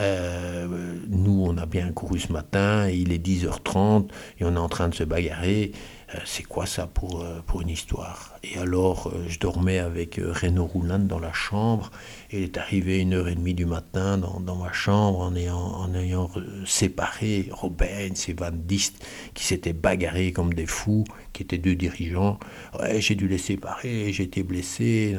Euh, 0.00 0.66
nous, 1.08 1.44
on 1.46 1.58
a 1.58 1.66
bien 1.66 1.92
couru 1.92 2.18
ce 2.18 2.32
matin, 2.32 2.88
il 2.88 3.12
est 3.12 3.24
10h30 3.24 4.08
et 4.40 4.44
on 4.44 4.54
est 4.54 4.58
en 4.58 4.68
train 4.68 4.88
de 4.88 4.94
se 4.94 5.04
bagarrer. 5.04 5.72
Euh, 6.14 6.18
c'est 6.24 6.42
quoi 6.42 6.66
ça 6.66 6.86
pour, 6.86 7.22
euh, 7.22 7.40
pour 7.46 7.62
une 7.62 7.68
histoire? 7.68 8.34
Et 8.42 8.58
alors, 8.58 9.08
euh, 9.08 9.24
je 9.28 9.38
dormais 9.38 9.78
avec 9.78 10.20
Renaud 10.22 10.66
Rouland 10.66 11.00
dans 11.00 11.18
la 11.18 11.32
chambre. 11.32 11.90
Il 12.30 12.42
est 12.42 12.58
arrivé 12.58 13.00
une 13.00 13.14
heure 13.14 13.28
et 13.28 13.34
demie 13.34 13.54
du 13.54 13.66
matin 13.66 14.18
dans, 14.18 14.56
ma 14.56 14.72
chambre 14.72 15.20
en 15.20 15.34
ayant, 15.34 15.56
en 15.56 15.94
ayant 15.94 16.30
séparé 16.66 17.48
Robin 17.50 17.86
et 18.28 18.32
Van 18.32 18.50
Dist 18.52 19.04
qui 19.34 19.44
s'étaient 19.44 19.72
bagarrés 19.72 20.32
comme 20.32 20.54
des 20.54 20.66
fous, 20.66 21.04
qui 21.32 21.42
étaient 21.42 21.58
deux 21.58 21.74
dirigeants. 21.74 22.38
Ouais, 22.78 23.00
j'ai 23.00 23.14
dû 23.14 23.28
les 23.28 23.38
séparer, 23.38 24.12
j'ai 24.12 24.24
été 24.24 24.42
blessé. 24.42 25.16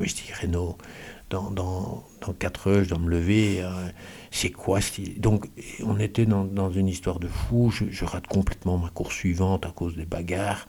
Mais 0.00 0.06
je 0.06 0.14
dis, 0.14 0.32
Renaud, 0.40 0.76
dans, 1.34 1.50
dans, 1.50 2.04
dans 2.20 2.32
4 2.32 2.68
heures, 2.68 2.84
je 2.84 2.90
dois 2.90 2.98
me 2.98 3.10
lever 3.10 3.64
c'est 4.34 4.50
quoi 4.50 4.80
Donc, 5.16 5.46
on 5.84 6.00
était 6.00 6.26
dans, 6.26 6.70
une 6.72 6.88
histoire 6.88 7.20
de 7.20 7.28
fou. 7.28 7.70
Je, 7.70 8.04
rate 8.04 8.26
complètement 8.26 8.78
ma 8.78 8.88
course 8.88 9.14
suivante 9.14 9.64
à 9.64 9.70
cause 9.70 9.94
des 9.94 10.06
bagarres. 10.06 10.66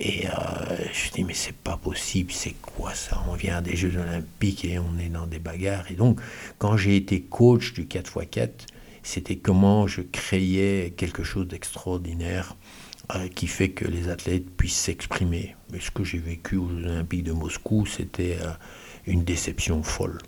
Et 0.00 0.26
euh, 0.26 0.32
je 0.92 1.12
dis, 1.12 1.22
mais 1.22 1.32
c'est 1.32 1.54
pas 1.54 1.76
possible, 1.76 2.32
c'est 2.32 2.56
quoi 2.60 2.94
ça? 2.94 3.22
On 3.28 3.34
vient 3.34 3.62
des 3.62 3.76
Jeux 3.76 3.96
Olympiques 3.96 4.64
et 4.64 4.80
on 4.80 4.98
est 4.98 5.10
dans 5.10 5.28
des 5.28 5.38
bagarres. 5.38 5.88
Et 5.92 5.94
donc, 5.94 6.20
quand 6.58 6.76
j'ai 6.76 6.96
été 6.96 7.20
coach 7.20 7.72
du 7.72 7.84
4x4, 7.84 8.50
c'était 9.04 9.36
comment 9.36 9.86
je 9.86 10.02
créais 10.02 10.92
quelque 10.96 11.22
chose 11.22 11.46
d'extraordinaire 11.46 12.56
euh, 13.14 13.28
qui 13.28 13.46
fait 13.46 13.70
que 13.70 13.86
les 13.86 14.08
athlètes 14.08 14.50
puissent 14.56 14.76
s'exprimer. 14.76 15.54
Mais 15.72 15.78
ce 15.78 15.92
que 15.92 16.02
j'ai 16.02 16.18
vécu 16.18 16.56
aux 16.56 16.68
Jeux 16.68 16.84
Olympiques 16.84 17.24
de 17.24 17.32
Moscou, 17.32 17.86
c'était 17.86 18.38
euh, 18.42 18.50
une 19.08 19.24
déception 19.24 19.82
folle 19.82 20.18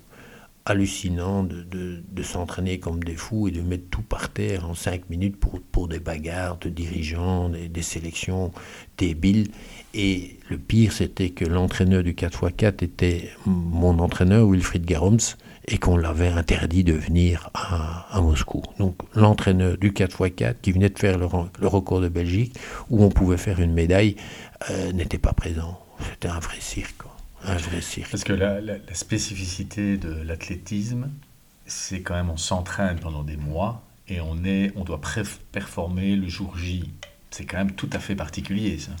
hallucinant 0.65 1.43
de, 1.43 1.63
de, 1.63 2.23
s'entraîner 2.23 2.79
comme 2.79 3.03
des 3.03 3.15
fous 3.15 3.47
et 3.47 3.51
de 3.51 3.61
mettre 3.61 3.89
tout 3.89 4.03
par 4.03 4.29
terre 4.29 4.69
en 4.69 4.75
cinq 4.75 5.09
minutes 5.09 5.37
pour, 5.37 5.87
des 5.87 5.99
bagarres 5.99 6.57
de 6.57 6.69
dirigeants, 6.69 7.49
des, 7.49 7.67
des 7.67 7.81
sélections 7.81 8.51
débiles. 8.97 9.49
Et 9.93 10.37
le 10.49 10.57
pire, 10.57 10.93
c'était 10.93 11.31
que 11.31 11.45
l'entraîneur 11.45 12.03
du 12.03 12.13
4x4 12.13 12.83
était 12.83 13.31
mon 13.45 13.97
entraîneur, 13.99 14.47
Wilfried 14.47 14.85
Garoms, 14.85 15.35
et 15.67 15.77
qu'on 15.77 15.97
l'avait 15.97 16.27
interdit 16.27 16.83
de 16.83 16.93
venir 16.93 17.49
à, 17.53 18.07
à 18.15 18.21
Moscou. 18.21 18.61
Donc 18.77 18.95
l'entraîneur 19.15 19.77
du 19.77 19.91
4x4 19.91 20.55
qui 20.61 20.71
venait 20.71 20.89
de 20.89 20.99
faire 20.99 21.17
le, 21.17 21.27
le, 21.59 21.67
record 21.67 22.01
de 22.01 22.09
Belgique, 22.09 22.55
où 22.89 23.03
on 23.03 23.09
pouvait 23.09 23.37
faire 23.37 23.59
une 23.59 23.73
médaille, 23.73 24.15
euh, 24.69 24.91
n'était 24.91 25.17
pas 25.17 25.33
présent. 25.33 25.79
C'était 25.99 26.29
un 26.29 26.39
vrai 26.39 26.57
cirque. 26.59 27.10
Un 27.43 27.57
vrai 27.57 27.81
cirque. 27.81 28.11
Parce 28.11 28.23
que 28.23 28.33
la, 28.33 28.77
spécificité 28.93 29.97
de 29.97 30.11
l'athlétisme, 30.11 31.09
c'est 31.65 32.01
quand 32.01 32.15
même 32.15 32.29
on 32.29 32.37
s'entraîne 32.37 32.99
pendant 32.99 33.23
des 33.23 33.37
mois 33.37 33.83
et 34.07 34.21
on, 34.21 34.43
est, 34.43 34.71
on 34.75 34.83
doit 34.83 35.01
performer 35.51 36.15
le 36.15 36.27
jour 36.27 36.57
J. 36.57 36.91
C'est 37.31 37.45
quand 37.45 37.57
même 37.57 37.71
tout 37.71 37.89
à 37.93 37.99
fait 37.99 38.15
particulier, 38.15 38.77
ça. 38.77 38.91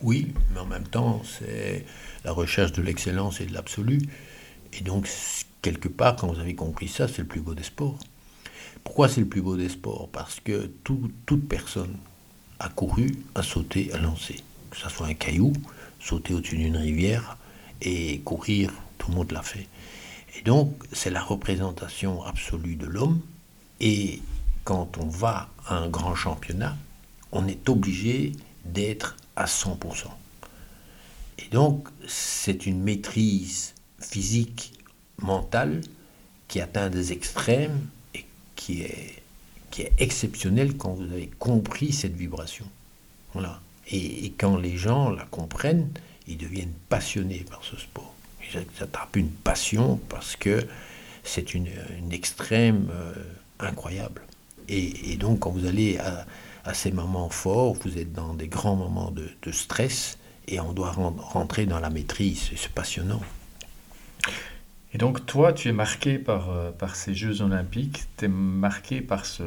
Oui, 0.00 0.32
mais 0.52 0.60
en 0.60 0.66
même 0.66 0.86
temps, 0.86 1.22
c'est 1.24 1.84
la 2.24 2.32
recherche 2.32 2.72
de 2.72 2.82
l'excellence 2.82 3.40
et 3.40 3.46
de 3.46 3.54
l'absolu. 3.54 4.00
Et 4.72 4.82
donc, 4.82 5.08
quelque 5.62 5.88
part, 5.88 6.16
quand 6.16 6.28
vous 6.28 6.40
avez 6.40 6.54
compris 6.54 6.88
ça, 6.88 7.08
c'est 7.08 7.22
le 7.22 7.28
plus 7.28 7.40
beau 7.40 7.54
des 7.54 7.62
sports. 7.64 7.98
Pourquoi 8.84 9.08
c'est 9.08 9.20
le 9.20 9.26
plus 9.26 9.42
beau 9.42 9.56
des 9.56 9.68
sports? 9.68 10.08
Parce 10.12 10.40
que 10.40 10.70
toute 10.84 11.48
personne 11.48 11.96
a 12.60 12.68
couru, 12.68 13.10
a 13.34 13.42
sauté, 13.42 13.92
a 13.92 13.98
lancé. 13.98 14.36
Que 14.70 14.76
ce 14.76 14.88
soit 14.88 15.06
un 15.06 15.14
caillou, 15.14 15.52
sauter 16.00 16.34
au-dessus 16.34 16.56
d'une 16.56 16.76
rivière, 16.76 17.37
et 17.82 18.20
courir, 18.20 18.72
tout 18.98 19.10
le 19.10 19.16
monde 19.16 19.32
l'a 19.32 19.42
fait. 19.42 19.66
Et 20.38 20.42
donc, 20.42 20.72
c'est 20.92 21.10
la 21.10 21.22
représentation 21.22 22.22
absolue 22.22 22.76
de 22.76 22.86
l'homme. 22.86 23.20
Et 23.80 24.20
quand 24.64 24.98
on 24.98 25.06
va 25.06 25.48
à 25.66 25.76
un 25.76 25.88
grand 25.88 26.14
championnat, 26.14 26.76
on 27.32 27.46
est 27.46 27.68
obligé 27.68 28.32
d'être 28.64 29.16
à 29.36 29.46
100%. 29.46 30.06
Et 31.38 31.48
donc, 31.50 31.88
c'est 32.06 32.66
une 32.66 32.82
maîtrise 32.82 33.74
physique, 34.00 34.72
mentale, 35.20 35.80
qui 36.48 36.60
atteint 36.60 36.90
des 36.90 37.12
extrêmes 37.12 37.86
et 38.14 38.24
qui 38.56 38.82
est, 38.82 39.22
qui 39.70 39.82
est 39.82 39.92
exceptionnelle 39.98 40.76
quand 40.76 40.94
vous 40.94 41.04
avez 41.04 41.30
compris 41.38 41.92
cette 41.92 42.14
vibration. 42.14 42.66
Voilà. 43.34 43.60
Et, 43.88 44.26
et 44.26 44.30
quand 44.32 44.56
les 44.56 44.76
gens 44.76 45.10
la 45.10 45.24
comprennent, 45.24 45.90
ils 46.28 46.36
deviennent 46.36 46.74
passionnés 46.88 47.44
par 47.48 47.64
ce 47.64 47.76
sport. 47.76 48.14
Ils 48.54 48.82
attrapent 48.82 49.16
une 49.16 49.30
passion 49.30 50.00
parce 50.08 50.36
que 50.36 50.66
c'est 51.24 51.54
une, 51.54 51.68
extrême 52.10 52.88
euh, 52.90 53.12
incroyable. 53.58 54.22
Et, 54.68 55.16
donc, 55.16 55.40
quand 55.40 55.50
vous 55.50 55.66
allez 55.66 55.98
à, 55.98 56.74
ces 56.74 56.92
moments 56.92 57.30
forts, 57.30 57.74
vous 57.82 57.96
êtes 57.96 58.12
dans 58.12 58.34
des 58.34 58.48
grands 58.48 58.76
moments 58.76 59.10
de, 59.10 59.52
stress 59.52 60.18
et 60.46 60.60
on 60.60 60.72
doit 60.72 60.92
rentrer 60.92 61.64
dans 61.64 61.80
la 61.80 61.88
maîtrise. 61.88 62.50
C'est 62.54 62.72
passionnant. 62.72 63.22
Et 64.92 64.98
donc, 64.98 65.24
toi, 65.24 65.54
tu 65.54 65.68
es 65.68 65.72
marqué 65.72 66.18
par, 66.18 66.50
euh, 66.50 66.70
par 66.70 66.96
ces 66.96 67.14
Jeux 67.14 67.40
Olympiques, 67.40 68.04
tu 68.18 68.26
es 68.26 68.28
marqué 68.28 69.00
par 69.00 69.24
ce, 69.24 69.42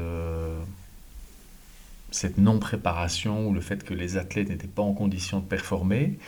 cette 2.12 2.38
non-préparation 2.38 3.48
ou 3.48 3.52
le 3.52 3.60
fait 3.60 3.82
que 3.84 3.94
les 3.94 4.16
athlètes 4.16 4.48
n'étaient 4.48 4.66
pas 4.68 4.82
en 4.82 4.92
condition 4.92 5.40
de 5.40 5.44
performer. 5.44 6.18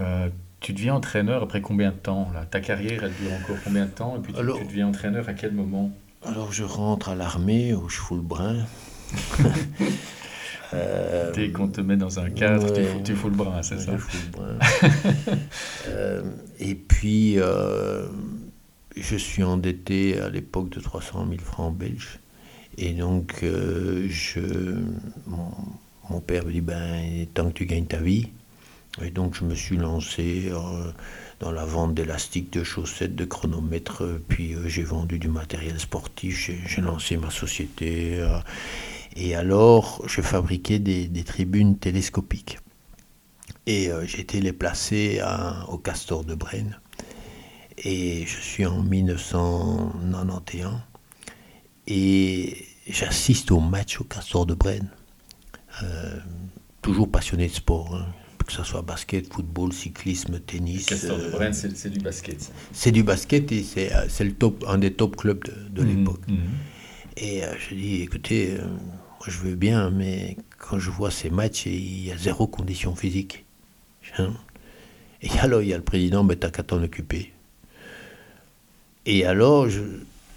Euh, 0.00 0.28
tu 0.60 0.72
deviens 0.72 0.94
entraîneur 0.94 1.42
après 1.42 1.60
combien 1.60 1.90
de 1.90 1.96
temps 1.96 2.30
là? 2.34 2.44
Ta 2.44 2.60
carrière, 2.60 3.04
elle 3.04 3.12
dure 3.12 3.32
encore 3.32 3.56
combien 3.64 3.86
de 3.86 3.90
temps? 3.90 4.16
Et 4.16 4.20
puis 4.20 4.32
tu, 4.32 4.40
deviens 4.40 4.88
entraîneur 4.88 5.28
à 5.28 5.34
quel 5.34 5.52
moment? 5.52 5.90
Alors 6.24 6.52
je 6.52 6.64
rentre 6.64 7.10
à 7.10 7.14
l'armée 7.14 7.74
où 7.74 7.88
je 7.88 7.96
fous 7.96 8.16
le 8.16 8.22
brin. 8.22 8.56
euh, 10.74 11.32
Dès 11.32 11.50
qu'on 11.50 11.68
te 11.68 11.80
met 11.80 11.96
dans 11.96 12.18
un 12.18 12.30
cadre, 12.30 12.72
tu, 13.04 13.14
fous, 13.14 13.28
le 13.28 13.36
brin, 13.36 13.62
c'est 13.62 13.78
ça? 13.78 13.92
Je 13.92 13.98
fous 13.98 14.16
le 14.26 14.32
brin. 14.32 14.58
Euh, 15.88 16.22
et 16.58 16.74
puis, 16.74 17.38
euh, 17.38 18.06
je 18.96 19.16
suis 19.16 19.44
endetté 19.44 20.18
à 20.18 20.28
l'époque 20.28 20.68
de 20.70 20.80
300 20.80 21.26
000 21.28 21.40
francs 21.40 21.76
belges. 21.76 22.18
Et 22.76 22.92
donc, 22.92 23.38
je, 23.42 24.40
mon, 25.26 25.52
mon, 26.10 26.20
père 26.20 26.44
me 26.44 26.50
dit, 26.50 26.60
ben, 26.60 27.26
tant 27.32 27.48
que 27.48 27.52
tu 27.52 27.66
gagnes 27.66 27.86
ta 27.86 27.98
vie, 27.98 28.30
et 29.02 29.10
donc 29.10 29.34
je 29.34 29.44
me 29.44 29.54
suis 29.54 29.76
lancé 29.76 30.48
euh, 30.50 30.90
dans 31.40 31.52
la 31.52 31.66
vente 31.66 31.94
d'élastiques, 31.94 32.52
de 32.52 32.64
chaussettes, 32.64 33.14
de 33.14 33.24
chronomètres, 33.24 34.02
puis 34.28 34.54
euh, 34.54 34.68
j'ai 34.68 34.84
vendu 34.84 35.18
du 35.18 35.28
matériel 35.28 35.78
sportif, 35.78 36.50
j'ai 36.66 36.80
lancé 36.80 37.16
ma 37.16 37.30
société. 37.30 38.16
Euh, 38.20 38.38
et 39.16 39.34
alors 39.34 40.02
je 40.06 40.20
fabriquais 40.22 40.78
des, 40.78 41.24
tribunes 41.24 41.78
télescopiques. 41.78 42.58
Et 43.66 43.90
j'ai 44.04 44.20
été 44.20 44.40
les 44.40 44.52
placer 44.52 45.20
au 45.68 45.78
Castor 45.78 46.22
de 46.22 46.36
Brenne. 46.36 46.78
Et 47.78 48.24
je 48.24 48.40
suis 48.40 48.64
en 48.64 48.80
1991. 48.84 50.78
Et 51.88 52.64
j'assiste 52.86 53.50
au 53.50 53.58
match 53.58 54.00
au 54.00 54.04
Castor 54.04 54.46
de 54.46 54.54
Brenne. 54.54 54.88
toujours 56.80 57.10
passionné 57.10 57.48
de 57.48 57.54
sport. 57.54 57.96
Hein 57.96 58.06
que 58.46 58.52
ce 58.52 58.62
soit 58.62 58.82
basket, 58.82 59.32
football, 59.32 59.72
cyclisme, 59.72 60.40
tennis. 60.40 60.90
Euh, 61.04 61.52
c'est 61.52 61.90
du 61.90 61.98
basket. 61.98 62.52
C'est 62.72 62.92
du 62.92 63.02
basket 63.02 63.50
et 63.52 63.62
c'est 63.62 63.92
euh, 63.92 64.06
le 64.20 64.32
top, 64.32 64.64
un 64.68 64.78
des 64.78 64.92
top 64.92 65.16
clubs 65.16 65.44
de, 65.44 65.52
de 65.70 65.82
mhm, 65.82 65.98
l'époque. 65.98 66.28
Mhm. 66.28 66.38
Et 67.16 67.44
euh, 67.44 67.52
je 67.58 67.74
dis, 67.74 68.02
écoutez, 68.02 68.56
je 69.26 69.38
veux 69.38 69.54
bien, 69.54 69.90
mais 69.90 70.36
quand 70.58 70.78
je 70.78 70.90
vois 70.90 71.10
ces 71.10 71.30
matchs, 71.30 71.66
il 71.66 72.06
y 72.06 72.12
a 72.12 72.16
zéro 72.16 72.46
condition 72.46 72.94
physique. 72.94 73.44
Hein. 74.18 74.32
Et 75.22 75.30
alors, 75.40 75.62
il 75.62 75.68
y 75.68 75.74
a 75.74 75.76
le 75.76 75.82
président, 75.82 76.24
mais 76.24 76.36
t'as 76.36 76.50
qu'à 76.50 76.62
t'en 76.62 76.82
occuper. 76.82 77.32
Et 79.06 79.24
alors, 79.24 79.66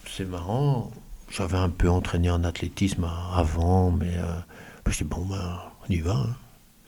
c'est 0.07 0.25
marrant, 0.25 0.91
j'avais 1.29 1.57
un 1.57 1.69
peu 1.69 1.89
entraîné 1.89 2.29
en 2.29 2.43
athlétisme 2.43 3.07
avant, 3.35 3.91
mais 3.91 4.15
euh, 4.17 4.39
je 4.87 4.97
dis, 4.97 5.03
bon, 5.03 5.25
ben, 5.25 5.59
on 5.87 5.93
y 5.93 5.99
va. 5.99 6.15
Hein. 6.15 6.35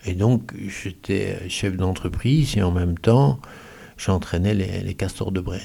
Et 0.06 0.14
donc, 0.14 0.54
j'étais 0.58 1.48
chef 1.50 1.78
d'entreprise 1.78 2.58
et 2.58 2.64
en 2.64 2.72
même 2.72 2.98
temps, 2.98 3.40
j'entraînais 3.98 4.54
les, 4.54 4.94
castors 4.96 5.32
de 5.32 5.42
Brenne. 5.42 5.62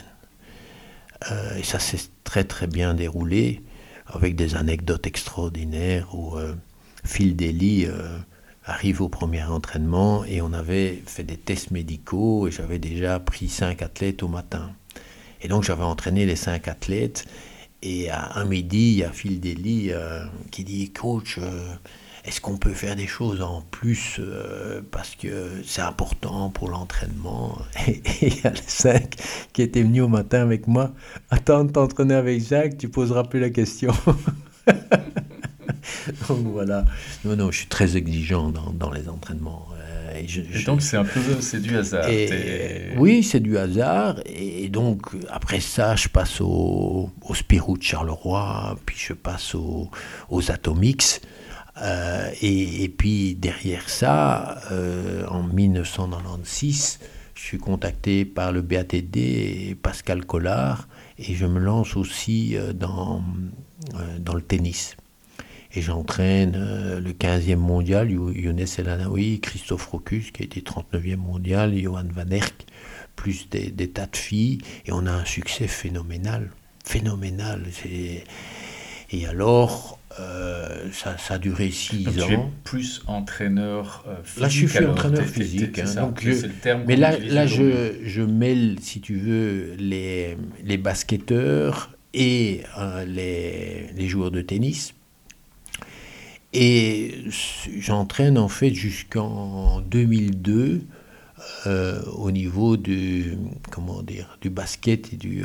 Euh, 1.31 1.57
et 1.57 1.63
ça 1.63 1.79
s'est 1.79 2.11
très 2.25 2.45
très 2.45 2.67
bien 2.67 2.93
déroulé, 2.93 3.63
avec 4.07 4.37
des 4.37 4.55
anecdotes 4.55 5.07
extraordinaires 5.07 6.15
où 6.15 6.37
euh, 6.37 6.55
Phil 7.05 7.35
Daly 7.35 7.87
euh, 7.87 8.19
arrive 8.65 9.01
au 9.01 9.09
premier 9.09 9.43
entraînement 9.43 10.25
et 10.25 10.43
on 10.43 10.53
avait 10.53 11.03
fait 11.07 11.25
des 11.25 11.39
tests 11.39 11.71
médicaux 11.71 12.47
et 12.47 12.51
j'avais 12.51 12.79
déjà 12.79 13.19
pris 13.19 13.49
cinq 13.49 13.81
athlètes 13.81 14.23
au 14.23 14.29
matin. 14.29 14.71
Et 15.41 15.49
donc 15.49 15.65
j'avais 15.65 15.85
entraîné 15.85 16.27
les 16.27 16.37
cinq 16.37 16.69
athlètes 16.69 17.25
et 17.83 18.11
à 18.11 18.39
un 18.39 18.45
midi, 18.45 18.91
il 18.93 18.97
y 18.99 19.05
a 19.05 19.13
Phil 19.13 19.41
Daly 19.41 19.93
qui 20.51 20.65
dit 20.65 20.91
Coach, 20.93 21.39
est-ce 22.27 22.41
qu'on 22.41 22.57
peut 22.57 22.73
faire 22.73 22.97
des 22.97 23.07
choses 23.07 23.41
en 23.41 23.63
plus 23.71 24.17
euh, 24.19 24.81
parce 24.91 25.15
que 25.15 25.63
c'est 25.65 25.81
important 25.81 26.51
pour 26.51 26.69
l'entraînement? 26.69 27.57
Et 27.87 28.03
il 28.21 28.41
y 28.43 28.47
a 28.47 28.51
les 28.51 28.61
cinq 28.67 29.15
qui 29.53 29.63
étaient 29.63 29.83
venus 29.83 30.03
au 30.03 30.09
matin 30.09 30.43
avec 30.43 30.67
moi. 30.67 30.93
Attends 31.31 31.65
de 31.65 31.71
t'entraîner 31.71 32.15
avec 32.15 32.45
Jacques, 32.45 32.79
tu 32.79 32.89
poseras 32.89 33.25
plus 33.25 33.39
la 33.39 33.51
question. 33.51 33.93
donc 34.67 36.47
voilà. 36.47 36.85
Non, 37.25 37.37
non, 37.37 37.53
je 37.53 37.59
suis 37.59 37.69
très 37.69 37.97
exigeant 37.97 38.51
dans, 38.51 38.91
les 38.91 39.09
entraînements. 39.09 39.69
Euh, 39.79 40.21
et, 40.21 40.65
donc 40.65 40.83
c'est 40.83 40.97
un 40.97 41.05
peu 41.05 41.21
c'est 41.41 41.63
du 41.63 41.77
hasard. 41.77 42.09
oui, 42.99 43.23
c'est 43.23 43.41
du 43.41 43.57
hasard. 43.57 44.17
Et 44.27 44.69
donc 44.69 45.07
après 45.31 45.61
ça, 45.61 45.95
je 45.95 46.09
passe 46.09 46.41
au, 46.41 47.09
au 47.21 47.35
Spirou 47.37 47.79
de 47.79 47.83
Charleroi, 47.85 48.77
puis 48.85 48.97
je 48.99 49.13
passe 49.13 49.55
aux 49.55 49.91
Atomics. 50.51 51.21
Euh, 51.79 52.31
et, 52.41 52.89
puis 52.89 53.35
derrière 53.35 53.89
ça, 53.89 54.61
euh, 54.73 55.27
en 55.27 55.43
1996, 55.43 57.01
je 57.35 57.41
suis 57.41 57.59
contacté 57.59 58.25
par 58.25 58.53
le 58.53 58.63
BATD 58.63 59.17
et 59.17 59.77
Pascal 59.81 60.25
Collard 60.25 60.89
et 61.19 61.35
je 61.35 61.45
me 61.45 61.59
lance 61.59 61.97
aussi 61.97 62.57
euh, 62.57 62.73
dans, 62.73 63.23
dans 64.19 64.35
le 64.35 64.43
tennis. 64.43 64.97
Et 65.73 65.83
j'entraîne 65.83 66.53
le 66.99 67.13
15e 67.13 67.57
mondial, 67.57 68.11
Younes 68.11 68.65
El 68.79 69.41
Christophe 69.41 69.87
Rocus, 69.89 70.31
qui 70.31 70.43
a 70.43 70.47
été 70.47 70.63
39e 70.63 71.17
mondial, 71.17 71.77
Johan 71.79 72.07
Van 72.15 72.31
Erck, 72.31 72.65
plus 73.15 73.51
des, 73.51 73.91
tas 73.91 74.07
de 74.07 74.17
filles, 74.17 74.59
et 74.87 74.93
on 74.93 75.05
a 75.05 75.11
un 75.11 75.27
succès 75.27 75.67
phénoménal. 75.67 76.51
Phénoménal. 76.83 77.65
Et 79.11 79.27
alors, 79.27 79.96
euh, 80.19 80.91
ça, 80.93 81.19
ça, 81.19 81.35
a 81.35 81.39
duré 81.39 81.71
six 81.71 82.07
ans. 82.09 82.27
Tu 82.27 82.35
es 82.35 82.39
plus 82.65 83.03
entraîneur 83.07 84.05
physique. 84.25 84.39
Euh, 84.39 84.41
là, 84.43 84.49
je 84.49 84.67
suis 84.67 84.87
entraîneur 84.87 85.25
physique. 85.25 85.79
Hein, 85.79 85.95
donc 85.97 86.27
mais 86.87 86.97
là, 86.97 87.19
là 87.19 87.47
je, 87.47 87.99
je, 88.03 88.23
mêle, 88.23 88.79
si 88.81 89.01
tu 89.01 89.17
veux, 89.17 89.75
les, 89.79 90.39
les 90.65 90.79
basketteurs 90.79 91.91
et 92.15 92.63
euh, 92.79 93.05
les, 93.05 93.89
les, 93.95 94.09
joueurs 94.09 94.31
de 94.31 94.41
tennis. 94.41 94.95
Et 96.55 97.25
j'entraîne 97.79 98.39
en 98.39 98.49
fait 98.49 98.73
jusqu'en 98.73 99.81
2002 99.83 100.83
au 102.17 102.31
niveau 102.31 102.77
du, 102.77 103.37
comment 103.71 104.03
dire, 104.03 104.39
du 104.41 104.49
basket 104.51 105.13
et 105.13 105.17
du, 105.17 105.45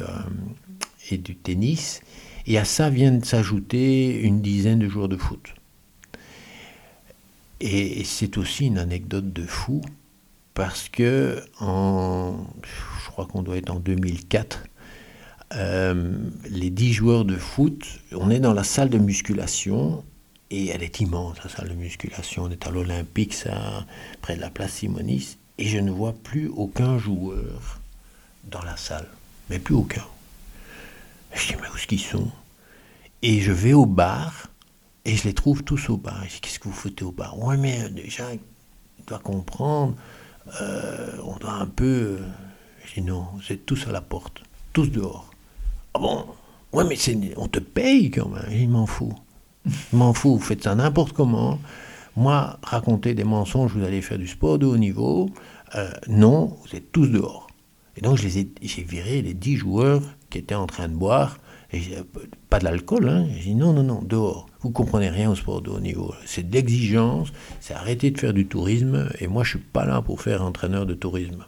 et 1.09 1.17
du 1.17 1.35
tennis. 1.35 2.01
Et 2.47 2.57
à 2.57 2.65
ça 2.65 2.89
viennent 2.89 3.23
s'ajouter 3.23 4.19
une 4.21 4.41
dizaine 4.41 4.79
de 4.79 4.89
joueurs 4.89 5.09
de 5.09 5.17
foot. 5.17 5.53
Et 7.59 8.03
c'est 8.03 8.37
aussi 8.37 8.65
une 8.65 8.79
anecdote 8.79 9.31
de 9.31 9.45
fou, 9.45 9.81
parce 10.55 10.89
que 10.89 11.43
en, 11.59 12.35
je 13.03 13.09
crois 13.11 13.27
qu'on 13.27 13.43
doit 13.43 13.57
être 13.57 13.69
en 13.69 13.79
2004, 13.79 14.63
euh, 15.53 16.11
les 16.49 16.69
dix 16.71 16.91
joueurs 16.91 17.23
de 17.23 17.35
foot, 17.35 17.85
on 18.13 18.31
est 18.31 18.39
dans 18.39 18.53
la 18.53 18.63
salle 18.63 18.89
de 18.89 18.97
musculation, 18.97 20.03
et 20.49 20.67
elle 20.67 20.81
est 20.81 20.99
immense, 21.01 21.37
la 21.43 21.49
salle 21.49 21.69
de 21.69 21.75
musculation. 21.75 22.45
On 22.45 22.49
est 22.49 22.65
à 22.65 22.71
l'Olympique, 22.71 23.35
près 24.21 24.35
de 24.35 24.41
la 24.41 24.49
place 24.49 24.73
Simonis, 24.73 25.37
et 25.57 25.67
je 25.67 25.77
ne 25.77 25.91
vois 25.91 26.13
plus 26.13 26.47
aucun 26.47 26.97
joueur 26.97 27.79
dans 28.45 28.63
la 28.63 28.75
salle, 28.75 29.07
mais 29.49 29.59
plus 29.59 29.75
aucun. 29.75 30.03
Je 31.33 31.47
dis, 31.47 31.55
mais 31.61 31.67
où 31.67 31.75
est-ce 31.75 31.87
qu'ils 31.87 31.99
sont? 31.99 32.27
Et 33.21 33.39
je 33.39 33.51
vais 33.51 33.73
au 33.73 33.85
bar, 33.85 34.47
et 35.05 35.15
je 35.15 35.23
les 35.23 35.33
trouve 35.33 35.63
tous 35.63 35.89
au 35.89 35.97
bar. 35.97 36.23
Je 36.25 36.35
dis, 36.35 36.41
qu'est-ce 36.41 36.59
que 36.59 36.67
vous 36.67 36.73
foutez 36.73 37.03
au 37.03 37.11
bar? 37.11 37.37
Ouais, 37.39 37.57
mais 37.57 37.83
euh, 37.83 37.89
déjà, 37.89 38.25
tu 38.31 39.03
dois 39.07 39.19
comprendre, 39.19 39.95
euh, 40.61 41.17
on 41.23 41.37
doit 41.37 41.53
un 41.53 41.67
peu... 41.67 41.85
Euh, 41.85 42.19
je 42.85 42.95
dis, 42.95 43.01
non, 43.01 43.27
vous 43.35 43.53
êtes 43.53 43.65
tous 43.65 43.87
à 43.87 43.91
la 43.91 44.01
porte, 44.01 44.41
tous 44.73 44.87
dehors. 44.87 45.31
Ah 45.93 45.99
bon? 45.99 46.25
Ouais, 46.73 46.83
mais 46.85 46.97
on 47.37 47.47
te 47.47 47.59
paye 47.59 48.11
quand 48.11 48.29
même. 48.29 48.51
Il 48.51 48.69
m'en 48.69 48.85
fout. 48.85 49.13
Je 49.65 49.95
m'en 49.95 50.13
fous, 50.13 50.37
vous 50.37 50.43
faites 50.43 50.63
ça 50.63 50.73
n'importe 50.73 51.13
comment. 51.13 51.59
Moi, 52.15 52.57
raconter 52.63 53.13
des 53.13 53.23
mensonges, 53.23 53.73
vous 53.73 53.83
allez 53.83 54.01
faire 54.01 54.17
du 54.17 54.27
sport 54.27 54.57
de 54.57 54.65
haut 54.65 54.77
niveau. 54.77 55.29
non, 56.07 56.57
vous 56.61 56.75
êtes 56.75 56.91
tous 56.91 57.07
dehors. 57.07 57.47
Et 57.97 58.01
donc, 58.01 58.17
j'ai 58.17 58.83
viré 58.83 59.21
les 59.21 59.33
dix 59.33 59.57
joueurs 59.57 60.01
qui 60.31 60.39
était 60.39 60.55
en 60.55 60.65
train 60.65 60.87
de 60.87 60.95
boire, 60.95 61.37
et 61.73 61.81
pas 62.49 62.59
de 62.59 62.65
l'alcool, 62.65 63.07
hein. 63.07 63.27
J'ai 63.35 63.51
dit 63.51 63.55
non, 63.55 63.73
non, 63.73 63.83
non, 63.83 64.01
dehors. 64.01 64.47
Vous 64.61 64.71
comprenez 64.71 65.09
rien 65.09 65.29
au 65.29 65.35
sport 65.35 65.61
de 65.61 65.69
haut 65.69 65.79
niveau. 65.79 66.13
C'est 66.25 66.49
d'exigence, 66.49 67.31
c'est 67.59 67.73
arrêter 67.73 68.09
de 68.09 68.19
faire 68.19 68.33
du 68.33 68.47
tourisme, 68.47 69.09
et 69.19 69.27
moi 69.27 69.43
je 69.43 69.51
suis 69.51 69.59
pas 69.59 69.85
là 69.85 70.01
pour 70.01 70.21
faire 70.21 70.41
entraîneur 70.43 70.85
de 70.85 70.95
tourisme. 70.95 71.45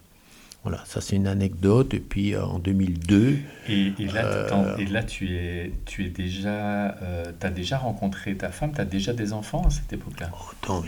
Voilà, 0.64 0.82
ça 0.86 1.02
c'est 1.02 1.16
une 1.16 1.26
anecdote. 1.26 1.92
Et 1.92 2.00
puis 2.00 2.34
euh, 2.34 2.42
en 2.42 2.58
2002. 2.58 3.36
Et, 3.68 3.92
là, 4.12 4.24
euh, 4.24 4.76
et 4.78 4.86
là, 4.86 5.02
tu 5.02 5.36
es, 5.36 5.72
tu 5.84 6.06
es 6.06 6.08
déjà, 6.08 6.96
euh, 7.02 7.32
as 7.42 7.50
déjà 7.50 7.76
rencontré 7.76 8.34
ta 8.34 8.48
femme, 8.48 8.72
tu 8.74 8.80
as 8.80 8.86
déjà 8.86 9.12
des 9.12 9.34
enfants 9.34 9.64
à 9.66 9.70
cette 9.70 9.92
époque-là? 9.92 10.30
Oh, 10.68 10.82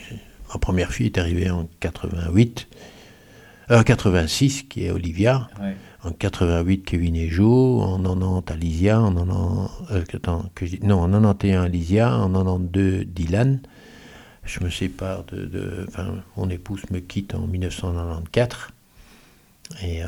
Ma 0.53 0.59
première 0.59 0.93
fille 0.93 1.07
est 1.07 1.19
arrivée 1.19 1.51
en 1.51 1.69
88, 1.81 2.69
86, 3.69 4.63
qui 4.63 4.87
est 4.87 4.91
Olivia. 4.91 5.49
En 6.07 6.13
88, 6.13 6.85
Kevin 6.85 7.17
et 7.17 7.29
Jo, 7.29 7.81
en 7.81 7.99
90, 7.99 8.53
Alicia, 8.53 9.01
en 9.01 9.13
90, 9.13 9.91
euh, 9.91 10.03
que 10.55 10.65
je, 10.65 10.77
non, 10.83 11.01
en 11.03 11.11
91, 11.11 11.65
Alicia, 11.65 12.17
en 12.17 12.31
92, 12.31 13.07
Dylan. 13.07 13.61
Je 14.45 14.63
me 14.63 14.71
sépare 14.71 15.25
de, 15.25 15.47
de 15.47 15.85
enfin, 15.89 16.23
mon 16.37 16.49
épouse 16.49 16.83
me 16.93 17.01
quitte 17.01 17.35
en 17.35 17.49
1994. 17.49 18.69
Et 19.83 20.05
euh, 20.05 20.07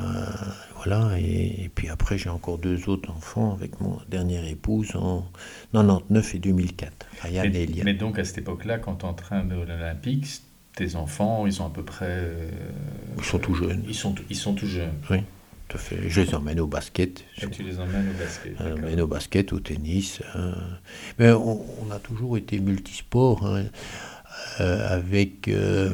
voilà, 0.77 1.19
et, 1.19 1.69
puis 1.75 1.89
après 1.89 2.17
j'ai 2.17 2.29
encore 2.29 2.59
deux 2.59 2.89
autres 2.89 3.11
enfants 3.11 3.53
avec 3.53 3.81
mon 3.81 3.99
dernière 4.09 4.47
épouse 4.47 4.95
en 4.95 5.27
99 5.73 6.37
et 6.37 6.39
2004, 6.39 7.07
Ryan 7.23 7.43
mais, 7.43 7.59
et 7.59 7.63
Elia. 7.65 7.83
Mais 7.83 7.95
donc 7.95 8.21
à 8.21 8.25
cette 8.25 8.39
époque-là, 8.39 8.79
quand 8.79 8.97
tu 8.97 9.07
entraînes 9.07 9.49
de 9.49 9.57
l'Olympique, 9.57 10.43
tes 10.77 10.95
enfants, 10.95 11.45
ils 11.45 11.61
ont 11.61 11.67
à 11.67 11.71
peu 11.71 11.83
près... 11.83 12.07
Euh, 12.09 12.51
ils 13.19 13.25
sont 13.25 13.41
tout 13.41 13.55
jeunes. 13.55 13.83
Ils 13.89 13.97
sont, 13.97 14.15
ils 14.31 14.37
sont 14.37 14.55
tout 14.55 14.69
jeunes. 14.69 14.95
Oui. 15.11 15.25
Je 15.91 16.21
les 16.21 16.35
emmène 16.35 16.61
au 16.61 16.67
basket. 16.67 17.25
Et 17.43 17.49
tu 17.49 17.63
les 17.63 17.79
emmènes 17.79 18.09
au 18.09 18.19
basket. 18.19 18.61
Emmène 18.61 19.01
au 19.01 19.07
basket, 19.07 19.53
au 19.53 19.61
tennis. 19.61 20.21
Hein. 20.35 20.55
Mais 21.19 21.31
on, 21.33 21.91
a 21.91 21.99
toujours 21.99 22.37
été 22.37 22.59
multisport. 22.59 23.47
Hein. 23.47 23.65
Euh, 24.61 24.89
avec 24.89 25.49
euh, 25.49 25.93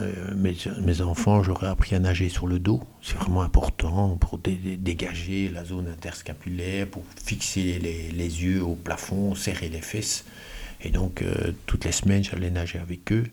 euh, 0.00 0.34
mes, 0.36 1.00
enfants, 1.00 1.42
j'aurais 1.42 1.66
appris 1.66 1.94
à 1.94 1.98
nager 1.98 2.28
sur 2.28 2.46
le 2.46 2.58
dos. 2.58 2.82
C'est 3.02 3.16
vraiment 3.16 3.42
important 3.42 4.16
pour 4.16 4.38
dégager 4.38 5.48
la 5.48 5.64
zone 5.64 5.88
interscapulaire, 5.88 6.86
pour 6.86 7.04
fixer 7.22 7.78
les, 7.80 8.10
les, 8.10 8.42
yeux 8.42 8.62
au 8.62 8.74
plafond, 8.74 9.34
serrer 9.34 9.68
les 9.68 9.80
fesses. 9.80 10.24
Et 10.82 10.90
donc, 10.90 11.24
toutes 11.66 11.86
les 11.86 11.92
semaines, 11.92 12.22
j'allais 12.24 12.50
nager 12.50 12.78
avec 12.78 13.10
eux. 13.10 13.24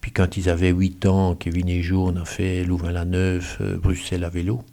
Puis 0.00 0.12
quand 0.12 0.38
ils 0.38 0.48
avaient 0.48 0.70
8 0.70 1.04
ans, 1.04 1.34
Kevin 1.34 1.68
et 1.68 1.82
Jo, 1.82 2.06
on 2.06 2.16
a 2.16 2.24
fait 2.24 2.64
Louvain-la-Neuve, 2.64 3.78
Bruxelles 3.82 4.24
à 4.24 4.30
vélo. 4.30 4.64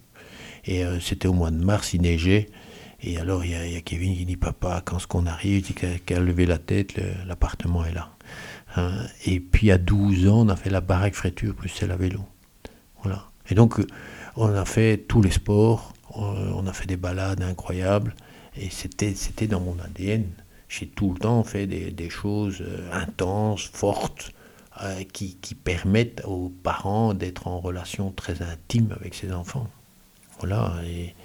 Et 0.65 0.85
euh, 0.85 0.99
c'était 0.99 1.27
au 1.27 1.33
mois 1.33 1.51
de 1.51 1.63
mars, 1.63 1.93
il 1.93 2.01
neigeait. 2.01 2.49
Et 3.01 3.17
alors, 3.17 3.43
il 3.43 3.51
y, 3.51 3.75
a, 3.75 3.81
Kevin 3.81 4.15
qui 4.15 4.25
dit 4.25 4.37
Papa, 4.37 4.81
quand 4.85 4.99
ce 4.99 5.07
qu'on 5.07 5.25
arrive, 5.25 5.57
il 5.57 5.61
dit 5.61 5.99
qu'à 6.05 6.19
lever 6.19 6.45
la 6.45 6.57
tête, 6.57 6.95
l'appartement 7.27 7.83
est 7.83 7.93
là. 7.93 8.09
Hein. 8.75 9.05
et 9.25 9.39
puis, 9.39 9.71
à 9.71 9.77
12 9.77 10.27
ans, 10.29 10.45
on 10.45 10.49
a 10.49 10.55
fait 10.55 10.69
la 10.69 10.81
baraque 10.81 11.13
fraîture 11.13 11.53
Bruxelles 11.53 11.91
à 11.91 11.97
vélo. 11.97 12.21
Voilà. 13.03 13.25
Et 13.49 13.55
donc, 13.55 13.81
on 14.37 14.47
a 14.55 14.65
fait 14.65 14.97
tous 14.97 15.21
les 15.21 15.31
sports, 15.31 15.93
on 16.15 16.65
a 16.65 16.73
fait 16.73 16.87
des 16.87 16.95
balades 16.95 17.41
incroyables. 17.41 18.15
Et 18.55 18.69
c'était 18.69 19.47
dans 19.47 19.59
mon 19.59 19.77
ADN. 19.79 20.25
j'ai 20.69 20.87
tout 20.87 21.13
le 21.13 21.19
temps 21.19 21.43
fait 21.43 21.65
des, 21.67 22.09
choses 22.09 22.61
euh, 22.61 22.89
intenses, 22.91 23.69
fortes, 23.73 24.31
euh, 24.81 25.03
qui, 25.11 25.35
permettent 25.55 26.21
aux 26.25 26.49
parents 26.49 27.13
d'être 27.13 27.47
en 27.47 27.59
relation 27.59 28.11
très 28.11 28.41
intime 28.41 28.93
avec 28.99 29.15
ses 29.15 29.31
enfants. 29.31 29.69
Voilà, 30.45 30.73
et, 30.85 31.15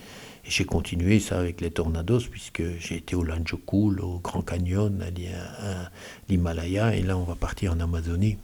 j'ai 0.45 0.65
continué 0.65 1.19
ça 1.19 1.41
avec 1.41 1.61
les 1.61 1.73
Tornados, 1.73 2.21
puisque 2.31 2.63
j'ai 2.79 2.99
été 2.99 3.17
au 3.17 3.25
Lanjokul, 3.25 4.01
au 4.01 4.21
Grand 4.21 4.43
Canyon, 4.43 5.03
à 5.03 5.91
l'Himalaya, 6.29 6.95
et 6.95 7.03
là 7.03 7.19
on 7.19 7.25
va 7.25 7.35
partir 7.35 7.73
en 7.73 7.81
Amazonie. 7.81 8.39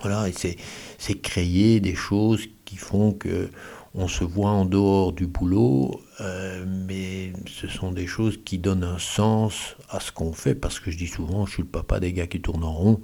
Voilà, 0.00 0.28
et 0.28 0.32
c'est 0.32 1.14
créer 1.20 1.78
des 1.78 1.94
choses 1.94 2.48
qui 2.64 2.76
font 2.76 3.12
que 3.12 3.50
on 3.94 4.08
se 4.08 4.24
voit 4.24 4.50
en 4.50 4.64
dehors 4.64 5.12
du 5.12 5.28
boulot, 5.28 6.00
euh, 6.20 6.64
mais 6.66 7.32
ce 7.46 7.68
sont 7.68 7.92
des 7.92 8.08
choses 8.08 8.40
qui 8.44 8.58
donnent 8.58 8.82
un 8.82 8.98
sens 8.98 9.76
à 9.90 10.00
ce 10.00 10.10
qu'on 10.10 10.32
fait, 10.32 10.56
parce 10.56 10.80
que 10.80 10.90
je 10.90 10.98
dis 10.98 11.06
souvent, 11.06 11.46
je 11.46 11.52
suis 11.52 11.62
le 11.62 11.68
papa 11.68 12.00
des 12.00 12.12
gars 12.12 12.26
qui 12.26 12.40
tournent 12.40 12.64
en 12.64 12.72
rond, 12.72 13.00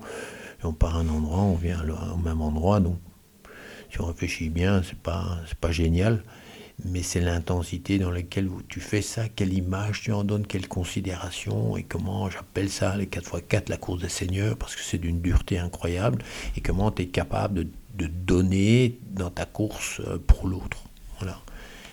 et 0.61 0.67
on 0.67 0.73
part 0.73 0.97
à 0.97 1.01
un 1.03 1.09
endroit, 1.09 1.43
on 1.43 1.55
vient 1.55 1.85
au 2.13 2.17
même 2.17 2.41
endroit, 2.41 2.81
donc 2.81 2.99
si 3.91 4.01
on 4.01 4.07
réfléchit 4.07 4.51
bien, 4.51 4.83
c'est 4.83 4.99
pas, 4.99 5.39
pas 5.61 5.73
génial, 5.73 6.23
mais 6.85 7.03
c'est 7.03 7.21
l'intensité 7.21 7.99
dans 7.99 8.11
laquelle 8.11 8.49
tu 8.69 8.81
fais 8.81 9.03
ça, 9.03 9.29
quelle 9.29 9.53
image 9.53 10.03
tu 10.03 10.13
en 10.13 10.25
donnes, 10.25 10.47
quelle 10.47 10.69
considération, 10.69 11.77
et 11.77 11.83
comment 11.83 12.31
j'appelle 12.31 12.71
ça 12.71 12.97
les 12.97 13.07
4x4, 13.07 13.69
la 13.69 13.77
course 13.77 14.01
des 14.01 14.09
seigneurs, 14.09 14.57
parce 14.57 14.77
que 14.77 14.83
c'est 14.83 14.99
d'une 14.99 15.21
dureté 15.21 15.59
incroyable, 15.59 16.23
et 16.57 16.61
comment 16.61 16.91
tu 16.91 17.03
es 17.03 17.07
capable 17.07 17.65
de 17.65 17.69
de 17.99 18.07
donner 18.07 18.99
dans 19.11 19.31
ta 19.31 19.45
course 19.45 20.01
euh, 20.07 20.19
pour 20.25 20.47
l'autre. 20.47 20.79
Voilà. 21.19 21.41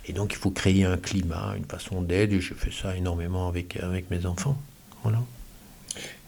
Et 0.07 0.13
donc 0.13 0.33
il 0.33 0.37
faut 0.37 0.51
créer 0.51 0.85
un 0.85 0.97
climat, 0.97 1.55
une 1.57 1.65
façon 1.65 2.01
d'être, 2.01 2.31
et 2.31 2.39
je 2.39 2.53
fais 2.53 2.71
ça 2.71 2.95
énormément 2.95 3.47
avec, 3.47 3.77
avec 3.77 4.11
mes 4.11 4.25
enfants. 4.25 4.57
Voilà. 5.03 5.21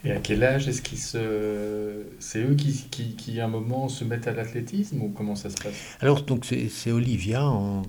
Et 0.04 0.12
à 0.12 0.18
quel 0.18 0.44
âge 0.44 0.68
est-ce 0.68 0.82
qu'ils 0.82 1.00
se... 1.00 2.04
C'est 2.20 2.40
eux 2.40 2.56
qui, 2.56 2.88
qui, 2.90 3.16
qui, 3.16 3.40
à 3.40 3.46
un 3.46 3.48
moment, 3.48 3.90
se 3.90 4.04
mettent 4.04 4.28
à 4.28 4.32
l'athlétisme 4.32 5.02
ou 5.02 5.10
comment 5.10 5.36
ça 5.36 5.50
se 5.50 5.56
passe? 5.56 5.74
Alors, 6.00 6.22
donc, 6.22 6.46
c'est 6.46 6.92
Olivia, 6.92 7.46
en, 7.46 7.82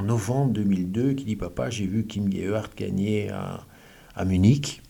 en, 0.00 0.02
novembre 0.02 0.52
2002, 0.52 1.12
qui 1.14 1.24
dit 1.24 1.36
Papa, 1.36 1.70
j'ai 1.70 1.86
vu 1.86 2.04
Kim 2.06 2.32
Gehart 2.32 2.70
gagner 2.76 3.30
à, 3.30 3.64
à 4.16 4.24
Munich, 4.24 4.82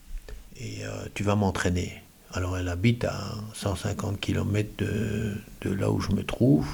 et 0.57 0.83
euh, 0.83 1.05
tu 1.13 1.23
vas 1.23 1.35
m'entraîner. 1.35 2.01
Alors 2.33 2.57
elle 2.57 2.69
habite 2.69 3.03
à 3.03 3.35
150 3.53 4.19
km 4.19 4.69
de, 4.77 5.73
là 5.73 5.91
où 5.91 5.99
je 5.99 6.11
me 6.11 6.23
trouve. 6.23 6.67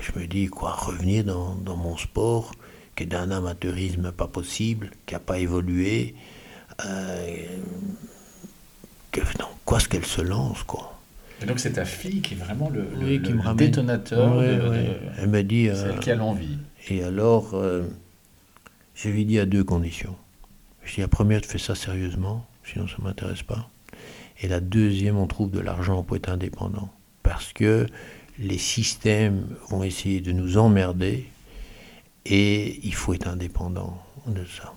Je 0.00 0.18
me 0.18 0.26
dis, 0.26 0.46
quoi, 0.46 0.72
revenir 0.72 1.24
dans, 1.24 1.76
mon 1.76 1.96
sport, 1.96 2.52
qui 2.96 3.04
est 3.04 3.06
d'un 3.06 3.30
amateurisme 3.30 4.10
pas 4.12 4.26
possible, 4.26 4.90
qui 5.06 5.14
n'a 5.14 5.20
pas 5.20 5.38
évolué. 5.38 6.14
Euh, 6.84 7.46
dans 9.38 9.50
quoi 9.64 9.78
est-ce 9.78 9.88
qu'elle 9.88 10.06
se 10.06 10.22
lance, 10.22 10.62
quoi 10.62 10.88
et 11.42 11.44
donc 11.44 11.58
c'est 11.58 11.72
ta 11.72 11.84
fille 11.84 12.20
qui 12.20 12.34
est 12.34 12.36
vraiment 12.36 12.70
le, 12.70 13.18
détonateur. 13.54 14.40
Elle 14.40 15.28
me 15.28 15.42
dit. 15.42 15.68
c'est 15.74 15.88
elle 15.88 15.98
qui 15.98 16.12
a 16.12 16.14
l'envie. 16.14 16.58
Et 16.88 17.02
alors, 17.02 17.54
euh, 17.54 17.82
je 18.94 19.08
lui 19.08 19.24
dis 19.24 19.38
à 19.38 19.46
deux 19.46 19.64
conditions. 19.64 20.16
Je 20.84 20.96
dis 20.96 21.00
la 21.00 21.08
première, 21.08 21.40
tu 21.40 21.48
fais 21.48 21.58
ça 21.58 21.74
sérieusement, 21.74 22.46
sinon 22.64 22.88
ça 22.88 22.96
ne 22.98 23.04
m'intéresse 23.04 23.42
pas. 23.42 23.70
Et 24.40 24.48
la 24.48 24.60
deuxième, 24.60 25.16
on 25.16 25.26
trouve 25.26 25.50
de 25.50 25.60
l'argent 25.60 26.02
pour 26.02 26.16
être 26.16 26.28
indépendant. 26.28 26.92
Parce 27.22 27.52
que 27.52 27.86
les 28.38 28.58
systèmes 28.58 29.46
vont 29.68 29.84
essayer 29.84 30.20
de 30.20 30.32
nous 30.32 30.58
emmerder 30.58 31.28
et 32.24 32.80
il 32.84 32.94
faut 32.94 33.14
être 33.14 33.28
indépendant 33.28 34.02
de 34.26 34.44
ça. 34.44 34.74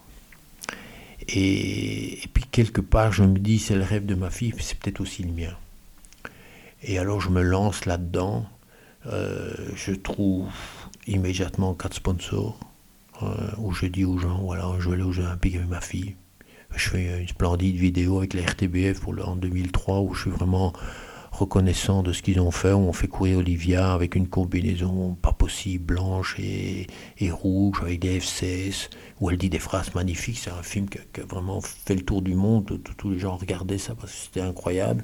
Et, 1.27 2.19
puis 2.33 2.43
quelque 2.51 2.81
part, 2.81 3.11
je 3.11 3.23
me 3.23 3.39
dis, 3.39 3.57
c'est 3.57 3.75
le 3.75 3.83
rêve 3.83 4.05
de 4.05 4.15
ma 4.15 4.29
fille, 4.29 4.53
c'est 4.59 4.77
peut-être 4.77 5.01
aussi 5.01 5.23
le 5.23 5.31
mien. 5.31 5.55
Et 6.83 6.99
alors 6.99 7.19
je 7.19 7.29
me 7.29 7.41
lance 7.41 7.85
là-dedans. 7.85 8.45
Euh, 9.07 9.53
je 9.75 9.93
trouve 9.93 10.47
immédiatement 11.07 11.73
quatre 11.73 11.95
sponsors 11.95 12.59
euh, 13.23 13.27
où 13.57 13.71
je 13.71 13.85
dis 13.85 14.05
aux 14.05 14.17
gens, 14.17 14.41
voilà, 14.41 14.69
je 14.79 14.89
vais 14.89 14.95
aller 14.95 15.03
aux 15.03 15.19
Olympiques 15.19 15.55
avec 15.55 15.69
ma 15.69 15.81
fille. 15.81 16.15
Je 16.75 16.89
fais 16.89 17.21
une 17.21 17.27
splendide 17.27 17.75
vidéo 17.75 18.17
avec 18.17 18.33
la 18.33 18.43
RTBF 18.43 18.99
pour 18.99 19.15
en 19.25 19.35
2003 19.35 20.01
où 20.01 20.13
je 20.13 20.21
suis 20.21 20.31
vraiment 20.31 20.73
reconnaissant 21.35 22.01
de 22.01 22.13
ce 22.13 22.21
qu'ils 22.21 22.39
ont 22.39 22.51
fait, 22.51 22.71
on 22.71 22.93
fait 22.93 23.07
courir 23.07 23.39
Olivia 23.39 23.93
avec 23.93 24.15
une 24.15 24.27
combinaison 24.27 25.15
pas 25.15 25.33
possible, 25.33 25.85
blanche 25.85 26.37
et, 26.39 26.87
rouge, 27.29 27.79
avec 27.81 27.99
des 27.99 28.19
F16, 28.19 28.89
où 29.19 29.29
elle 29.29 29.37
dit 29.37 29.49
des 29.49 29.59
phrases 29.59 29.93
magnifiques. 29.93 30.39
C'est 30.39 30.51
un 30.51 30.63
film 30.63 30.89
qui 30.89 30.97
a, 30.97 31.25
vraiment 31.25 31.61
fait 31.61 31.95
le 31.95 32.01
tour 32.01 32.21
du 32.21 32.35
monde. 32.35 32.79
Tous 32.97 33.11
les 33.11 33.19
gens 33.19 33.35
regardaient 33.35 33.77
ça 33.77 33.95
parce 33.95 34.11
que 34.11 34.17
c'était 34.17 34.41
incroyable. 34.41 35.03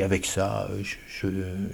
Et 0.00 0.02
avec 0.02 0.24
ça, 0.24 0.66
je, 0.82 1.28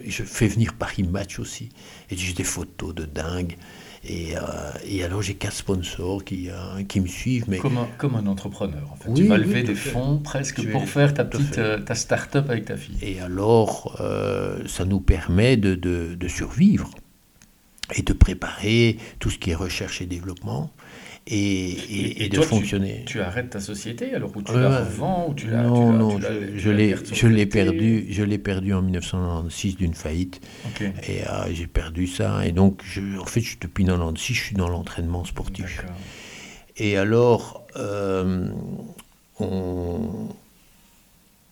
je, 0.05 0.23
fais 0.25 0.49
venir 0.49 0.75
Paris 0.75 1.05
Match 1.05 1.39
aussi. 1.39 1.69
Et 2.11 2.17
j'ai 2.17 2.33
des 2.33 2.43
photos 2.43 2.93
de 2.93 3.05
dingue. 3.05 3.57
Et, 4.05 4.37
euh, 4.37 4.41
et, 4.85 5.05
alors 5.05 5.23
j'ai 5.23 5.35
quatre 5.35 5.55
sponsors 5.55 6.25
qui, 6.25 6.51
euh, 6.51 6.83
qui 6.83 6.99
me 6.99 7.07
suivent. 7.07 7.45
Mais... 7.47 7.59
Comme, 7.59 7.79
un, 7.79 7.87
comme 7.99 8.17
un 8.17 8.27
entrepreneur, 8.27 8.91
en 8.93 8.97
fait. 8.97 9.15
tu 9.15 9.29
vas 9.29 9.39
lever 9.39 9.63
des 9.63 9.77
fonds 9.77 10.19
presque 10.19 10.69
pour 10.73 10.89
faire 10.89 11.15
ta 11.15 11.25
petite 11.25 11.59
euh, 11.59 11.79
ta 11.79 11.95
start-up 11.95 12.51
avec 12.51 12.65
ta 12.65 12.77
fille. 12.77 12.99
Et 13.01 13.21
alors, 13.21 13.97
ça 14.67 14.85
nous 14.85 15.01
permet 15.01 15.57
de, 15.57 15.77
de, 15.77 16.17
de, 16.17 16.29
survivre 16.29 16.91
et 17.95 18.03
de 18.03 18.13
préparer 18.13 18.99
tout 19.21 19.31
ce 19.31 19.39
qui 19.39 19.53
est 19.53 19.55
recherche 19.55 20.03
et 20.03 20.07
développement 20.07 20.73
et, 21.29 22.25
et, 22.25 22.29
de 22.29 22.41
fonctionner. 22.41 23.03
Tu, 23.05 23.21
arrêtes 23.21 23.51
ta 23.51 23.61
société 23.61 24.15
alors 24.15 24.31
ou 24.37 24.43
tu 24.43 24.53
la 24.53 24.81
revends 24.81 25.29
ou 25.31 25.35
tu 25.35 25.49
la 25.49 25.63
Non, 25.63 25.93
non, 25.93 26.21
je, 26.57 26.71
l'ai, 26.71 26.95
je 27.13 27.27
l'ai 27.27 27.47
perdu, 27.47 28.07
je 28.11 28.23
l'ai 28.23 28.39
perdu 28.39 28.73
en 28.73 28.83
1996 28.83 29.77
d'une 29.77 29.95
faillite 29.95 30.41
et 30.81 31.27
euh, 31.27 31.53
j'ai 31.53 31.67
perdu 31.67 32.07
ça 32.07 32.47
et 32.47 32.53
donc 32.53 32.81
je, 32.85 33.01
en 33.19 33.25
fait 33.25 33.41
depuis 33.61 33.85
1996 33.85 34.37
je 34.37 34.43
suis 34.43 34.55
dans 34.55 34.69
l'entraînement 34.69 35.25
sportif. 35.25 35.85
Et 36.77 36.97
alors 36.97 37.67
euh, 37.77 38.49
on, 39.41 40.29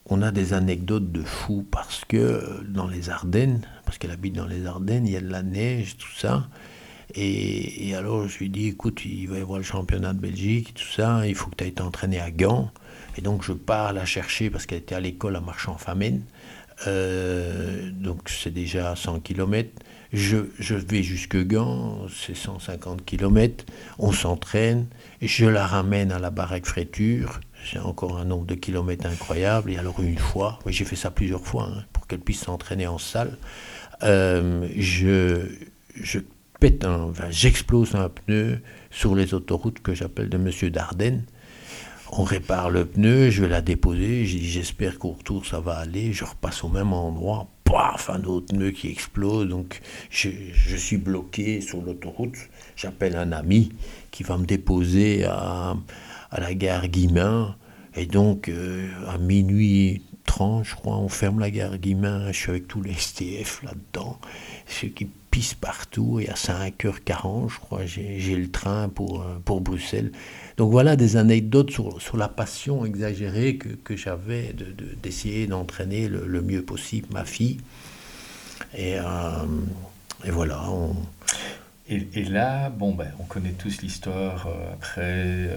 on 0.09 0.23
a 0.23 0.31
des 0.31 0.53
anecdotes 0.53 1.11
de 1.11 1.23
fou 1.23 1.67
parce 1.69 2.05
que 2.05 2.63
dans 2.69 2.87
les 2.87 3.11
Ardennes, 3.11 3.63
parce 3.85 3.99
qu'elle 3.99 4.13
habite 4.13 4.35
dans 4.35 4.47
les 4.47 4.67
Ardennes, 4.67 5.07
il 5.07 5.13
y 5.13 5.17
a 5.17 5.21
de 5.21 5.31
la 5.31 5.43
neige, 5.43 5.97
tout 5.97 6.15
ça. 6.17 6.49
Et, 7.17 7.95
alors 7.95 8.27
je 8.27 8.39
lui 8.39 8.49
dis, 8.49 8.69
écoute, 8.69 9.03
il 9.05 9.29
va 9.29 9.39
y 9.39 9.41
avoir 9.41 9.59
le 9.59 9.65
championnat 9.65 10.13
de 10.13 10.19
Belgique, 10.19 10.75
tout 10.75 10.93
ça, 10.93 11.27
il 11.27 11.35
faut 11.35 11.49
que 11.51 11.57
tu 11.57 11.65
ailles 11.65 11.73
t'entraîner 11.73 12.21
à 12.21 12.31
Gand. 12.31 12.71
Et 13.17 13.21
donc 13.21 13.45
je 13.45 13.53
pars 13.53 13.93
la 13.93 14.05
chercher 14.05 14.51
parce 14.51 14.67
qu'elle 14.67 14.79
était 14.79 14.95
à 14.95 15.01
l'école 15.01 15.37
à 15.37 15.41
Marchand-Famine. 15.41 16.23
Euh, 16.89 17.91
donc 17.93 18.29
c'est 18.29 18.53
déjà 18.53 18.97
100 18.97 19.21
km. 19.21 19.71
Je, 20.13 20.39
je 20.59 20.75
vais 20.75 21.03
jusque 21.03 21.37
Gand, 21.37 22.07
c'est 22.09 22.37
150 22.37 23.05
km. 23.05 23.65
On 23.99 24.13
s'entraîne. 24.13 24.87
Je 25.23 25.47
la 25.47 25.67
ramène 25.67 26.13
à 26.13 26.19
la 26.19 26.31
baraque 26.31 26.67
fréture. 26.67 27.41
C'est 27.65 27.79
encore 27.79 28.19
un 28.19 28.25
nombre 28.25 28.47
de 28.47 28.55
kilomètres 28.55 29.07
incroyable. 29.07 29.71
Et 29.71 29.79
alors 29.79 30.01
une 30.01 30.19
fois, 30.19 30.59
j'ai 30.67 30.85
fait 30.85 30.97
ça 30.97 31.11
plusieurs 31.11 31.45
fois 31.45 31.71
hein, 31.73 31.85
pour 31.93 32.07
qu'elle 32.07 32.21
puisse 32.21 32.41
s'entraîner 32.41 32.87
en 32.87 32.99
salle. 32.99 33.39
Euh, 34.03 34.69
je, 34.77 35.47
je 35.95 36.19
j'explose 37.31 37.95
un 37.95 38.09
pneu 38.09 38.61
sur 38.91 39.15
les 39.15 39.35
autoroutes 39.35 39.81
que 39.81 39.95
j'appelle 39.95 40.29
de 40.29 40.39
Monsieur 40.39 40.71
Dardenne. 40.71 41.25
On 42.17 42.23
répare 42.23 42.71
le 42.71 42.85
pneu, 42.85 43.31
je 43.31 43.43
vais 43.43 43.49
la 43.49 43.61
déposer, 43.61 44.25
j'espère 44.25 44.99
qu'au 44.99 45.13
retour 45.13 45.45
ça 45.47 45.61
va 45.61 45.77
aller, 45.79 46.13
je 46.13 46.25
repasse 46.25 46.63
au 46.63 46.69
même 46.69 46.93
endroit, 46.93 47.49
paf, 47.65 48.09
un 48.09 48.23
autre 48.25 48.55
pneu 48.55 48.71
qui 48.71 48.89
explose, 48.89 49.49
donc 49.49 49.81
je, 50.11 50.29
suis 50.77 50.97
bloqué 50.97 51.61
sur 51.61 51.83
l'autoroute, 51.83 52.37
j'appelle 52.77 53.17
un 53.17 53.33
ami 53.33 53.73
qui 54.13 54.23
va 54.23 54.39
me 54.39 54.47
déposer 54.47 55.25
à, 55.25 55.77
la 56.39 56.55
gare 56.55 56.87
Guimain, 56.87 57.57
et 57.97 58.07
donc 58.07 58.49
euh, 58.49 58.89
à 59.09 59.19
minuit 59.19 60.03
30, 60.27 60.65
je 60.65 60.75
crois, 60.77 60.97
on 60.97 61.09
ferme 61.09 61.41
la 61.41 61.51
gare 61.51 61.79
Guimain, 61.79 62.31
je 62.31 62.39
suis 62.39 62.51
avec 62.51 62.69
tous 62.69 62.81
les 62.81 62.95
STF 62.95 63.63
là-dedans, 63.65 64.21
ceux 64.67 64.89
qui 64.89 65.09
partout 65.61 66.21
et 66.21 66.29
à 66.29 66.35
5h40, 66.35 67.51
je 67.51 67.59
crois, 67.59 67.85
j'ai 67.87 68.37
le 68.37 68.51
train 68.51 68.89
pour, 68.89 69.23
euh, 69.23 69.39
pour 69.45 69.61
Bruxelles. 69.61 70.13
Donc 70.57 70.71
voilà 70.71 70.97
des 70.97 71.17
anecdotes 71.17 71.71
sur, 71.71 72.01
sur 72.01 72.17
la 72.17 72.29
passion 72.29 72.85
exagérée 72.85 73.57
que, 73.57 73.69
que 73.69 73.97
j'avais 73.97 74.55
d'essayer 75.03 75.47
de, 75.47 75.51
d'entraîner 75.51 76.09
le, 76.09 76.43
mieux 76.43 76.63
possible 76.63 77.09
ma 77.13 77.25
fille. 77.25 77.59
Et, 78.77 78.97
euh, 78.99 79.03
et 80.25 80.31
voilà. 80.31 80.63
Et, 81.89 82.07
et, 82.15 82.25
là, 82.25 82.71
bon, 82.71 82.95
ben, 82.95 83.11
on 83.19 83.25
connaît 83.25 83.55
tous 83.59 83.83
l'histoire 83.83 84.47
euh, 84.47 84.73
après 84.73 85.51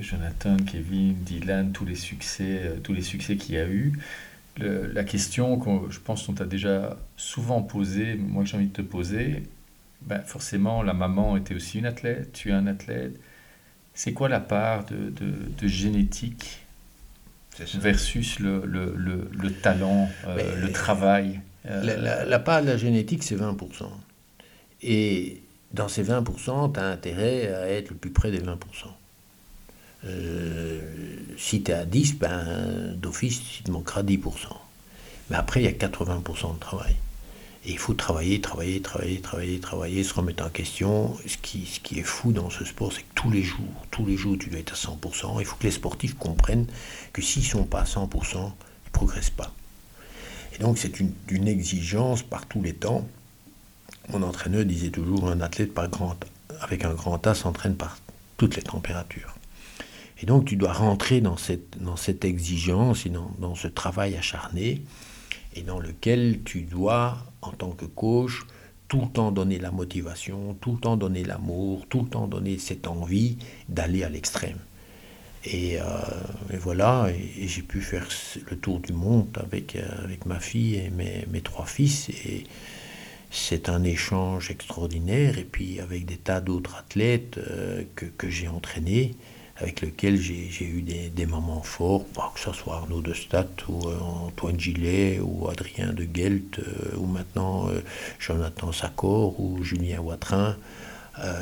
Jonathan, 0.00 0.56
Kevin, 0.70 1.14
Dylan, 1.14 1.72
tous 1.72 1.86
les 1.86 1.96
succès, 1.96 2.74
tous 2.82 2.92
les 2.92 3.02
succès 3.02 3.36
qu'il 3.36 3.54
y 3.54 3.58
a 3.58 3.66
eu 3.66 3.94
la 4.58 5.04
question 5.04 5.58
que 5.58 5.90
je 5.90 6.00
pense 6.00 6.26
qu'on 6.26 6.34
t'a 6.34 6.44
déjà 6.44 6.96
souvent 7.16 7.62
posée, 7.62 8.16
moi 8.16 8.44
que 8.44 8.48
j'ai 8.48 8.56
envie 8.56 8.68
de 8.68 8.72
te 8.72 8.82
poser, 8.82 9.42
ben 10.02 10.20
forcément 10.22 10.82
la 10.82 10.94
maman 10.94 11.36
était 11.36 11.54
aussi 11.54 11.78
une 11.78 11.86
athlète, 11.86 12.32
tu 12.32 12.50
es 12.50 12.52
un 12.52 12.66
athlète. 12.66 13.18
C'est 13.94 14.12
quoi 14.12 14.28
la 14.28 14.40
part 14.40 14.84
de, 14.86 15.10
de, 15.10 15.66
génétique 15.66 16.60
versus 17.58 18.38
le, 18.38 18.62
le, 18.64 18.94
le, 19.32 19.52
talent, 19.52 20.08
euh, 20.28 20.60
le 20.60 20.70
travail. 20.70 21.40
La, 21.64 22.24
la, 22.24 22.38
part 22.38 22.62
de 22.62 22.68
la 22.68 22.76
génétique, 22.76 23.24
c'est 23.24 23.34
20%. 23.34 23.88
Et 24.82 25.42
dans 25.72 25.88
ces 25.88 26.04
20%, 26.04 26.72
tu 26.72 26.80
as 26.80 26.84
intérêt 26.84 27.52
à 27.52 27.68
être 27.70 27.90
le 27.90 27.96
plus 27.96 28.12
près 28.12 28.30
des 28.30 28.40
20%. 28.40 28.54
Euh, 30.06 30.80
si 31.36 31.62
tu 31.62 31.70
es 31.70 31.74
à 31.74 31.84
10, 31.84 32.18
ben, 32.18 32.94
d'office, 32.96 33.40
il 33.58 33.64
te 33.64 33.70
manquera 33.70 34.02
10%. 34.02 34.20
Mais 35.30 35.36
après, 35.36 35.60
il 35.60 35.64
y 35.64 35.68
a 35.68 35.72
80% 35.72 36.54
de 36.54 36.58
travail. 36.58 36.96
Et 37.64 37.72
il 37.72 37.78
faut 37.78 37.94
travailler, 37.94 38.40
travailler, 38.40 38.80
travailler, 38.80 39.20
travailler, 39.20 39.60
travailler, 39.60 40.04
se 40.04 40.14
remettre 40.14 40.44
en 40.44 40.48
question. 40.48 41.16
Ce 41.26 41.36
qui, 41.36 41.66
ce 41.66 41.80
qui 41.80 41.98
est 41.98 42.04
fou 42.04 42.32
dans 42.32 42.50
ce 42.50 42.64
sport, 42.64 42.92
c'est 42.92 43.02
que 43.02 43.14
tous 43.14 43.30
les 43.30 43.42
jours, 43.42 43.86
tous 43.90 44.06
les 44.06 44.16
jours, 44.16 44.36
tu 44.38 44.48
dois 44.48 44.60
être 44.60 44.72
à 44.72 44.76
100%. 44.76 45.40
Il 45.40 45.44
faut 45.44 45.56
que 45.56 45.64
les 45.64 45.72
sportifs 45.72 46.14
comprennent 46.14 46.66
que 47.12 47.20
s'ils 47.20 47.42
ne 47.42 47.48
sont 47.48 47.64
pas 47.64 47.80
à 47.80 47.84
100%, 47.84 48.08
ils 48.34 48.38
ne 48.38 48.50
progressent 48.92 49.30
pas. 49.30 49.52
Et 50.54 50.62
donc, 50.62 50.78
c'est 50.78 51.00
une, 51.00 51.48
exigence 51.48 52.22
par 52.22 52.46
tous 52.46 52.62
les 52.62 52.74
temps. 52.74 53.06
Mon 54.08 54.22
entraîneur 54.22 54.64
disait 54.64 54.90
toujours 54.90 55.28
un 55.28 55.40
athlète 55.40 55.72
avec 56.60 56.84
un 56.84 56.94
grand 56.94 57.26
A 57.26 57.34
s'entraîne 57.34 57.76
par 57.76 57.98
toutes 58.36 58.56
les 58.56 58.62
températures. 58.62 59.37
Et 60.20 60.26
donc, 60.26 60.46
tu 60.46 60.56
dois 60.56 60.72
rentrer 60.72 61.20
dans 61.20 61.36
cette, 61.36 62.24
exigence 62.24 63.06
et 63.06 63.10
dans, 63.10 63.54
ce 63.54 63.68
travail 63.68 64.16
acharné 64.16 64.82
et 65.54 65.62
dans 65.62 65.78
lequel 65.78 66.40
tu 66.44 66.62
dois, 66.62 67.18
en 67.40 67.52
tant 67.52 67.70
que 67.70 67.84
coach, 67.84 68.42
tout 68.88 69.02
le 69.02 69.08
temps 69.08 69.30
donner 69.30 69.58
la 69.58 69.70
motivation, 69.70 70.56
tout 70.60 70.72
le 70.72 70.78
temps 70.78 70.96
donner 70.96 71.22
l'amour, 71.22 71.86
tout 71.88 72.02
le 72.02 72.08
temps 72.08 72.26
donner 72.26 72.58
cette 72.58 72.86
envie 72.86 73.36
d'aller 73.68 74.02
à 74.02 74.08
l'extrême. 74.08 74.58
Et, 75.44 75.80
euh, 75.80 75.84
voilà, 76.58 77.08
et, 77.10 77.46
j'ai 77.46 77.62
pu 77.62 77.80
faire 77.80 78.08
le 78.50 78.56
tour 78.56 78.80
du 78.80 78.92
monde 78.92 79.38
avec, 79.40 79.76
euh, 79.76 79.86
ma 80.26 80.40
fille 80.40 80.76
et 80.76 80.90
mes, 80.90 81.40
trois 81.42 81.66
fils. 81.66 82.08
Et 82.08 82.44
c'est 83.30 83.68
un 83.68 83.84
échange 83.84 84.50
extraordinaire. 84.50 85.38
Et 85.38 85.44
puis 85.44 85.80
avec 85.80 86.06
des 86.06 86.16
tas 86.16 86.40
d'autres 86.40 86.74
athlètes 86.76 87.38
euh, 87.38 87.84
que 87.94 88.28
j'ai 88.28 88.48
entraînés 88.48 89.14
avec 89.60 89.80
lequel 89.80 90.16
j'ai 90.16 90.64
eu 90.64 90.82
des, 90.82 91.26
moments 91.26 91.62
forts, 91.62 92.06
bah, 92.14 92.30
que 92.34 92.40
ce 92.40 92.52
soit 92.52 92.76
Arnaud 92.76 93.00
de 93.00 93.12
Stade 93.12 93.48
ou 93.68 93.88
euh, 93.88 93.98
Antoine 93.98 94.58
Gillet 94.58 95.20
ou 95.20 95.48
Adrien 95.48 95.92
de 95.92 96.06
Gelt 96.12 96.60
euh, 96.60 96.96
ou 96.96 97.06
maintenant 97.06 97.68
euh, 97.68 97.80
Jonathan 98.20 98.70
Sacor 98.72 99.38
ou 99.40 99.62
Julien 99.64 100.00
Watrin. 100.00 100.56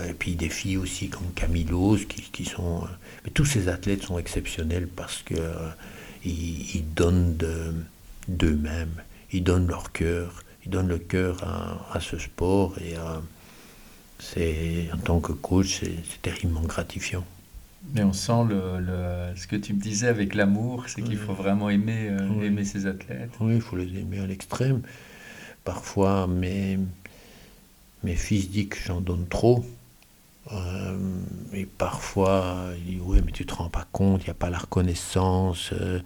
et 0.09 0.15
puis 0.15 0.35
des 0.35 0.49
filles 0.49 0.79
aussi 0.79 1.11
comme 1.11 1.31
Camille 1.35 1.69
qui, 2.09 2.23
qui 2.23 2.45
sont... 2.47 2.85
tous 3.35 3.45
ces 3.45 3.69
athlètes 3.69 4.05
sont 4.05 4.19
exceptionnels 4.19 4.89
parce 4.89 5.23
qu'ils 5.23 5.37
ils 6.25 6.95
donnent 6.95 7.37
d'eux-mêmes, 8.29 9.03
ils 9.33 9.45
donnent 9.45 9.69
leur 9.69 9.93
cœur, 9.93 10.43
ils 10.65 10.71
donnent 10.71 10.89
le 10.89 10.99
cœur 10.99 11.45
à, 11.93 12.01
ce 12.01 12.19
sport 12.19 12.79
et 12.79 12.95
c'est 14.19 14.89
en 14.95 14.99
tant 14.99 15.21
que 15.21 15.33
coach, 15.33 15.81
c'est 15.81 16.23
terriblement 16.23 16.63
gratifiant. 16.63 17.27
Mais 17.95 18.03
on 18.03 18.13
sent 18.13 18.45
le, 18.49 18.81
le, 18.81 19.37
ce 19.37 19.47
que 19.47 19.57
tu 19.57 19.73
me 19.73 19.81
disais 19.81 20.09
avec 20.09 20.35
l'amour, 20.35 20.89
c'est 20.89 21.03
qu'il 21.03 21.17
faut 21.17 21.35
vraiment 21.35 21.71
aimer, 21.71 22.09
euh, 22.11 22.43
aimer 22.43 22.65
ses 22.65 22.87
athlètes. 22.87 23.31
Oui, 23.41 23.55
il 23.55 23.61
faut 23.61 23.77
les 23.77 23.99
aimer 23.99 24.19
à 24.19 24.27
l'extrême. 24.27 24.83
Parfois, 25.65 26.27
mes, 26.27 26.79
mes 28.03 28.17
fils 28.17 28.51
disent 28.51 28.69
que 28.69 28.79
j'en 28.85 29.01
donne 29.01 29.27
trop. 29.29 29.65
Euh, 30.53 30.99
et 31.53 31.67
parfois, 31.67 32.71
ils 32.79 32.95
disent 32.95 33.03
Oui, 33.05 33.21
mais 33.25 33.33
tu 33.33 33.47
te 33.47 33.55
rends 33.55 33.71
pas 33.71 33.87
compte, 33.93 34.23
il 34.23 34.25
n'y 34.25 34.31
a 34.31 34.35
pas 34.35 34.51
la 34.51 34.59
reconnaissance, 34.59 35.73
euh, 35.73 36.01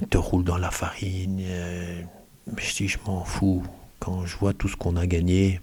on 0.00 0.06
te 0.06 0.18
roule 0.18 0.44
dans 0.44 0.58
la 0.58 0.70
farine. 0.70 1.36
mais 1.36 2.62
je 2.62 2.76
dis 2.76 2.88
Je 2.88 2.98
m'en 3.06 3.24
fous. 3.24 3.64
Quand 4.00 4.26
je 4.26 4.36
vois 4.36 4.52
tout 4.52 4.68
ce 4.68 4.76
qu'on 4.76 4.96
a 4.96 5.06
gagné, 5.06 5.60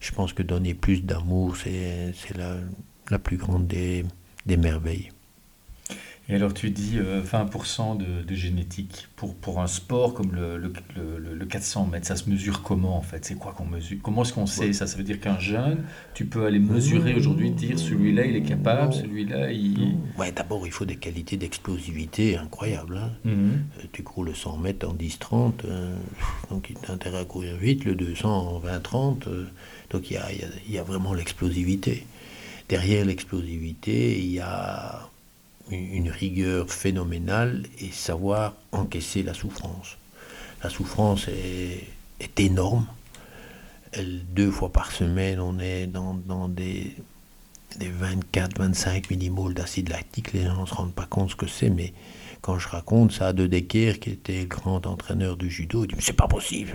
je 0.00 0.10
pense 0.12 0.32
que 0.32 0.42
donner 0.42 0.74
plus 0.74 1.02
d'amour, 1.02 1.56
c'est 1.56 2.12
la 2.36 2.56
la 3.10 3.18
plus 3.18 3.36
grande 3.36 3.66
des, 3.66 4.04
des 4.46 4.56
merveilles. 4.56 5.10
Et 6.30 6.34
alors 6.34 6.52
tu 6.52 6.68
dis 6.70 6.98
20% 6.98 7.00
euh, 7.00 7.94
de, 7.94 8.22
de, 8.22 8.34
génétique 8.34 9.08
pour, 9.16 9.34
pour 9.34 9.62
un 9.62 9.66
sport 9.66 10.12
comme 10.12 10.34
le, 10.34 10.58
le, 10.58 10.70
le, 11.18 11.46
400 11.46 11.86
mètres, 11.86 12.06
ça 12.06 12.16
se 12.16 12.28
mesure 12.28 12.62
comment 12.62 12.98
en 12.98 13.02
fait? 13.02 13.24
C'est 13.24 13.34
quoi 13.34 13.52
qu'on 13.52 13.64
mesure? 13.64 13.96
Comment 14.02 14.22
est-ce 14.22 14.34
qu'on 14.34 14.44
sait 14.44 14.74
ça? 14.74 14.86
Ça 14.86 14.98
veut 14.98 15.04
dire 15.04 15.20
qu'un 15.20 15.38
jeune, 15.38 15.84
tu 16.12 16.26
peux 16.26 16.44
aller 16.44 16.58
mesurer 16.58 17.14
aujourd'hui, 17.14 17.50
dire 17.50 17.78
celui-là 17.78 18.26
il 18.26 18.36
est 18.36 18.42
capable, 18.42 18.92
celui-là 18.92 19.50
il... 19.52 19.96
Ouais, 20.18 20.30
d'abord 20.30 20.66
il 20.66 20.72
faut 20.72 20.84
des 20.84 20.96
qualités 20.96 21.38
d'explosivité 21.38 22.36
incroyables. 22.36 22.98
Hein. 22.98 23.12
Euh, 23.26 23.56
tu 23.92 24.02
cours 24.02 24.24
le 24.24 24.34
100 24.34 24.58
mètres 24.58 24.86
en 24.86 24.92
10-30, 24.92 25.52
euh, 25.64 25.96
donc 26.50 26.68
il 26.68 26.76
a 26.90 26.92
intérêt 26.92 27.20
à 27.20 27.24
courir 27.24 27.56
vite, 27.56 27.86
le 27.86 27.94
200 27.94 28.28
en 28.28 28.60
20-30, 28.60 29.46
donc 29.88 30.10
il 30.10 30.14
y 30.14 30.16
a, 30.18 30.26
il 30.66 30.74
y 30.74 30.78
a 30.78 30.82
vraiment 30.82 31.14
l'explosivité 31.14 32.04
derrière 32.68 33.04
l'explosivité, 33.04 34.18
il 34.18 34.32
y 34.32 34.40
a 34.40 35.08
une 35.70 36.10
rigueur 36.10 36.70
phénoménale 36.70 37.64
et 37.80 37.90
savoir 37.90 38.54
encaisser 38.72 39.22
la 39.22 39.34
souffrance. 39.34 39.96
La 40.62 40.70
souffrance 40.70 41.28
est, 41.28 41.88
énorme. 42.38 42.86
deux 44.34 44.50
fois 44.50 44.70
par 44.70 44.92
semaine, 44.92 45.40
on 45.40 45.58
est 45.58 45.86
dans, 45.86 46.48
des, 46.48 46.94
des 47.76 47.90
24-25 47.90 49.04
millimoles 49.10 49.54
d'acide 49.54 49.88
lactique. 49.88 50.32
Les 50.32 50.44
gens 50.44 50.62
ne 50.62 50.66
se 50.66 50.74
rendent 50.74 50.94
pas 50.94 51.06
compte 51.06 51.30
ce 51.30 51.36
que 51.36 51.46
c'est, 51.46 51.70
mais 51.70 51.92
quand 52.40 52.58
je 52.58 52.68
raconte 52.68 53.12
ça 53.12 53.28
à 53.28 53.32
De 53.32 53.46
Decker, 53.46 53.98
qui 54.00 54.10
était 54.10 54.40
le 54.40 54.46
grand 54.46 54.86
entraîneur 54.86 55.36
du 55.36 55.50
judo, 55.50 55.84
il 55.84 55.88
dit 55.88 55.94
Mais 55.96 56.02
c'est 56.02 56.12
pas 56.12 56.28
possible, 56.28 56.72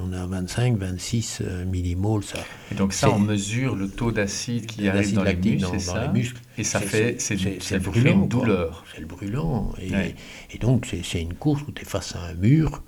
on 0.00 0.12
a 0.12 0.26
25, 0.26 0.76
26 0.76 1.42
euh, 1.42 1.64
millimoles. 1.64 2.24
Ça. 2.24 2.38
Et 2.70 2.74
donc, 2.74 2.92
ça, 2.92 3.10
on 3.10 3.18
mesure 3.18 3.76
le 3.76 3.88
taux 3.88 4.12
d'acide 4.12 4.66
qui 4.66 4.88
arrive 4.88 5.14
dans, 5.14 5.24
les 5.24 5.36
muscles, 5.36 5.76
les 5.76 6.08
muscles. 6.12 6.40
Et 6.58 6.64
ça 6.64 6.80
fait, 6.80 7.20
c'est 7.20 7.36
le 7.36 7.78
brûlant, 7.78 8.12
une 8.12 8.28
douleur. 8.28 8.84
C'est 8.92 9.00
le 9.00 9.06
brûlant. 9.06 9.72
Et, 9.80 10.14
et 10.50 10.58
donc, 10.58 10.92
c'est 11.04 11.20
une 11.20 11.34
course 11.34 11.62
où 11.66 11.72
tu 11.72 11.82
es 11.82 11.84
face 11.84 12.14
à 12.16 12.22
un 12.22 12.34
mur, 12.34 12.82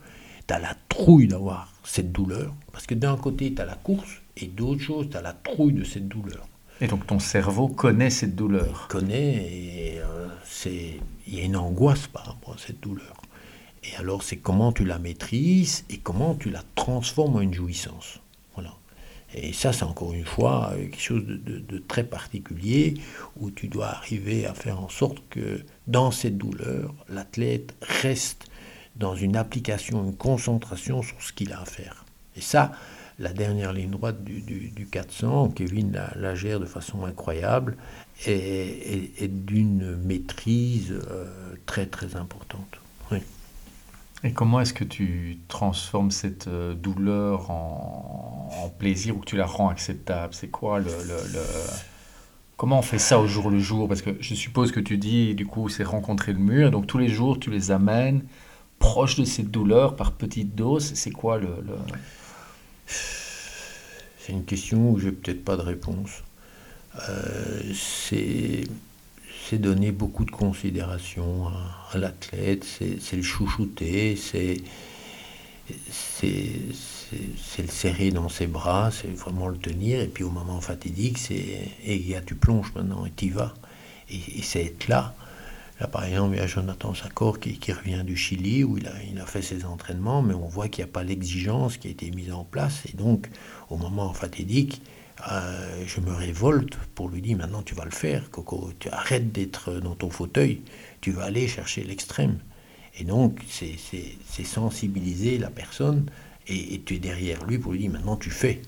tu 0.47 0.55
as 0.55 0.59
la 0.59 0.75
trouille 0.89 1.29
d'avoir 1.29 1.73
cette 1.85 2.13
douleur. 2.13 2.55
Parce 2.73 2.87
que 2.87 2.95
d'un 2.95 3.17
côté, 3.17 3.55
tu 3.55 3.63
as 3.63 3.65
la 3.65 3.77
course, 3.77 4.23
et 4.37 4.47
d'autre 4.47 4.81
chose, 4.81 5.09
tu 5.11 5.17
as 5.17 5.23
la 5.23 5.33
trouille 5.33 5.75
de 5.75 5.85
cette 5.85 6.09
douleur. 6.09 6.47
Et 6.81 6.87
donc 6.87 7.07
ton 7.07 7.19
cerveau 7.19 7.69
connaît 7.69 8.11
cette 8.11 8.35
douleur. 8.35 8.89
Il 8.89 8.93
connaît 8.93 9.35
et 9.35 10.01
euh, 10.01 10.29
c'est 10.45 11.01
il 11.27 11.35
y 11.35 11.41
a 11.41 11.45
une 11.45 11.57
angoisse 11.57 12.07
par 12.07 12.27
rapport 12.27 12.55
à 12.55 12.59
cette 12.59 12.81
douleur. 12.81 13.15
Et 13.85 13.95
alors 13.97 14.23
c'est 14.23 14.37
comment 14.37 14.73
tu 14.73 14.85
la 14.85 14.99
maîtrises 14.99 15.85
et 15.91 15.99
comment 15.99 16.35
tu 16.35 16.51
la 16.51 16.63
transformes 16.75 17.37
en 17.37 17.41
une 17.41 17.55
jouissance. 17.55 18.21
Voilà. 18.55 18.75
Et 19.35 19.53
ça 19.53 19.73
c'est 19.73 19.85
encore 19.85 20.13
une 20.15 20.25
fois 20.25 20.73
quelque 20.77 21.01
chose 21.01 21.25
de, 21.25 21.37
de, 21.37 21.79
très 21.79 22.05
particulier 22.05 22.95
où 23.37 23.51
tu 23.51 23.69
dois 23.69 23.89
arriver 23.89 24.47
à 24.47 24.55
faire 24.55 24.81
en 24.81 24.89
sorte 24.89 25.23
que 25.31 25.65
dans 25.87 26.11
cette 26.11 26.39
douleur, 26.39 26.95
l'athlète 27.09 27.75
reste 27.83 28.47
dans 28.97 29.15
une 29.15 29.37
application, 29.37 30.05
une 30.05 30.17
concentration 30.17 31.03
sur 31.03 31.21
ce 31.21 31.33
qu'il 31.33 31.53
a 31.53 31.61
à 31.61 31.65
faire. 31.65 32.05
Et 32.37 32.41
ça, 32.41 32.73
la 33.19 33.33
dernière 33.33 33.73
ligne 33.73 33.91
droite 33.91 34.25
du, 34.25 34.41
du, 34.41 34.87
400, 34.87 35.51
Kevin 35.51 35.99
la, 36.17 36.35
gère 36.35 36.61
de 36.61 36.67
façon 36.67 37.05
incroyable 37.05 37.77
et, 38.27 39.29
d'une 39.29 39.97
maîtrise 39.97 40.93
euh, 40.93 41.55
très 41.67 41.87
très 41.87 42.17
importante. 42.17 42.81
Oui. 43.13 43.19
Et 44.25 44.33
comment 44.33 44.61
est-ce 44.61 44.75
que 44.75 44.85
tu 44.85 45.39
transformes 45.49 46.11
cette 46.11 46.49
euh, 46.49 46.75
douleur 46.75 47.51
en, 47.51 48.73
plaisir 48.79 49.17
ou 49.17 49.21
que 49.21 49.27
tu 49.27 49.37
la 49.37 49.47
rends 49.47 49.69
acceptable? 49.69 50.35
C'est 50.35 50.49
quoi 50.49 50.81
le, 50.81 50.87
le, 50.87 51.41
Comment 52.57 52.79
on 52.79 52.83
fait 52.83 52.99
ça 52.99 53.21
au 53.21 53.27
jour 53.27 53.51
le 53.51 53.59
jour? 53.59 53.89
Parce 53.89 54.03
que 54.03 54.17
je 54.21 54.35
suppose 54.35 54.73
que 54.73 54.81
tu 54.81 54.97
dis, 54.97 55.35
du 55.35 55.47
coup, 55.47 55.69
c'est 55.69 55.85
rencontrer 55.85 56.33
le 56.33 56.39
mur, 56.39 56.71
donc 56.71 56.87
tous 56.87 56.99
les 56.99 57.09
jours, 57.09 57.39
tu 57.39 57.51
les 57.51 57.71
amènes 57.71 58.25
proches 58.79 59.17
de 59.17 59.25
cette 59.25 59.51
douleur 59.51 59.97
par 59.97 60.13
petites 60.13 60.55
doses. 60.55 60.93
C'est 60.95 61.11
quoi 61.11 61.39
le... 61.39 61.49
C'est 62.87 64.33
une 64.33 64.45
question 64.45 64.91
où 64.91 64.99
j'ai 64.99 65.13
peut-être 65.13 65.45
pas 65.45 65.57
de 65.57 65.63
réponse. 65.63 66.23
Euh, 67.09 67.63
c'est 67.75 68.65
donner 69.59 69.93
beaucoup 69.93 70.25
de 70.25 70.31
considération 70.31 71.49
à, 71.93 71.99
l'athlète, 71.99 72.65
c'est 72.65 73.17
le 73.17 73.23
chouchouter, 73.23 74.17
c'est 74.17 74.57
le 77.59 77.69
serrer 77.69 78.11
dans 78.11 78.29
ses 78.29 78.47
bras, 78.47 78.91
c'est 78.91 79.15
vraiment 79.17 79.49
le 79.49 79.57
tenir, 79.57 80.01
et 80.01 80.09
puis 80.09 80.25
au 80.25 80.31
moment 80.31 80.61
fatidique, 80.61 81.19
c'est 81.19 81.69
et 81.85 82.17
tu 82.27 82.35
plonges 82.35 82.73
maintenant 82.75 83.07
et 83.07 83.13
tu 83.15 83.31
vas. 83.31 83.55
Et 84.11 84.43
c'est 84.43 84.65
être 84.65 84.89
là. 84.89 85.15
Là, 85.81 85.89
par 85.89 86.05
exemple, 86.05 86.35
il 86.35 86.39
y 86.39 86.41
a 86.41 86.47
Jonathan 86.47 86.95
Sakor 86.95 87.41
qui, 87.41 87.73
revient 87.73 88.03
du 88.05 88.17
Chili, 88.17 88.63
où 88.63 88.79
il 88.79 88.87
a, 88.87 88.93
il 89.11 89.19
a 89.19 89.27
fait 89.27 89.43
ses 89.43 89.65
entraînements, 89.65 90.23
mais 90.23 90.35
on 90.35 90.47
voit 90.47 90.69
qu'il 90.69 90.85
n'y 90.85 90.91
a 90.91 90.93
pas 90.93 91.03
l'exigence 91.03 91.77
qui 91.77 91.89
a 91.89 91.91
été 91.91 92.11
mise 92.13 92.33
en 92.33 92.45
place. 92.45 92.83
Et 92.93 92.97
donc, 92.97 93.29
au 93.71 93.77
moment 93.77 94.13
fatidique, 94.13 94.83
euh, 95.31 95.85
je 95.87 96.01
me 96.01 96.13
révolte 96.13 96.77
pour 96.95 97.09
lui 97.09 97.23
dire 97.23 97.39
maintenant 97.39 97.63
tu 97.63 97.75
vas 97.75 97.85
le 97.85 97.91
faire, 97.91 98.31
Coco, 98.31 98.73
tu 98.79 98.89
arrêtes 98.91 99.33
d'être 99.33 99.75
dans 99.75 99.95
ton 99.95 100.11
fauteuil, 100.11 100.63
tu 101.01 101.13
vas 101.13 101.25
aller 101.25 101.49
chercher 101.49 101.85
l'extrême. 101.85 102.39
Et 102.99 103.05
donc, 103.05 103.41
c'est 103.49 104.45
sensibiliser 104.45 105.39
la 105.39 105.51
personne 105.51 106.07
et, 106.47 106.81
tu 106.85 106.95
es 106.95 106.99
derrière 106.99 107.45
lui 107.45 107.59
pour 107.59 107.73
lui 107.73 107.81
dire 107.81 107.91
maintenant 107.91 108.17
tu 108.17 108.31
fais. 108.31 108.63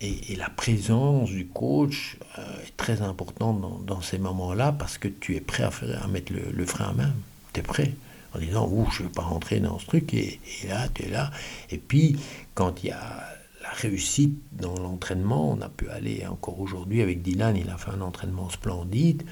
Et, 0.00 0.36
la 0.36 0.48
présence 0.48 1.28
du 1.28 1.46
coach 1.46 2.16
euh, 2.38 2.42
est 2.66 2.76
très 2.76 3.02
importante 3.02 3.84
dans, 3.84 4.00
ces 4.00 4.18
moments-là 4.18 4.72
parce 4.72 4.96
que 4.96 5.08
tu 5.08 5.36
es 5.36 5.40
prêt 5.40 5.64
à, 5.64 6.06
mettre 6.08 6.32
le, 6.32 6.66
frein 6.66 6.88
à 6.88 6.92
main. 6.92 7.12
Tu 7.52 7.60
es 7.60 7.62
prêt 7.62 7.92
en 8.34 8.38
disant 8.38 8.66
Ouh, 8.68 8.88
je 8.90 9.02
ne 9.02 9.08
vais 9.08 9.12
pas 9.12 9.22
rentrer 9.22 9.60
dans 9.60 9.78
ce 9.78 9.86
truc. 9.86 10.14
Et, 10.14 10.40
là, 10.68 10.88
tu 10.94 11.04
es 11.04 11.08
là. 11.10 11.30
Et 11.70 11.78
puis, 11.78 12.16
quand 12.54 12.82
il 12.82 12.88
y 12.88 12.92
a 12.92 13.24
la 13.62 13.70
réussite 13.70 14.38
dans 14.52 14.78
l'entraînement. 14.78 15.50
On 15.50 15.60
a 15.60 15.68
pu 15.68 15.88
aller 15.90 16.26
encore 16.26 16.60
aujourd'hui 16.60 17.02
avec 17.02 17.22
Dylan, 17.22 17.56
il 17.56 17.68
a 17.70 17.76
fait 17.76 17.90
un 17.90 18.00
entraînement 18.00 18.48
splendide. 18.50 19.22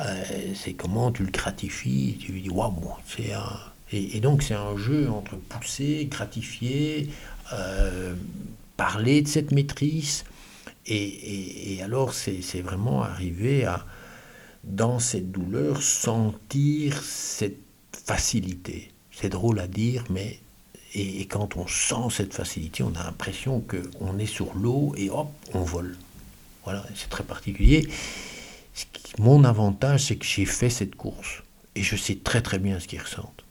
Euh, 0.00 0.24
c'est 0.54 0.74
comment 0.74 1.12
tu 1.12 1.24
le 1.24 1.30
gratifies, 1.30 2.18
tu 2.20 2.32
lui 2.32 2.42
dis 2.42 2.50
waouh, 2.50 2.74
c'est 3.06 3.32
un. 3.32 3.58
Et, 3.92 4.18
donc 4.18 4.42
c'est 4.42 4.54
un 4.54 4.76
jeu 4.76 5.08
entre 5.08 5.36
pousser, 5.36 6.08
gratifier, 6.10 7.08
euh, 7.52 8.14
parler 8.76 9.22
de 9.22 9.28
cette 9.28 9.52
maîtrise. 9.52 10.24
Et, 10.86 11.74
et 11.74 11.82
alors 11.82 12.14
c'est 12.14 12.60
vraiment 12.60 13.02
arriver 13.02 13.64
à, 13.64 13.84
dans 14.64 14.98
cette 14.98 15.32
douleur, 15.32 15.82
sentir 15.82 17.02
cette 17.02 17.58
facilité. 17.92 18.92
C'est 19.10 19.30
drôle 19.30 19.58
à 19.58 19.66
dire, 19.66 20.04
mais 20.10 20.38
et, 20.94 21.26
quand 21.26 21.56
on 21.56 21.66
sent 21.66 22.10
cette 22.10 22.32
facilité, 22.32 22.82
on 22.82 22.94
a 22.94 23.04
l'impression 23.04 23.60
qu'on 23.62 24.18
est 24.18 24.26
sur 24.26 24.54
l'eau 24.54 24.94
et 24.96 25.10
hop, 25.10 25.28
on 25.52 25.60
vole. 25.60 25.96
Voilà, 26.64 26.84
c'est 26.94 27.10
très 27.10 27.24
particulier. 27.24 27.88
Mon 29.18 29.44
avantage, 29.44 30.06
c'est 30.06 30.16
que 30.16 30.24
j'ai 30.24 30.46
fait 30.46 30.70
cette 30.70 30.94
course 30.94 31.42
et 31.74 31.82
je 31.82 31.96
sais 31.96 32.16
très 32.16 32.40
très 32.40 32.58
bien 32.58 32.80
ce 32.80 32.88
qu'ils 32.88 33.00
ressentent. 33.00 33.44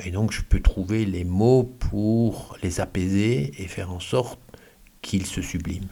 Et 0.00 0.10
donc 0.10 0.32
je 0.32 0.42
peux 0.42 0.60
trouver 0.60 1.06
les 1.06 1.24
mots 1.24 1.62
pour 1.62 2.56
les 2.62 2.80
apaiser 2.80 3.52
et 3.58 3.66
faire 3.66 3.90
en 3.90 4.00
sorte 4.00 4.38
qu'ils 5.04 5.26
se 5.26 5.42
subliment. 5.42 5.88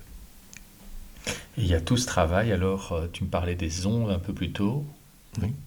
il 1.58 1.66
y 1.66 1.74
a 1.74 1.80
tout 1.80 1.98
ce 1.98 2.06
travail, 2.06 2.50
alors 2.50 2.92
euh, 2.92 3.06
tu 3.12 3.22
me 3.24 3.28
parlais 3.28 3.54
des 3.54 3.86
ondes 3.86 4.10
un 4.10 4.18
peu 4.18 4.32
plus 4.32 4.50
tôt, 4.52 4.84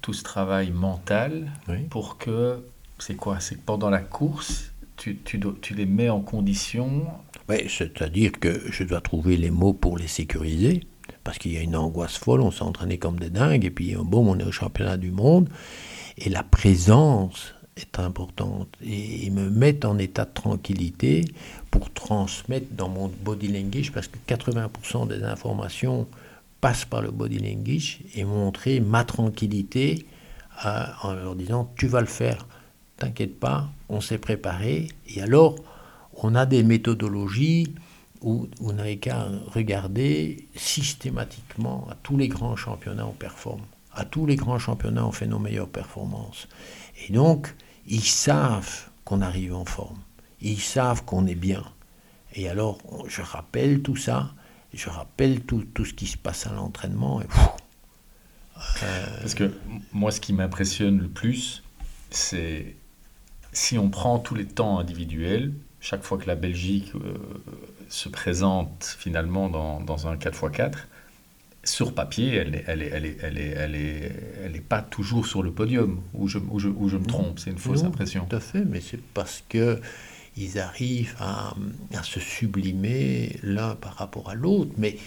tout 0.02 0.14
ce 0.14 0.24
travail 0.24 0.72
mental 0.72 1.52
pour 1.90 2.18
que, 2.18 2.64
c'est 3.00 3.16
quoi 3.16 3.40
C'est 3.40 3.56
que 3.56 3.62
pendant 3.66 3.90
la 3.90 4.02
course, 4.02 4.72
tu, 4.98 5.18
tu, 5.18 5.74
les 5.76 5.86
mets 5.86 6.10
en 6.10 6.22
condition. 6.22 7.06
Oui, 7.50 7.58
c'est-à-dire 7.68 8.32
que 8.40 8.62
je 8.72 8.84
dois 8.84 9.02
trouver 9.02 9.38
les 9.38 9.52
mots 9.52 9.74
pour 9.74 9.98
les 9.98 10.08
sécuriser, 10.08 10.82
parce 11.24 11.38
qu'il 11.38 11.54
y 11.54 11.58
a 11.58 11.62
une 11.62 11.76
angoisse 11.76 12.18
folle, 12.18 12.42
on 12.42 12.52
s'est 12.52 12.64
entraîné 12.64 12.98
comme 12.98 13.20
des 13.20 13.30
dingues, 13.30 13.66
et 13.66 13.72
puis 13.72 13.96
bon, 13.96 14.28
on 14.28 14.40
est 14.40 14.44
au 14.44 14.52
championnat 14.52 14.98
du 14.98 15.12
monde, 15.12 15.50
et 16.18 16.30
la 16.30 16.44
présence 16.44 17.54
est 17.78 18.00
importante, 18.00 18.70
et 18.82 19.26
ils 19.26 19.34
me 19.34 19.50
mettent 19.50 19.86
en 19.86 19.98
état 19.98 20.26
de 20.26 20.34
tranquillité 20.34 21.26
pour 21.76 21.92
transmettre 21.92 22.68
dans 22.72 22.90
mon 22.90 23.12
body 23.24 23.48
language, 23.50 23.92
parce 23.92 24.08
que 24.08 24.18
80% 24.28 25.08
des 25.08 25.24
informations 25.24 26.08
passent 26.62 26.86
par 26.86 27.02
le 27.02 27.12
body 27.12 27.40
language, 27.40 28.00
et 28.16 28.24
montrer 28.24 28.80
ma 28.80 29.04
tranquillité 29.04 30.06
euh, 30.66 30.86
en 31.04 31.14
leur 31.14 31.36
disant, 31.36 31.72
tu 31.76 31.88
vas 31.88 32.00
le 32.02 32.08
faire 32.08 32.46
t'inquiète 32.98 33.40
pas, 33.40 33.70
on 33.90 34.02
s'est 34.02 34.18
préparé. 34.18 34.90
Et 35.08 35.22
alors, 35.22 35.56
on 36.16 36.36
a 36.36 36.46
des 36.46 36.64
méthodologies 36.64 37.74
où 38.22 38.48
vous 38.60 38.74
n'avez 38.74 38.98
qu'à 38.98 39.28
regarder 39.54 40.48
systématiquement 40.56 41.88
à 41.92 41.96
tous 42.02 42.18
les 42.18 42.28
grands 42.28 42.56
championnats 42.56 43.06
on 43.06 43.12
performe. 43.12 43.62
À 43.94 44.06
tous 44.06 44.26
les 44.26 44.36
grands 44.36 44.60
championnats 44.60 45.06
on 45.06 45.12
fait 45.12 45.28
nos 45.28 45.40
meilleures 45.40 45.70
performances. 45.70 46.48
Et 47.08 47.14
donc, 47.14 47.54
ils 47.88 48.04
savent 48.04 48.90
qu'on 49.04 49.22
arrive 49.22 49.54
en 49.54 49.66
forme. 49.66 50.00
Ils 50.46 50.62
savent 50.62 51.04
qu'on 51.06 51.26
est 51.26 51.36
bien. 51.36 51.64
Et 52.36 52.48
alors, 52.48 52.78
je 53.08 53.22
rappelle 53.22 53.82
tout 53.82 53.96
ça, 53.96 54.34
je 54.74 54.90
rappelle 54.90 55.42
tout, 55.42 55.66
tout 55.74 55.86
ce 55.86 55.94
qui 55.94 56.06
se 56.06 56.18
passe 56.18 56.46
à 56.46 56.54
l'entraînement. 56.54 57.22
Euh, 58.84 59.06
Parce 59.22 59.34
que 59.34 59.52
moi, 59.92 60.12
ce 60.12 60.20
qui 60.22 60.34
m'impressionne 60.34 61.00
le 61.00 61.08
plus, 61.08 61.64
c'est 62.12 62.76
si 63.54 63.80
on 63.80 63.90
prend 63.90 64.20
tous 64.20 64.36
les 64.36 64.46
temps 64.46 64.78
individuels, 64.78 65.52
chaque 65.80 66.04
fois 66.04 66.20
que 66.20 66.28
la 66.28 66.36
Belgique 66.36 66.92
euh, 66.96 67.16
se 67.90 68.08
présente 68.08 68.96
finalement 69.00 69.50
dans, 69.50 69.82
dans 69.82 70.08
un 70.08 70.16
4x4, 70.16 70.76
sur 71.64 71.96
papier, 71.96 72.36
elle 72.36 72.52
n'est 72.52 72.64
elle 72.68 72.84
est, 72.84 72.90
elle 72.94 73.06
est, 73.06 73.18
elle 73.24 73.38
est, 73.40 73.50
elle 73.50 73.76
est, 73.76 74.12
elle 74.44 74.56
est 74.56 74.62
pas 74.62 74.84
toujours 74.84 75.26
sur 75.26 75.42
le 75.42 75.52
podium, 75.52 76.02
où 76.14 76.28
je, 76.28 76.38
où 76.38 76.60
je, 76.60 76.70
où 76.70 76.88
je 76.90 76.98
me 76.98 77.06
trompe, 77.06 77.40
c'est 77.40 77.50
une 77.50 77.58
fausse 77.58 77.84
impression. 77.84 78.28
Tout 78.30 78.36
à 78.36 78.40
fait, 78.40 78.64
mais 78.64 78.82
c'est 78.82 79.02
parce 79.02 79.44
que 79.50 79.82
ils 80.38 80.60
arrivent 80.60 81.16
à, 81.20 81.54
se 82.04 82.20
sublimer 82.20 83.38
l'un 83.44 83.76
par 83.76 83.96
rapport 83.96 84.30
à 84.30 84.36
l'autre, 84.36 84.72
mais 84.78 84.98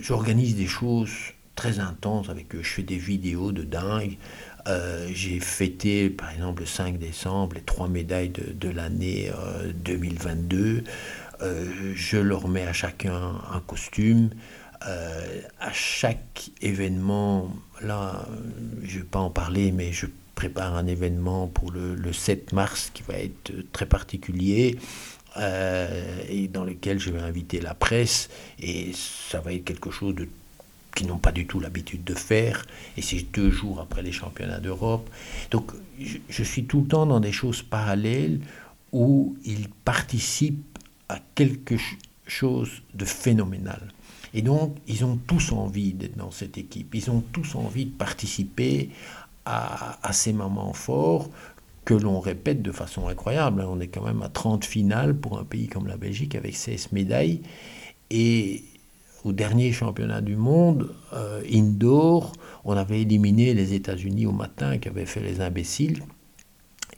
j'organise 0.00 0.56
des 0.56 0.66
choses 0.66 1.10
très 1.54 1.80
intenses 1.80 2.28
avec 2.28 2.54
eux, 2.54 2.62
je 2.62 2.68
fais 2.68 2.82
des 2.82 2.98
vidéos 2.98 3.52
de 3.52 3.62
dingue, 3.62 4.16
euh, 4.68 5.08
j'ai 5.12 5.40
fêté, 5.40 6.10
par 6.10 6.30
exemple, 6.30 6.60
le 6.60 6.66
5 6.66 6.98
décembre, 6.98 7.54
les 7.54 7.62
trois 7.62 7.88
médailles 7.88 8.30
de, 8.30 8.68
l'année 8.68 9.30
2022. 9.84 10.58
Euh, 10.58 10.82
euh, 11.40 11.92
je 11.94 12.18
leur 12.18 12.48
mets 12.48 12.66
à 12.66 12.72
chacun 12.72 13.32
un 13.52 13.60
costume. 13.60 14.30
à 14.82 15.72
chaque 15.72 16.50
événement, 16.60 17.52
là, 17.80 18.26
je 18.82 18.96
ne 18.96 19.02
vais 19.02 19.08
pas 19.08 19.20
en 19.20 19.30
parler, 19.30 19.72
mais 19.72 19.92
je 19.92 20.06
prépare 20.38 20.76
un 20.76 20.86
événement 20.86 21.48
pour 21.48 21.72
le, 21.72 21.96
le 21.96 22.12
7 22.12 22.52
mars 22.52 22.90
qui 22.94 23.02
va 23.02 23.14
être 23.14 23.52
très 23.72 23.86
particulier. 23.86 24.78
et 26.28 26.48
dans 26.48 26.64
lequel 26.64 26.98
je 26.98 27.10
vais 27.10 27.20
inviter 27.20 27.60
la 27.60 27.74
presse 27.74 28.28
et 28.58 28.92
ça 28.92 29.40
va 29.40 29.52
être 29.52 29.64
quelque 29.64 29.90
chose 29.92 30.14
de 30.16 30.28
qui 30.98 31.06
n'ont 31.06 31.18
pas 31.18 31.30
du 31.30 31.46
tout 31.46 31.60
l'habitude 31.60 32.02
de 32.02 32.14
faire, 32.14 32.66
et 32.96 33.02
c'est 33.02 33.24
deux 33.32 33.52
jours 33.52 33.78
après 33.78 34.02
les 34.02 34.10
championnats 34.10 34.58
d'Europe. 34.58 35.08
Donc 35.52 35.70
je, 36.00 36.42
suis 36.42 36.64
tout 36.64 36.80
le 36.80 36.88
temps 36.88 37.06
dans 37.06 37.20
des 37.20 37.30
choses 37.30 37.62
parallèles 37.62 38.40
où 38.90 39.36
ils 39.44 39.68
participent 39.68 40.78
à 41.08 41.20
quelque 41.36 41.76
chose 42.26 42.82
de 42.94 43.04
phénoménal. 43.04 43.92
Et 44.34 44.42
donc, 44.42 44.76
ils 44.88 45.04
ont 45.04 45.16
tous 45.16 45.52
envie 45.52 45.92
d'être 45.94 46.16
dans 46.16 46.32
cette 46.32 46.58
équipe, 46.58 46.92
ils 46.96 47.10
ont 47.12 47.22
tous 47.32 47.54
envie 47.54 47.86
de 47.86 47.96
participer 47.96 48.90
à, 49.48 50.12
ces 50.12 50.32
moments 50.32 50.72
forts 50.72 51.30
que 51.84 51.94
l'on 51.94 52.20
répète 52.20 52.60
de 52.62 52.72
façon 52.72 53.08
incroyable. 53.08 53.64
On 53.66 53.80
est 53.80 53.88
quand 53.88 54.04
même 54.04 54.22
à 54.22 54.28
30 54.28 54.64
finales 54.64 55.16
pour 55.16 55.38
un 55.38 55.44
pays 55.44 55.68
comme 55.68 55.86
la 55.86 55.96
Belgique 55.96 56.34
avec 56.34 56.54
16 56.54 56.92
médailles. 56.92 57.40
Et 58.10 58.64
au 59.24 59.32
dernier 59.32 59.72
championnat 59.72 60.20
du 60.20 60.36
monde, 60.36 60.94
euh, 61.14 61.42
indoor, 61.50 62.32
on 62.64 62.76
avait 62.76 63.02
éliminé 63.02 63.54
les 63.54 63.72
États-Unis 63.74 64.26
au 64.26 64.32
matin 64.32 64.78
qui 64.78 64.88
avaient 64.88 65.06
fait 65.06 65.20
les 65.20 65.40
imbéciles. 65.40 66.02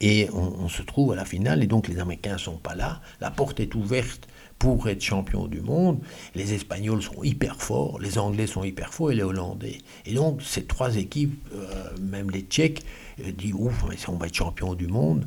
Et 0.02 0.28
on, 0.32 0.68
se 0.68 0.80
trouve 0.80 1.12
à 1.12 1.14
la 1.14 1.26
finale, 1.26 1.62
et 1.62 1.66
donc 1.66 1.86
les 1.86 1.98
Américains 1.98 2.32
ne 2.32 2.38
sont 2.38 2.56
pas 2.56 2.74
là. 2.74 3.02
La 3.20 3.30
porte 3.30 3.60
est 3.60 3.74
ouverte 3.74 4.28
pour 4.60 4.88
être 4.88 5.02
champion 5.02 5.48
du 5.48 5.62
monde. 5.62 5.98
Les 6.36 6.52
Espagnols 6.52 7.02
sont 7.02 7.24
hyper 7.24 7.60
forts, 7.60 7.98
les 7.98 8.18
Anglais 8.18 8.46
sont 8.46 8.62
hyper 8.62 8.94
forts 8.94 9.10
et 9.10 9.16
les 9.16 9.22
Hollandais. 9.22 9.78
Et 10.06 10.14
donc 10.14 10.42
ces 10.42 10.64
trois 10.64 10.96
équipes, 10.96 11.42
euh, 11.52 11.96
même 12.00 12.30
les 12.30 12.42
Tchèques, 12.42 12.84
euh, 13.24 13.32
disent 13.32 13.54
ouf, 13.54 13.84
on 14.06 14.16
va 14.16 14.26
être 14.26 14.34
champion 14.34 14.74
du 14.74 14.86
monde 14.86 15.26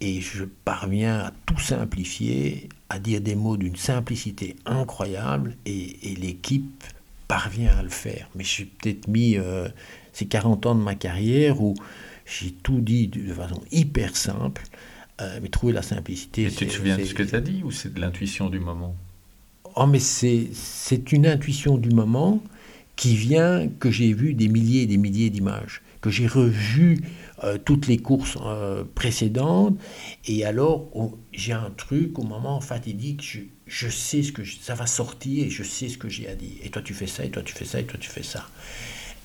et 0.00 0.20
je 0.20 0.44
parviens 0.44 1.20
à 1.20 1.32
tout 1.46 1.58
simplifier, 1.58 2.68
à 2.90 2.98
dire 2.98 3.20
des 3.20 3.36
mots 3.36 3.56
d'une 3.56 3.76
simplicité 3.76 4.56
incroyable, 4.66 5.56
et, 5.64 5.96
l'équipe 6.20 6.84
parvient 7.28 7.74
à 7.78 7.82
le 7.82 7.88
faire. 7.88 8.28
Mais 8.34 8.44
j'ai 8.44 8.66
peut-être 8.66 9.08
mis 9.08 9.38
euh, 9.38 9.68
ces 10.12 10.26
40 10.26 10.66
ans 10.66 10.74
de 10.74 10.82
ma 10.82 10.94
carrière 10.94 11.62
où 11.62 11.74
j'ai 12.26 12.50
tout 12.50 12.80
dit 12.80 13.08
de 13.08 13.32
façon 13.32 13.62
hyper 13.70 14.16
simple, 14.16 14.62
euh, 15.20 15.38
mais 15.42 15.48
trouver 15.48 15.72
la 15.72 15.82
simplicité. 15.82 16.44
Et 16.44 16.50
tu 16.50 16.66
te 16.66 16.72
souviens 16.72 16.98
de 16.98 17.04
ce 17.04 17.14
que 17.14 17.22
tu 17.22 17.34
as 17.34 17.40
dit, 17.40 17.62
ou 17.64 17.70
c'est 17.70 17.92
de 17.92 18.00
l'intuition 18.00 18.50
du 18.50 18.60
moment? 18.60 18.96
Oh, 19.76 19.86
mais 19.86 19.98
c'est 19.98 21.12
une 21.12 21.26
intuition 21.26 21.78
du 21.78 21.90
moment 21.90 22.42
qui 22.96 23.16
vient 23.16 23.68
que 23.68 23.90
j'ai 23.90 24.12
vu 24.12 24.34
des 24.34 24.48
milliers 24.48 24.82
et 24.82 24.86
des 24.86 24.96
milliers 24.96 25.30
d'images, 25.30 25.82
que 26.00 26.10
j'ai 26.10 26.26
revu 26.28 27.00
euh, 27.42 27.58
toutes 27.58 27.88
les 27.88 27.98
courses 27.98 28.38
euh, 28.44 28.84
précédentes. 28.94 29.76
Et 30.26 30.44
alors, 30.44 30.88
j'ai 31.32 31.52
un 31.52 31.70
truc 31.76 32.18
au 32.18 32.22
moment 32.22 32.60
fatidique, 32.60 33.22
je, 33.22 33.40
je 33.66 33.88
sais 33.88 34.22
ce 34.22 34.30
que 34.30 34.42
ça 34.44 34.74
va 34.74 34.86
sortir 34.86 35.46
et 35.46 35.50
je 35.50 35.64
sais 35.64 35.88
ce 35.88 35.98
que 35.98 36.08
j'ai 36.08 36.28
à 36.28 36.34
dire. 36.36 36.52
Et 36.62 36.70
toi, 36.70 36.82
tu 36.82 36.94
fais 36.94 37.08
ça, 37.08 37.24
et 37.24 37.30
toi, 37.30 37.42
tu 37.42 37.52
fais 37.52 37.64
ça, 37.64 37.80
et 37.80 37.84
toi, 37.84 37.98
tu 37.98 38.10
fais 38.10 38.22
ça. 38.22 38.48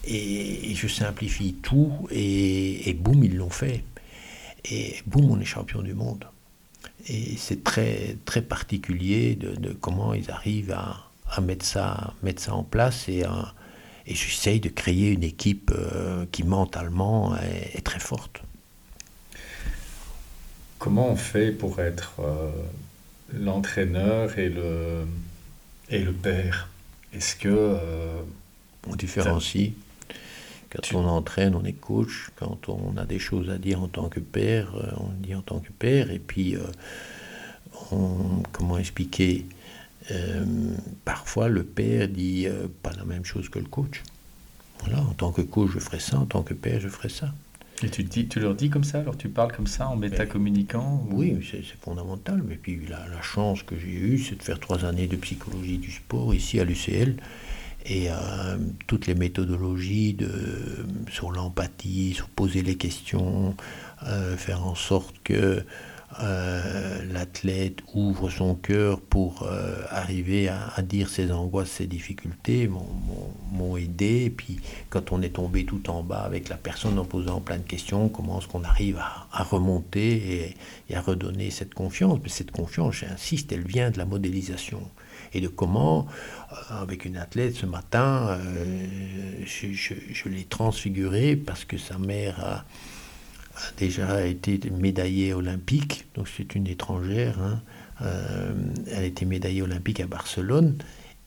Et, 0.08 0.74
je 0.74 0.88
simplifie 0.88 1.54
tout, 1.62 1.92
et, 2.10 2.90
et 2.90 2.94
boum, 2.94 3.24
ils 3.24 3.36
l'ont 3.36 3.50
fait. 3.50 3.84
Et 4.66 4.96
boum, 5.06 5.32
on 5.32 5.40
est 5.40 5.46
champion 5.46 5.82
du 5.82 5.94
monde. 5.94 6.26
et 7.08 7.36
c'est 7.38 7.64
très, 7.64 8.18
très 8.26 8.42
particulier 8.42 9.36
de, 9.36 9.74
comment 9.74 10.14
ils 10.14 10.30
arrivent 10.32 10.72
à, 10.72 11.42
mettre, 11.42 11.66
ça, 11.66 12.14
mettre 12.24 12.42
ça 12.42 12.54
en 12.54 12.64
place 12.64 13.08
et, 13.08 13.24
et 14.10 14.16
j'essaye 14.16 14.60
de 14.60 14.70
créer 14.70 15.12
une 15.12 15.24
équipe 15.24 15.72
euh, 15.74 16.26
qui 16.32 16.44
mentalement 16.44 17.36
est, 17.38 17.82
très 17.84 18.00
forte. 18.00 18.42
Comment 20.80 21.10
on 21.10 21.16
fait 21.16 21.52
pour 21.52 21.80
être 21.80 22.14
euh, 22.20 22.50
l'entraîneur 23.34 24.40
et 24.40 24.50
le, 24.50 25.06
et 25.90 26.00
le 26.00 26.12
père? 26.12 26.70
Est-ce 27.14 27.36
que... 27.36 27.50
Euh, 27.50 28.22
on 28.88 28.96
différencie. 28.96 29.74
Quand 30.70 30.94
on 30.94 31.06
entraîne, 31.06 31.56
on 31.56 31.66
est 31.66 31.74
coach. 31.74 32.30
Quand 32.36 32.70
on 32.70 32.96
a 32.98 33.06
des 33.06 33.20
choses 33.20 33.50
à 33.50 33.58
dire 33.58 33.82
en 33.82 33.88
tant 33.88 34.08
que 34.08 34.20
père, 34.20 34.76
euh, 34.76 34.92
on 34.98 35.10
dit 35.20 35.34
en 35.34 35.42
tant 35.42 35.60
que 35.60 35.72
père. 35.72 36.12
Et 36.12 36.20
puis, 36.20 36.56
euh, 36.56 36.62
comment 38.52 38.78
expliquer 38.78 39.46
euh, 40.12 40.46
Parfois, 41.06 41.50
le 41.50 41.64
père 41.64 42.08
dit 42.08 42.48
pas 42.84 42.92
la 42.94 43.06
même 43.06 43.26
chose 43.26 43.50
que 43.50 43.60
le 43.60 43.66
coach. 43.66 44.04
Voilà, 44.82 45.02
en 45.02 45.14
tant 45.14 45.32
que 45.32 45.42
coach, 45.42 45.72
je 45.74 45.80
ferai 45.80 46.00
ça. 46.00 46.20
En 46.20 46.26
tant 46.26 46.44
que 46.44 46.54
père, 46.54 46.80
je 46.80 46.88
ferai 46.88 47.10
ça. 47.10 47.34
Et 47.82 47.90
tu, 47.90 48.04
dis, 48.04 48.28
tu 48.28 48.40
leur 48.42 48.56
dis 48.56 48.70
comme 48.70 48.84
ça? 48.84 49.00
Alors 49.00 49.18
tu 49.18 49.30
parles 49.30 49.54
comme 49.54 49.68
ça 49.68 49.88
en 49.88 49.96
métacommuniquant 49.96 51.02
Oui, 51.12 51.38
c'est 51.50 51.64
fondamental. 51.82 52.44
Mais 52.46 52.56
puis 52.56 52.80
la, 52.90 53.08
la 53.08 53.22
chance 53.22 53.64
que 53.64 53.78
j'ai 53.78 53.88
eue, 53.88 54.20
c'est 54.20 54.36
de 54.36 54.44
faire 54.44 54.60
trois 54.60 54.84
années 54.86 55.08
de 55.08 55.16
psychologie 55.16 55.78
du 55.78 55.90
sport 55.90 56.36
ici 56.36 56.60
à 56.60 56.66
l'UCL 56.66 57.16
et 57.86 58.10
euh, 58.10 58.58
toutes 58.88 59.08
les 59.08 59.16
méthodologies 59.16 60.18
sur 61.10 61.32
l'empathie, 61.32 62.14
sur 62.14 62.28
poser 62.30 62.62
les 62.62 62.76
questions, 62.76 63.56
euh, 64.06 64.36
faire 64.38 64.66
en 64.66 64.76
sorte 64.76 65.16
que 65.24 65.64
euh, 66.22 67.14
l'athlète 67.14 67.80
ouvre 67.94 68.30
son 68.32 68.56
cœur 68.56 69.00
pour 69.00 69.48
arriver 69.90 70.50
à, 70.50 70.82
dire 70.82 71.08
ses 71.08 71.32
angoisses, 71.32 71.70
ses 71.70 71.88
difficultés, 71.88 72.70
m'ont 73.52 73.78
aidé. 73.78 74.26
Et 74.26 74.30
puis 74.30 74.60
quand 74.90 75.12
on 75.12 75.22
est 75.22 75.36
tombé 75.36 75.66
tout 75.66 75.90
en 75.90 76.04
bas 76.04 76.22
avec 76.22 76.50
la 76.50 76.58
personne 76.58 76.98
en 77.00 77.06
posant 77.06 77.40
plein 77.40 77.58
de 77.58 77.64
questions, 77.64 78.10
comment 78.10 78.40
est-ce 78.40 78.48
qu'on 78.48 78.64
arrive 78.64 79.00
à, 79.32 79.44
remonter 79.44 80.56
et, 80.90 80.96
à 80.96 81.02
redonner 81.02 81.52
cette 81.52 81.74
confiance? 81.74 82.20
Mais 82.24 82.30
cette 82.30 82.52
confiance, 82.52 82.96
j'insiste, 82.96 83.52
elle 83.52 83.66
vient 83.66 83.92
de 83.92 84.00
la 84.00 84.06
modélisation 84.06 84.82
et 85.34 85.42
de 85.42 85.48
comment, 85.48 86.08
avec 86.70 87.06
une 87.06 87.18
athlète 87.18 87.56
ce 87.56 87.66
matin, 87.66 88.40
euh, 88.40 88.86
je, 89.46 90.30
l'ai 90.30 90.46
transfigurée 90.46 91.36
parce 91.36 91.66
que 91.66 91.78
sa 91.78 91.98
mère 91.98 92.44
a, 92.44 92.66
déjà 93.78 94.26
été 94.26 94.60
médaillée 94.70 95.34
olympique, 95.34 96.06
donc 96.16 96.28
c'est 96.36 96.56
une 96.56 96.68
étrangère, 96.68 97.40
hein. 97.42 97.62
euh, 98.02 98.54
elle 98.88 99.04
a 99.04 99.06
été 99.06 99.26
médaillée 99.26 99.62
olympique 99.62 100.00
à 100.00 100.08
Barcelone, 100.08 100.76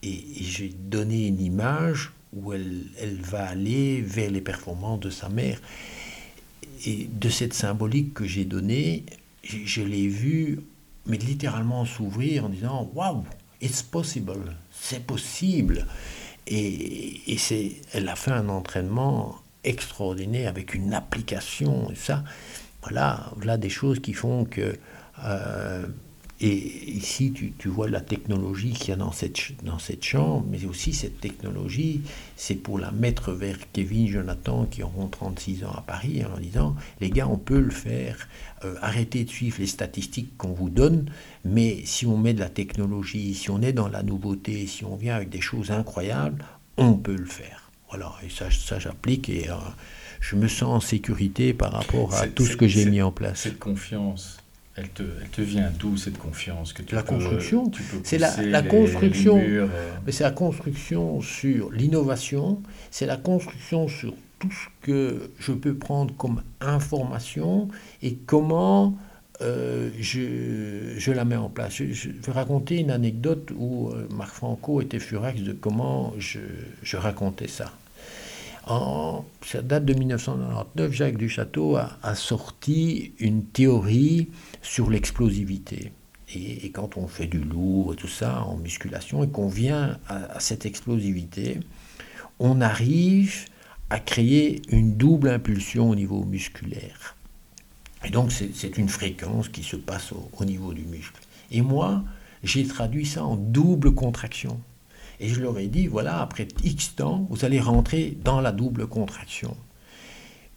et, 0.03 0.25
j'ai 0.41 0.71
donné 0.71 1.29
une 1.29 1.41
image 1.41 2.13
où 2.33 2.53
elle, 2.55 2.87
va 3.21 3.47
aller 3.47 4.01
vers 4.01 4.31
les 4.31 4.41
performances 4.41 5.01
de 5.01 5.11
sa 5.11 5.29
mère. 5.29 5.61
Et 6.87 7.09
de 7.13 7.29
cette 7.29 7.53
symbolique 7.53 8.15
que 8.15 8.25
j'ai 8.25 8.45
donnée, 8.45 9.05
je, 9.45 9.83
l'ai 9.83 10.09
vue, 10.09 10.61
mais 11.07 11.19
littéralement 11.19 11.85
s'ouvrir 11.85 12.47
en 12.47 12.49
disant 12.49 12.91
Waouh, 12.95 13.25
It's 13.61 13.83
possible, 13.83 14.57
c'est 14.83 15.07
possible. 15.07 15.87
Et, 16.49 17.37
c'est, 17.39 17.73
elle 17.93 18.09
a 18.09 18.17
fait 18.17 18.33
un 18.33 18.49
entraînement 18.49 19.41
extraordinaire 19.63 20.49
avec 20.49 20.75
une 20.75 20.93
application 20.93 21.89
ça. 21.95 22.25
Voilà, 22.83 23.31
voilà 23.37 23.57
des 23.57 23.71
choses 23.71 24.01
qui 24.01 24.13
font 24.13 24.45
que 24.45 24.77
euh, 25.25 25.87
et 26.45 26.91
ici, 26.91 27.33
tu, 27.33 27.69
vois 27.69 27.89
la 27.89 28.01
technologie 28.01 28.73
qu'il 28.73 28.89
y 28.89 28.93
a 28.93 28.97
dans 28.97 29.13
cette, 29.13 29.39
dans 29.63 29.79
cette 29.79 30.05
chambre, 30.05 30.45
mais 30.51 30.65
aussi 30.65 30.93
cette 30.93 31.21
technologie, 31.21 32.01
c'est 32.35 32.57
pour 32.57 32.81
la 32.81 32.91
mettre 32.91 33.31
vers 33.31 33.57
Kevin, 33.73 34.09
Jonathan, 34.09 34.67
qui 34.67 34.83
auront 34.83 35.07
36 35.07 35.63
ans 35.63 35.71
à 35.71 35.83
Paris, 35.83 36.25
en 36.25 36.41
disant, 36.41 36.75
les 37.01 37.11
gars, 37.11 37.29
on 37.29 37.39
peut 37.39 37.61
le 37.61 37.71
faire, 37.71 38.29
euh, 38.65 38.75
arrêtez 38.83 39.23
de 39.23 39.31
suivre 39.31 39.59
les 39.61 39.69
statistiques 39.69 40.37
qu'on 40.37 40.53
vous 40.53 40.69
donne, 40.69 41.09
mais 41.45 41.83
si 41.85 42.07
on 42.07 42.17
met 42.17 42.35
de 42.35 42.41
la 42.41 42.51
technologie, 42.51 43.35
si 43.35 43.49
on 43.51 43.63
est 43.63 43.73
dans 43.73 43.89
la 43.89 44.03
nouveauté, 44.03 44.67
si 44.67 44.85
on 44.85 44.97
vient 44.97 45.15
avec 45.15 45.29
des 45.29 45.41
choses 45.41 45.71
incroyables, 45.71 46.45
on 46.77 46.95
peut 46.95 47.17
le 47.17 47.25
faire. 47.25 47.71
Voilà, 47.89 48.13
et 48.27 48.31
ça, 48.31 48.51
ça 48.51 48.81
j'applique 48.81 49.29
et 49.29 49.49
euh, 49.49 49.55
je 50.21 50.35
me 50.35 50.49
sens 50.49 50.63
en 50.63 50.81
sécurité 50.81 51.55
par 51.55 51.71
rapport 51.71 52.15
à 52.15 52.27
tout 52.27 52.47
ce 52.47 52.57
que 52.57 52.67
j'ai 52.67 52.87
mis 52.87 53.01
en 53.01 53.13
place. 53.13 53.43
Cette 53.43 53.61
confiance 53.61 54.42
elle 54.77 54.89
te, 54.89 55.03
elle 55.23 55.29
te 55.29 55.43
vient 55.43 55.71
d'où 55.79 55.97
cette 55.97 56.19
confiance 56.19 56.73
que 56.73 56.83
tu 56.83 56.95
La 56.95 57.03
construction. 57.03 57.71
C'est 58.05 58.19
la, 58.19 58.43
la 58.43 58.63
construction. 58.63 59.39
Euh. 59.39 59.67
mais 60.07 60.13
c'est 60.13 60.25
la 60.25 60.31
construction 60.31 61.21
sur 61.21 61.71
l'innovation. 61.71 62.63
C'est 62.91 63.07
la 63.07 63.19
construction 63.19 63.89
sur 63.89 64.15
tout 64.39 64.51
ce 64.51 64.87
que 64.87 65.31
je 65.39 65.53
peux 65.53 65.75
prendre 65.75 66.15
comme 66.17 66.43
information 66.61 67.69
et 68.03 68.15
comment 68.15 68.97
euh, 69.43 69.91
je, 70.01 70.95
je, 70.97 71.13
la 71.13 71.25
mets 71.25 71.37
en 71.37 71.49
place. 71.49 71.75
Je, 71.75 72.09
vais 72.09 72.33
raconter 72.33 72.79
une 72.79 72.91
anecdote 72.91 73.51
où 73.55 73.91
euh, 73.91 74.07
Marc 74.11 74.35
Franco 74.35 74.81
était 74.81 74.99
furax 75.01 75.41
de 75.43 75.53
comment 75.53 76.15
je, 76.19 76.41
je 76.83 76.97
racontais 76.97 77.49
ça. 77.49 77.73
En, 78.67 79.25
ça 79.45 79.61
date 79.61 79.85
de 79.85 79.95
1999, 79.95 80.93
Jacques 80.93 81.17
Duchâteau 81.17 81.77
a, 81.77 81.99
a 82.03 82.15
sorti 82.15 83.13
une 83.19 83.45
théorie 83.45 84.29
sur 84.63 84.89
l'explosivité. 84.89 85.93
Et, 86.35 86.71
quand 86.71 86.97
on 86.97 87.07
fait 87.07 87.27
du 87.27 87.41
lourd 87.41 87.93
et 87.93 87.97
tout 87.97 88.09
ça 88.09 88.43
en 88.45 88.57
musculation 88.57 89.23
et 89.23 89.29
qu'on 89.29 89.49
vient 89.49 89.99
à, 90.09 90.41
cette 90.41 90.65
explosivité, 90.65 91.61
on 92.39 92.61
arrive 92.61 93.47
à 93.91 94.01
créer 94.01 94.63
une 94.71 94.97
double 94.97 95.29
impulsion 95.29 95.91
au 95.91 95.95
niveau 95.95 96.25
musculaire. 96.25 97.17
Et 98.05 98.11
donc 98.11 98.33
c'est 98.33 98.79
une 98.79 98.89
fréquence 98.89 99.49
qui 99.49 99.63
se 99.63 99.77
passe 99.77 100.13
au, 100.13 100.45
niveau 100.45 100.73
du 100.73 100.85
muscle. 100.87 101.21
Et 101.51 101.61
moi, 101.61 102.03
j'ai 102.43 102.67
traduit 102.67 103.05
ça 103.05 103.25
en 103.25 103.37
double 103.37 103.93
contraction. 103.95 104.59
Et 105.21 105.29
je 105.29 105.41
leur 105.41 105.59
ai 105.59 105.69
dit, 105.69 105.87
voilà, 105.87 106.21
après 106.21 106.49
X 106.65 106.97
temps, 106.97 107.27
vous 107.31 107.45
allez 107.45 107.61
rentrer 107.61 108.17
dans 108.25 108.41
la 108.41 108.51
double 108.51 108.87
contraction. 108.87 109.57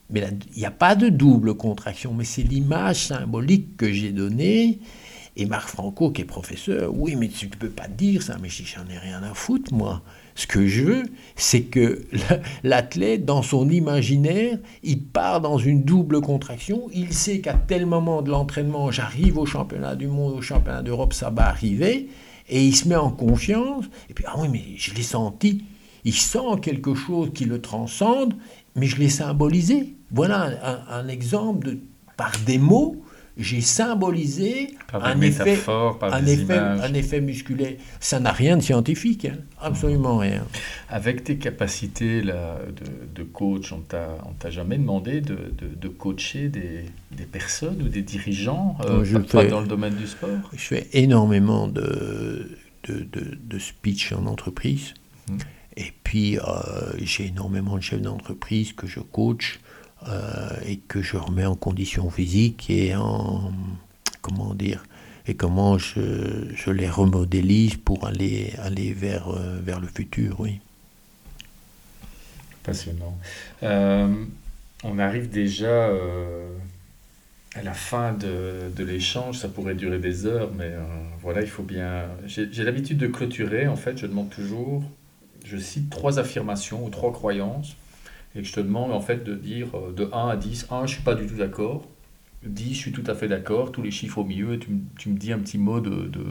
Mais 0.10 0.24
il 0.54 0.60
n'y 0.60 0.66
a 0.66 0.72
pas 0.72 0.96
de 0.96 1.10
double 1.10 1.56
contraction, 1.56 2.14
mais 2.14 2.26
c'est 2.26 2.44
l'image 2.44 3.08
symbolique 3.08 3.76
que 3.78 3.92
j'ai 3.92 4.12
donnée. 4.12 4.80
Et 5.38 5.46
Marc 5.46 5.68
Franco, 5.68 6.12
qui 6.12 6.22
est 6.22 6.26
professeur, 6.26 6.94
oui, 6.96 7.16
mais 7.18 7.28
tu 7.28 7.48
ne 7.48 7.52
peux 7.52 7.70
pas 7.70 7.90
dire 7.90 8.22
ça, 8.22 8.38
mais 8.42 8.48
j'en 8.50 8.88
ai 8.88 8.98
rien 8.98 9.22
à 9.24 9.34
foutre, 9.34 9.74
moi. 9.74 10.02
Ce 10.36 10.48
que 10.48 10.68
je 10.68 10.84
veux, 10.84 11.04
c'est 11.36 11.64
que 11.64 12.06
l'athlète, 12.64 13.26
dans 13.26 13.42
son 13.42 13.70
imaginaire, 13.70 14.60
il 14.84 15.02
part 15.02 15.42
dans 15.42 15.58
une 15.58 15.84
double 15.84 16.22
contraction. 16.22 16.88
Il 16.94 17.14
sait 17.14 17.40
qu'à 17.40 17.54
tel 17.54 17.86
moment 17.86 18.22
de 18.22 18.30
l'entraînement, 18.30 18.92
j'arrive 18.92 19.38
au 19.38 19.46
championnat 19.46 19.96
du 19.96 20.08
monde, 20.08 20.36
au 20.36 20.42
championnat 20.42 20.84
d'Europe, 20.84 21.14
ça 21.14 21.30
va 21.32 21.48
arriver. 21.48 22.10
Et 22.48 22.64
il 22.64 22.76
se 22.76 22.88
met 22.88 22.96
en 22.96 23.12
confiance. 23.12 23.86
Et 24.10 24.14
puis, 24.14 24.24
ah 24.28 24.36
oui, 24.38 24.48
mais 24.50 24.64
je 24.78 24.94
l'ai 24.94 25.04
senti. 25.04 25.66
Il 26.06 26.14
sent 26.14 26.60
quelque 26.62 26.94
chose 26.94 27.32
qui 27.34 27.46
le 27.46 27.60
transcende 27.60 28.36
mais 28.76 28.88
je 28.88 28.98
l'ai 28.98 29.10
symbolisé. 29.10 29.95
Voilà 30.12 30.84
un, 30.90 31.08
exemple 31.08 31.68
de, 31.68 31.80
par 32.16 32.32
des 32.46 32.58
mots, 32.58 33.04
j'ai 33.38 33.60
symbolisé 33.60 34.76
un, 34.94 35.20
effet, 35.20 35.58
un, 36.02 36.26
effet, 36.26 36.58
un 36.58 36.94
effet 36.94 37.20
musculaire. 37.20 37.74
Ça 38.00 38.20
n'a 38.20 38.32
rien 38.32 38.56
de 38.56 38.62
scientifique, 38.62 39.26
hein. 39.26 39.38
absolument 39.60 40.20
rien. 40.20 40.46
Avec 40.90 41.26
tes 41.26 41.38
capacités 41.38 42.22
là, 42.22 42.60
de, 43.14 43.24
coach, 43.24 43.74
on 43.74 43.82
t'a 43.82 44.50
jamais 44.50 44.78
demandé 44.78 45.20
de, 45.20 45.38
de 45.60 45.88
coacher 45.90 46.48
des, 46.48 46.86
des, 47.12 47.26
personnes 47.26 47.82
ou 47.82 47.90
des 47.90 48.04
dirigeants, 48.04 48.78
euh, 48.86 49.20
pas, 49.20 49.46
dans 49.46 49.62
le 49.62 49.68
domaine 49.68 49.96
du 49.96 50.08
sport? 50.08 50.30
Je 50.54 50.64
fais 50.64 50.88
énormément 50.94 51.68
de, 51.68 52.58
de, 52.88 53.60
speech 53.60 54.14
en 54.14 54.28
entreprise. 54.28 54.94
Hum. 55.30 55.40
Et 55.78 55.92
puis, 56.04 56.38
euh, 56.38 56.42
j'ai 57.00 57.26
énormément 57.26 57.76
de 57.76 57.82
chefs 57.82 58.02
d'entreprise 58.02 58.72
que 58.72 58.88
je 58.88 59.02
coach 59.02 59.60
et 60.66 60.78
que 60.78 61.02
je 61.02 61.18
remets 61.18 61.46
en 61.46 61.56
condition 61.56 62.10
physique 62.10 62.70
et 62.70 62.96
en. 62.96 63.52
Comment 64.22 64.54
dire 64.54 64.84
et 65.28 65.34
comment 65.34 65.80
je, 65.80 66.54
je 66.54 66.70
les 66.70 66.88
remodélise 66.88 67.78
pour 67.78 68.06
aller, 68.06 68.54
aller 68.60 68.94
vers, 68.94 69.30
euh, 69.30 69.60
vers 69.60 69.80
le 69.80 69.88
futur, 69.88 70.40
oui. 70.40 70.60
Passionnant. 72.62 73.18
on 73.64 75.00
arrive 75.00 75.30
déjà 75.30 75.90
à 77.56 77.64
la 77.64 77.74
fin 77.74 78.14
de, 78.14 78.72
de 78.76 78.84
l'échange, 78.84 79.40
ça 79.40 79.48
pourrait 79.48 79.74
durer 79.74 79.98
des 79.98 80.28
heures, 80.28 80.52
mais 80.56 80.74
voilà, 81.24 81.42
il 81.42 81.48
faut 81.48 81.64
bien... 81.64 82.06
J'ai 82.28 82.64
l'habitude 82.64 83.00
de 83.00 83.08
clôturer, 83.08 83.68
en 83.68 83.76
fait, 83.76 83.98
je 83.98 84.06
demande 84.06 84.30
toujours 84.30 84.84
je 85.46 85.58
cite 85.58 85.90
trois 85.90 86.20
affirmations 86.20 86.84
ou 86.84 86.90
trois 86.90 87.14
croyances 87.14 87.76
et 88.36 88.44
je 88.44 88.52
te 88.54 88.60
demande 88.60 88.92
en 88.92 89.02
fait 89.02 89.24
de 89.24 89.36
dire 89.36 89.68
euh, 89.76 89.92
de 89.94 90.10
1 90.14 90.30
à 90.30 90.36
10. 90.38 90.68
1, 90.72 90.86
je 90.86 90.94
suis 90.96 91.04
pas 91.04 91.16
du 91.16 91.28
tout 91.28 91.36
d'accord. 91.36 91.86
10, 92.44 92.74
je 92.74 92.80
suis 92.80 92.92
tout 92.92 93.04
à 93.08 93.16
fait 93.16 93.28
d'accord, 93.28 93.72
tous 93.72 93.82
les 93.82 93.92
chiffres 93.92 94.20
au 94.20 94.24
milieu, 94.24 94.54
et 94.54 94.60
tu, 94.60 94.70
me- 94.72 94.82
tu 95.00 95.10
me 95.10 95.18
dis 95.18 95.32
un 95.34 95.40
petit 95.40 95.58
mot 95.58 95.80
de, 95.80 95.90
de, 96.08 96.26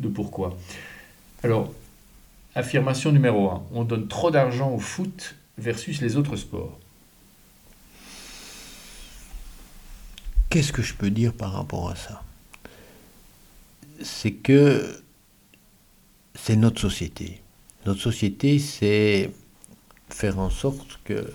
de 0.00 0.08
pourquoi. 0.08 0.56
Alors, 1.42 1.72
affirmation 2.54 3.12
numéro 3.12 3.50
1, 3.50 3.62
on 3.72 3.84
donne 3.84 4.08
trop 4.08 4.30
d'argent 4.30 4.70
au 4.72 4.78
foot 4.78 5.36
versus 5.58 6.00
les 6.02 6.16
autres 6.16 6.36
sports. 6.36 6.78
Qu'est-ce 10.50 10.72
que 10.72 10.82
je 10.82 10.94
peux 10.94 11.10
dire 11.10 11.32
par 11.34 11.52
rapport 11.52 11.90
à 11.90 11.96
ça? 11.96 12.22
C'est 14.02 14.32
que 14.32 15.02
c'est 16.34 16.56
notre 16.56 16.80
société. 16.80 17.40
Notre 17.86 18.00
société, 18.00 18.58
c'est 18.58 19.30
faire 20.10 20.38
en 20.38 20.50
sorte 20.50 20.98
que 21.04 21.32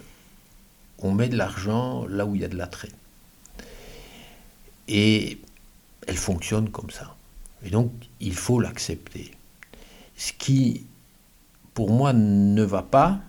on 1.00 1.12
met 1.12 1.28
de 1.30 1.36
l'argent 1.36 2.06
là 2.08 2.26
où 2.26 2.36
il 2.36 2.42
y 2.42 2.46
a 2.46 2.48
de 2.48 2.56
l'attrait. 2.56 2.92
Et 4.88 5.38
elle 6.08 6.18
fonctionne 6.18 6.70
comme 6.70 6.90
ça. 6.90 7.16
Et 7.64 7.70
donc, 7.70 7.92
il 8.20 8.34
faut 8.34 8.60
l'accepter. 8.60 9.32
Ce 10.16 10.32
qui, 10.34 10.86
pour 11.74 11.92
moi, 11.92 12.14
ne 12.14 12.64
va 12.64 12.82
pas, 12.82 13.20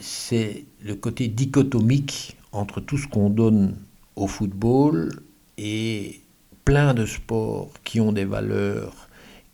c'est 0.00 0.64
le 0.82 0.94
côté 0.94 1.28
dichotomique 1.28 2.36
entre 2.52 2.80
tout 2.80 2.98
ce 2.98 3.06
qu'on 3.06 3.30
donne 3.30 3.76
au 4.16 4.26
football 4.26 5.22
et 5.56 6.20
plein 6.64 6.94
de 6.94 7.06
sports 7.06 7.70
qui 7.84 8.00
ont 8.00 8.12
des 8.12 8.24
valeurs, 8.24 9.08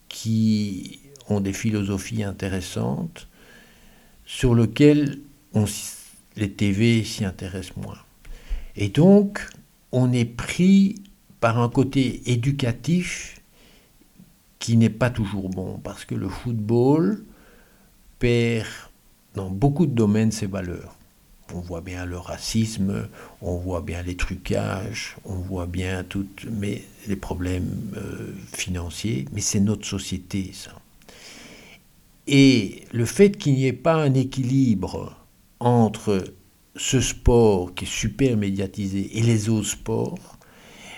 qui 0.09 1.01
ont 1.29 1.41
des 1.41 1.53
philosophies 1.53 2.25
intéressantes, 2.25 3.28
sur 4.29 4.55
s- 5.65 6.05
les 6.37 6.51
TV 6.53 7.03
s'y 7.03 7.25
intéressent 7.25 7.79
moins. 7.79 7.97
Et 8.77 8.91
donc, 8.91 9.41
on 9.91 10.13
est 10.13 10.27
pris 10.27 10.97
par 11.41 11.59
un 11.59 11.71
côté 11.71 12.21
éducatif 12.31 13.41
qui 14.59 14.77
n'est 14.77 14.91
pas 14.91 15.09
toujours 15.09 15.49
bon, 15.49 15.81
parce 15.83 16.05
que 16.05 16.15
le 16.15 16.29
football 16.29 17.25
perd 18.19 18.67
dans 19.35 19.49
beaucoup 19.49 19.87
de 19.87 19.95
domaines 19.95 20.31
ses 20.33 20.47
valeurs. 20.47 20.95
On 21.55 21.61
voit 21.61 21.81
bien 21.81 22.05
le 22.05 22.19
racisme, 22.19 23.09
on 23.41 23.57
voit 23.57 23.81
bien 23.81 24.03
les 24.03 24.17
trucages, 24.17 25.17
on 25.25 25.37
voit 25.37 25.67
bien 25.67 26.05
toutes 26.05 26.45
les 27.07 27.17
problèmes 27.17 27.95
euh, 27.97 28.35
financiers, 28.55 29.25
mais 29.33 29.41
c'est 29.41 29.61
notre 29.61 29.87
société, 29.87 30.51
ça. 30.53 30.73
Et 32.31 32.83
le 32.93 33.07
fait 33.07 33.39
qu'il 33.39 33.55
n'y 33.55 33.67
ait 33.67 33.73
pas 33.73 33.95
un 33.95 34.13
équilibre 34.13 35.17
entre 35.61 36.25
ce 36.77 37.01
sport 37.01 37.75
qui 37.75 37.87
est 37.87 37.89
super 37.89 38.37
médiatisé 38.37 39.19
et 39.19 39.23
les 39.23 39.49
autres 39.49 39.69
sports 39.69 40.39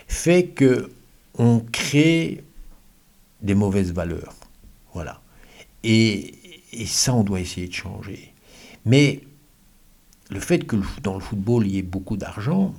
fait 0.08 0.48
que 0.48 0.90
on 1.38 1.60
crée 1.60 2.42
des 3.42 3.54
mauvaises 3.54 3.92
valeurs. 3.92 4.34
Voilà. 4.92 5.22
Et, 5.84 6.34
ça, 6.84 7.14
on 7.14 7.22
doit 7.22 7.40
essayer 7.40 7.68
de 7.68 7.72
changer. 7.72 8.34
Mais 8.84 9.20
le 10.30 10.40
fait 10.40 10.66
que 10.66 10.76
dans 11.02 11.14
le 11.14 11.20
football, 11.20 11.64
il 11.66 11.74
y 11.74 11.78
ait 11.78 11.82
beaucoup 11.82 12.16
d'argent, 12.16 12.74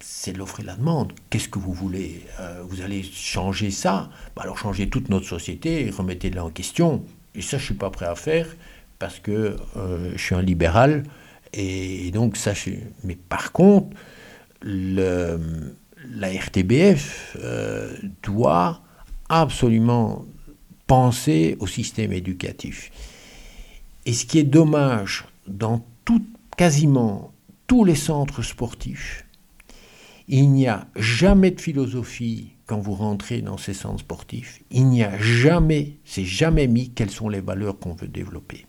c'est 0.00 0.36
l'offre 0.36 0.60
et 0.60 0.64
la 0.64 0.76
demande. 0.76 1.14
Qu'est-ce 1.30 1.48
que 1.48 1.58
vous 1.58 1.72
voulez 1.72 2.26
Euh, 2.40 2.62
Vous 2.68 2.82
allez 2.82 3.02
changer 3.02 3.70
ça? 3.70 4.10
Bah 4.36 4.42
Alors 4.42 4.58
changez 4.58 4.88
toute 4.88 5.08
notre 5.08 5.26
société 5.26 5.86
et 5.86 5.90
remettez-la 5.90 6.44
en 6.44 6.50
question. 6.50 7.04
Et 7.34 7.42
ça, 7.42 7.58
je 7.58 7.64
suis 7.64 7.74
pas 7.74 7.90
prêt 7.90 8.06
à 8.06 8.14
faire 8.14 8.46
parce 8.98 9.18
que 9.18 9.56
euh, 9.76 10.12
je 10.14 10.22
suis 10.22 10.34
un 10.34 10.42
libéral. 10.42 11.04
Et, 11.52 12.10
donc, 12.12 12.36
ça. 12.36 12.52
Mais 13.04 13.16
par 13.16 13.52
contre, 13.52 13.96
la 14.62 15.38
RTBF 16.28 17.36
euh, 17.40 17.94
doit 18.22 18.82
absolument 19.28 20.24
penser 20.86 21.56
au 21.60 21.66
système 21.66 22.12
éducatif. 22.12 22.90
Et 24.04 24.12
ce 24.12 24.26
qui 24.26 24.38
est 24.38 24.44
dommage 24.44 25.24
dans 25.46 25.84
tout, 26.04 26.24
quasiment 26.56 27.32
tous 27.66 27.84
les 27.84 27.94
centres 27.94 28.42
sportifs, 28.42 29.24
il 30.28 30.50
n'y 30.50 30.68
a 30.68 30.86
jamais 30.96 31.50
de 31.50 31.60
philosophie 31.60 32.52
quand 32.72 32.80
vous 32.80 32.94
rentrez 32.94 33.42
dans 33.42 33.58
ces 33.58 33.74
centres 33.74 34.00
sportifs. 34.00 34.62
Il 34.70 34.88
n'y 34.88 35.04
a 35.04 35.18
jamais, 35.18 35.98
c'est 36.06 36.24
jamais 36.24 36.66
mis 36.68 36.88
quelles 36.88 37.10
sont 37.10 37.28
les 37.28 37.42
valeurs 37.42 37.78
qu'on 37.78 37.92
veut 37.92 38.08
développer. 38.08 38.64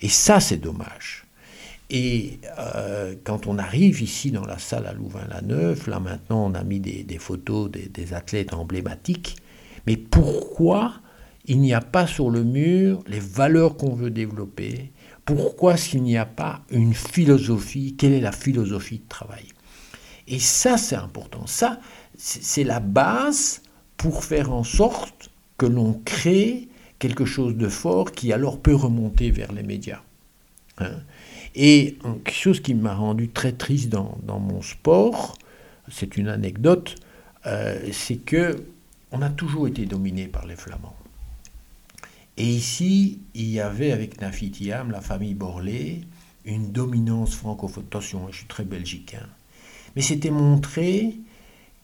Et 0.00 0.08
ça, 0.08 0.40
c'est 0.40 0.56
dommage. 0.56 1.24
Et 1.90 2.40
euh, 2.58 3.14
quand 3.22 3.46
on 3.46 3.56
arrive 3.56 4.02
ici 4.02 4.32
dans 4.32 4.44
la 4.44 4.58
salle 4.58 4.88
à 4.88 4.92
Louvain-la-Neuve, 4.92 5.88
là 5.88 6.00
maintenant 6.00 6.46
on 6.46 6.54
a 6.54 6.64
mis 6.64 6.80
des, 6.80 7.18
photos 7.18 7.70
des, 7.70 7.88
des 7.88 8.14
athlètes 8.14 8.52
emblématiques, 8.52 9.36
mais 9.86 9.96
pourquoi 9.96 10.94
il 11.46 11.60
n'y 11.60 11.72
a 11.72 11.80
pas 11.80 12.08
sur 12.08 12.30
le 12.30 12.42
mur 12.42 13.04
les 13.06 13.20
valeurs 13.20 13.76
qu'on 13.76 13.94
veut 13.94 14.10
développer? 14.10 14.90
Pourquoi 15.24 15.76
s'il 15.76 16.02
n'y 16.02 16.16
a 16.16 16.26
pas 16.26 16.62
une 16.68 16.94
philosophie? 16.94 17.94
Quelle 17.96 18.14
est 18.14 18.20
la 18.20 18.32
philosophie 18.32 18.98
de 18.98 19.08
travail? 19.08 19.46
Et 20.26 20.38
ça, 20.38 20.78
c'est 20.78 20.96
important. 20.96 21.46
Ça, 21.46 21.80
c'est 22.16 22.64
la 22.64 22.80
base 22.80 23.62
pour 23.96 24.24
faire 24.24 24.52
en 24.52 24.64
sorte 24.64 25.30
que 25.58 25.66
l'on 25.66 26.00
crée 26.04 26.68
quelque 26.98 27.24
chose 27.24 27.56
de 27.56 27.68
fort 27.68 28.12
qui 28.12 28.32
alors 28.32 28.60
peut 28.60 28.74
remonter 28.74 29.30
vers 29.30 29.52
les 29.52 29.62
médias. 29.62 30.02
Hein. 30.78 31.00
Et 31.54 31.98
euh, 32.04 32.14
quelque 32.24 32.34
chose 32.34 32.60
qui 32.60 32.74
m'a 32.74 32.94
rendu 32.94 33.28
très 33.28 33.52
triste 33.52 33.88
dans, 33.88 34.18
mon 34.26 34.62
sport, 34.62 35.38
c'est 35.88 36.16
une 36.16 36.28
anecdote, 36.28 36.96
euh, 37.46 37.88
c'est 37.92 38.16
que 38.16 38.64
on 39.12 39.22
a 39.22 39.30
toujours 39.30 39.68
été 39.68 39.86
dominé 39.86 40.26
par 40.26 40.46
les 40.46 40.56
Flamands. 40.56 40.96
Et 42.36 42.46
ici, 42.46 43.20
il 43.34 43.48
y 43.48 43.60
avait 43.60 43.92
avec 43.92 44.20
Nafitiam, 44.20 44.90
la 44.90 45.00
famille 45.00 45.34
Borlée, 45.34 46.00
une 46.44 46.72
dominance 46.72 47.36
francophone. 47.36 47.84
Attention, 47.86 48.26
je 48.32 48.38
suis 48.38 48.46
très 48.46 48.64
belgicain. 48.64 49.26
Mais 49.94 50.02
c'était 50.02 50.30
montré 50.32 51.14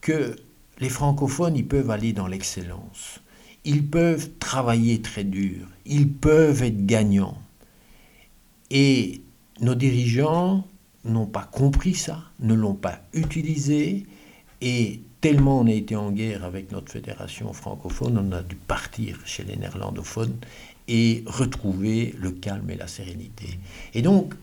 que 0.00 0.36
les 0.78 0.88
francophones, 0.88 1.56
ils 1.56 1.66
peuvent 1.66 1.90
aller 1.90 2.12
dans 2.12 2.26
l'excellence. 2.26 3.20
Ils 3.64 3.86
peuvent 3.86 4.30
travailler 4.38 5.02
très 5.02 5.24
dur. 5.24 5.66
Ils 5.84 6.08
peuvent 6.08 6.62
être 6.62 6.86
gagnants. 6.86 7.38
Et 8.70 9.20
nos 9.60 9.74
dirigeants 9.74 10.66
n'ont 11.04 11.26
pas 11.26 11.44
compris 11.44 11.94
ça, 11.94 12.22
ne 12.40 12.54
l'ont 12.54 12.74
pas 12.74 13.00
utilisé. 13.12 14.06
Et 14.62 15.00
tellement 15.20 15.60
on 15.60 15.66
a 15.66 15.72
été 15.72 15.96
en 15.96 16.10
guerre 16.10 16.44
avec 16.44 16.72
notre 16.72 16.90
fédération 16.90 17.52
francophone, 17.52 18.18
on 18.18 18.32
a 18.32 18.42
dû 18.42 18.56
partir 18.56 19.18
chez 19.26 19.44
les 19.44 19.56
néerlandophones 19.56 20.36
et 20.88 21.24
retrouver 21.26 22.14
le 22.18 22.30
calme 22.30 22.70
et 22.70 22.76
la 22.76 22.86
sérénité. 22.86 23.58
Et 23.94 24.02
donc, 24.02 24.34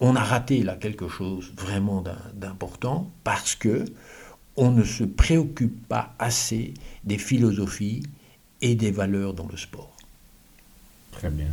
on 0.00 0.16
a 0.16 0.22
raté 0.22 0.62
là 0.62 0.76
quelque 0.76 1.08
chose 1.08 1.52
vraiment 1.56 2.00
d'im- 2.00 2.16
d'important 2.34 3.10
parce 3.22 3.54
que 3.54 3.84
on 4.56 4.70
ne 4.70 4.84
se 4.84 5.04
préoccupe 5.04 5.86
pas 5.88 6.14
assez 6.18 6.74
des 7.04 7.18
philosophies 7.18 8.02
et 8.60 8.74
des 8.74 8.90
valeurs 8.90 9.34
dans 9.34 9.46
le 9.46 9.56
sport. 9.56 9.96
Très 11.12 11.30
bien. 11.30 11.48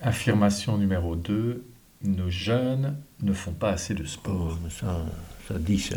Affirmation 0.00 0.78
numéro 0.78 1.16
2, 1.16 1.64
nos 2.04 2.30
jeunes 2.30 2.96
ne 3.22 3.32
font 3.32 3.52
pas 3.52 3.70
assez 3.70 3.94
de 3.94 4.04
Oh, 4.04 4.06
sport. 4.06 4.58
mais 4.62 4.70
ça, 4.70 5.04
ça 5.48 5.58
dit 5.58 5.80
ça. 5.80 5.96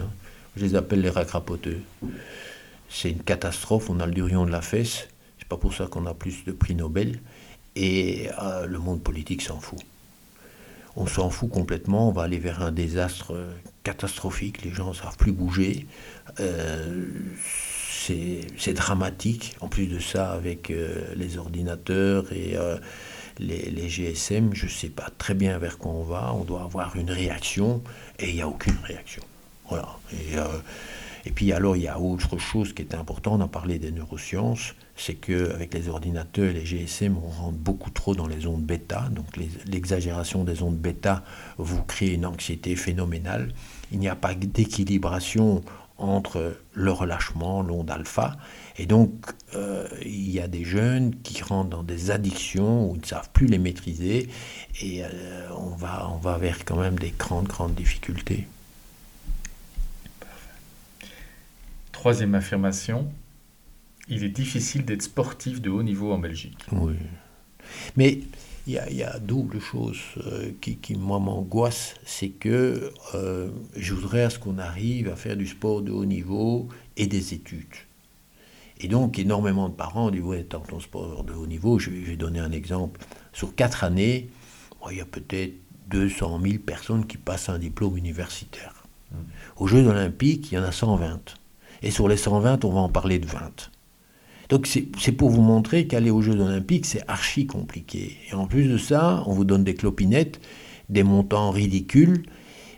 Je 0.56 0.66
les 0.66 0.76
appelle 0.76 1.02
les 1.02 1.10
racrapoteux. 1.10 1.82
C'est 2.89 3.12
une 3.12 3.24
catastrophe, 3.24 3.89
on 3.89 3.99
a 3.99 4.06
le 4.06 4.12
durion 4.14 4.45
de 4.45 4.52
la 4.52 4.62
fesse. 4.62 5.08
C'est 5.38 5.47
pas 5.47 5.58
pour 5.58 5.74
ça 5.74 5.88
qu'on 5.88 6.06
a 6.08 6.14
plus 6.14 6.43
de 6.45 6.52
prix 6.52 6.76
Nobel. 6.76 7.20
Et 7.76 8.30
euh, 8.41 8.66
le 8.66 8.80
monde 8.80 9.02
politique 9.02 9.41
s'en 9.41 9.60
fout. 9.60 9.80
On 10.97 11.08
s'en 11.08 11.30
fout 11.30 11.49
complètement, 11.49 12.10
on 12.10 12.12
va 12.12 12.24
aller 12.24 12.39
vers 12.39 12.62
un 12.62 12.72
désastre 12.74 13.34
euh, 13.34 13.54
catastrophique, 13.84 14.63
les 14.63 14.71
gens 14.71 14.89
ne 14.89 14.93
savent 14.93 15.17
plus 15.17 15.32
bouger. 15.32 15.88
Euh, 16.39 17.05
c'est 17.97 18.73
dramatique. 18.73 19.55
En 19.61 19.67
plus 19.67 19.88
de 19.88 19.99
ça, 19.99 20.32
avec 20.32 20.71
euh, 20.71 21.13
les 21.15 21.38
ordinateurs 21.38 22.32
et 22.34 22.55
euh, 22.55 22.77
les, 23.39 23.69
les 23.69 23.89
GSM, 23.89 24.53
je 24.53 24.65
ne 24.65 24.71
sais 24.71 24.89
pas 24.89 25.09
très 25.17 25.34
bien 25.34 25.57
vers 25.57 25.77
quoi 25.77 25.91
on 25.91 26.03
va. 26.03 26.34
On 26.34 26.43
doit 26.43 26.63
avoir 26.63 26.95
une 26.95 27.11
réaction 27.11 27.82
et 28.19 28.29
il 28.29 28.36
n'y 28.36 28.41
a 28.41 28.47
aucune 28.47 28.77
réaction. 28.84 29.23
Voilà. 29.69 29.88
Et, 30.13 30.36
et 31.25 31.32
puis 31.32 31.53
alors, 31.53 31.77
il 31.77 31.84
y 31.84 31.88
a 31.88 31.99
autre 31.99 32.38
chose 32.38 32.73
qui 32.73 32.82
est 32.82 32.93
important, 32.93 33.36
on 33.36 33.41
a 33.41 33.47
parlé 33.47 33.79
des 33.79 33.91
neurosciences, 33.91 34.73
c'est 35.04 35.16
qu'avec 35.16 35.74
les 35.74 35.89
ordinateurs 35.89 36.52
et 36.52 36.54
les 36.54 36.66
GSM, 36.66 37.18
on 37.18 37.30
rentre 37.30 37.58
beaucoup 37.58 37.89
trop 37.89 38.14
dans 38.14 38.28
les 38.28 38.45
ondes 38.45 38.62
bêta. 38.62 39.10
Donc 39.12 39.26
l'exagération 39.66 40.43
des 40.43 40.62
ondes 40.62 40.78
bêta 40.78 41.24
vous 41.58 41.82
crée 41.82 42.10
une 42.10 42.26
anxiété 42.26 42.76
phénoménale. 42.76 43.52
Il 43.91 43.97
n'y 43.97 44.10
a 44.10 44.16
pas 44.16 44.36
d'équilibration 44.36 45.64
entre 45.97 46.56
le 46.74 46.91
relâchement, 46.91 47.64
l'onde 47.64 47.89
alpha. 47.89 48.38
Et 48.78 48.86
donc, 48.86 49.12
euh, 49.56 49.88
il 50.04 50.30
y 50.30 50.39
a 50.39 50.47
des 50.47 50.64
jeunes 50.64 51.16
qui 51.24 51.41
rentrent 51.41 51.70
dans 51.72 51.84
des 51.84 52.12
addictions 52.12 52.89
où 52.89 52.95
ils 52.95 53.02
ne 53.02 53.06
savent 53.06 53.30
plus 53.34 53.47
les 53.47 53.60
maîtriser. 53.60 54.30
Et 54.82 55.04
euh, 55.04 55.49
on, 55.58 55.76
va, 55.76 56.10
on 56.12 56.18
va 56.18 56.38
vers 56.38 56.64
quand 56.64 56.78
même 56.78 56.97
des 56.97 57.14
grandes, 57.18 57.47
grandes 57.47 57.76
difficultés. 57.76 58.47
Troisième 61.91 62.34
affirmation, 62.36 63.12
il 64.08 64.24
est 64.24 64.30
difficile 64.30 64.86
d'être 64.86 65.04
sportif 65.04 65.62
de 65.62 65.70
haut 65.70 65.84
niveau 65.84 66.12
en 66.12 66.18
Belgique. 66.18 66.58
Oui. 66.72 66.95
Mais 67.95 68.20
il 68.68 68.74
y, 68.74 69.04
a, 69.04 69.20
double 69.20 69.60
chose 69.60 69.97
euh, 70.18 70.52
qui, 70.62 70.78
qui, 70.78 70.95
moi, 70.95 71.20
m'angoisse, 71.20 71.95
c'est 72.06 72.30
que 72.30 72.93
euh, 73.16 73.49
je 73.76 73.93
voudrais 73.93 74.24
à 74.24 74.30
ce 74.30 74.38
qu'on 74.38 74.60
arrive 74.60 75.10
à 75.10 75.16
faire 75.16 75.36
du 75.36 75.47
sport 75.47 75.82
de 75.82 75.91
haut 75.91 76.06
niveau 76.06 76.70
et 76.95 77.08
des 77.08 77.34
études. 77.34 77.66
Et 78.80 78.88
donc, 78.88 79.18
énormément 79.18 79.68
de 79.68 79.74
parents 79.74 80.12
disent, 80.12 80.22
ouais, 80.22 80.43
tant 80.43 80.60
ton 80.60 80.80
sport 80.80 81.24
de 81.24 81.34
haut 81.34 81.47
niveau, 81.47 81.80
je, 81.80 81.89
vais 81.89 82.16
donner 82.16 82.39
un 82.39 82.52
exemple. 82.52 83.02
Sur 83.34 83.56
quatre 83.56 83.84
années, 83.84 84.30
il 84.89 84.97
y 84.97 85.02
a 85.02 85.06
peut-être 85.06 85.54
200 85.89 86.39
000 86.41 86.60
personnes 86.60 87.06
qui 87.06 87.18
passent 87.18 87.49
un 87.49 87.60
diplôme 87.60 87.97
universitaire. 87.97 88.84
Mmh. 89.12 89.16
Aux 89.58 89.68
Jeux 89.68 89.88
olympiques, 89.88 90.52
il 90.52 90.56
y 90.56 90.58
en 90.58 90.64
a 90.64 90.72
120. 90.72 91.36
Et 91.84 91.91
sur 91.91 92.08
les 92.08 92.18
120, 92.18 92.64
on 92.66 92.72
va 92.72 92.80
en 92.80 92.89
parler 92.89 93.20
de 93.20 93.26
20. 93.26 93.70
Donc 94.52 94.68
c'est 94.68 95.14
pour 95.14 95.30
vous 95.30 95.41
montrer 95.41 95.88
qu'aller 95.88 96.12
aux 96.12 96.22
Jeux 96.22 96.38
olympiques, 96.38 96.86
c'est 96.86 97.08
archi 97.08 97.47
compliqué. 97.47 98.18
Et 98.30 98.34
en 98.34 98.47
plus 98.47 98.68
de 98.68 98.78
ça, 98.78 99.24
on 99.26 99.34
vous 99.34 99.45
donne 99.45 99.64
des 99.64 99.76
clopinettes, 99.76 100.41
des 100.89 101.04
montants 101.04 101.52
ridicules, 101.52 102.24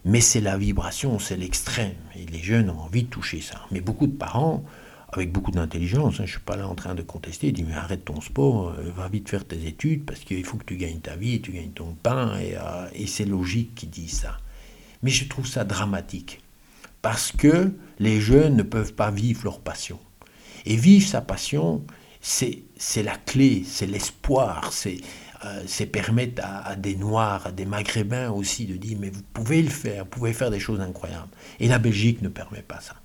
mais 0.06 0.22
c'est 0.22 0.40
la 0.40 0.56
vibration, 0.56 1.18
c'est 1.18 1.36
l'extrême. 1.36 1.96
Et 2.16 2.28
les 2.28 2.38
jeunes 2.38 2.70
ont 2.70 2.80
envie 2.80 3.02
de 3.02 3.08
toucher 3.08 3.42
ça. 3.42 3.60
Mais 3.72 3.82
beaucoup 3.82 4.06
de 4.06 4.16
parents, 4.16 4.64
avec 5.12 5.32
beaucoup 5.32 5.50
d'intelligence, 5.50 6.14
hein, 6.14 6.18
je 6.18 6.22
ne 6.22 6.28
suis 6.28 6.40
pas 6.42 6.58
là 6.58 6.68
en 6.68 6.76
train 6.76 6.94
de 6.94 7.02
contester, 7.02 7.52
disent 7.52 7.66
mais 7.68 7.74
arrête 7.74 8.06
ton 8.06 8.22
sport, 8.22 8.76
euh, 8.78 8.92
va 8.96 9.08
vite 9.08 9.28
faire 9.28 9.44
tes 9.44 9.66
études, 9.66 10.06
parce 10.06 10.20
qu'il 10.20 10.46
faut 10.46 10.58
que 10.58 10.66
tu 10.66 10.78
gagnes 10.78 11.00
ta 11.00 11.16
vie, 11.16 11.42
tu 11.42 11.54
gagnes 11.54 11.72
ton 11.72 11.96
pain, 12.04 12.38
et, 12.38 12.56
euh, 12.56 12.88
et 12.94 13.08
c'est 13.08 13.26
logique 13.26 13.74
qu'ils 13.74 13.90
disent 13.90 14.20
ça. 14.20 14.38
Mais 15.02 15.10
je 15.10 15.28
trouve 15.28 15.48
ça 15.48 15.64
dramatique, 15.64 16.40
parce 17.02 17.32
que 17.32 17.72
les 17.98 18.22
jeunes 18.22 18.58
ne 18.58 18.64
peuvent 18.64 18.94
pas 18.94 19.10
vivre 19.10 19.46
leur 19.46 19.60
passion. 19.60 19.98
Et 20.66 20.76
vivre 20.76 21.08
sa 21.08 21.22
passion, 21.22 21.84
c'est 22.22 23.04
la 23.04 23.16
clé, 23.18 23.64
c'est 23.66 23.86
l'espoir, 23.86 24.72
c'est 24.72 24.98
euh, 25.46 25.86
permettre 25.92 26.42
à, 26.46 26.76
des 26.76 26.96
Noirs, 26.96 27.48
à 27.48 27.52
des 27.52 27.66
Maghrébins 27.66 28.30
aussi 28.30 28.66
de 28.66 28.78
dire, 28.78 28.98
mais 29.00 29.10
vous 29.10 29.24
pouvez 29.34 29.62
le 29.62 29.70
faire, 29.70 30.04
vous 30.04 30.10
pouvez 30.10 30.34
faire 30.34 30.52
des 30.52 30.60
choses 30.60 30.80
incroyables. 30.80 31.30
Et 31.60 31.68
la 31.68 31.80
Belgique 31.80 32.22
ne 32.22 32.30
permet 32.30 32.62
pas 32.62 32.80
ça. 32.80 32.96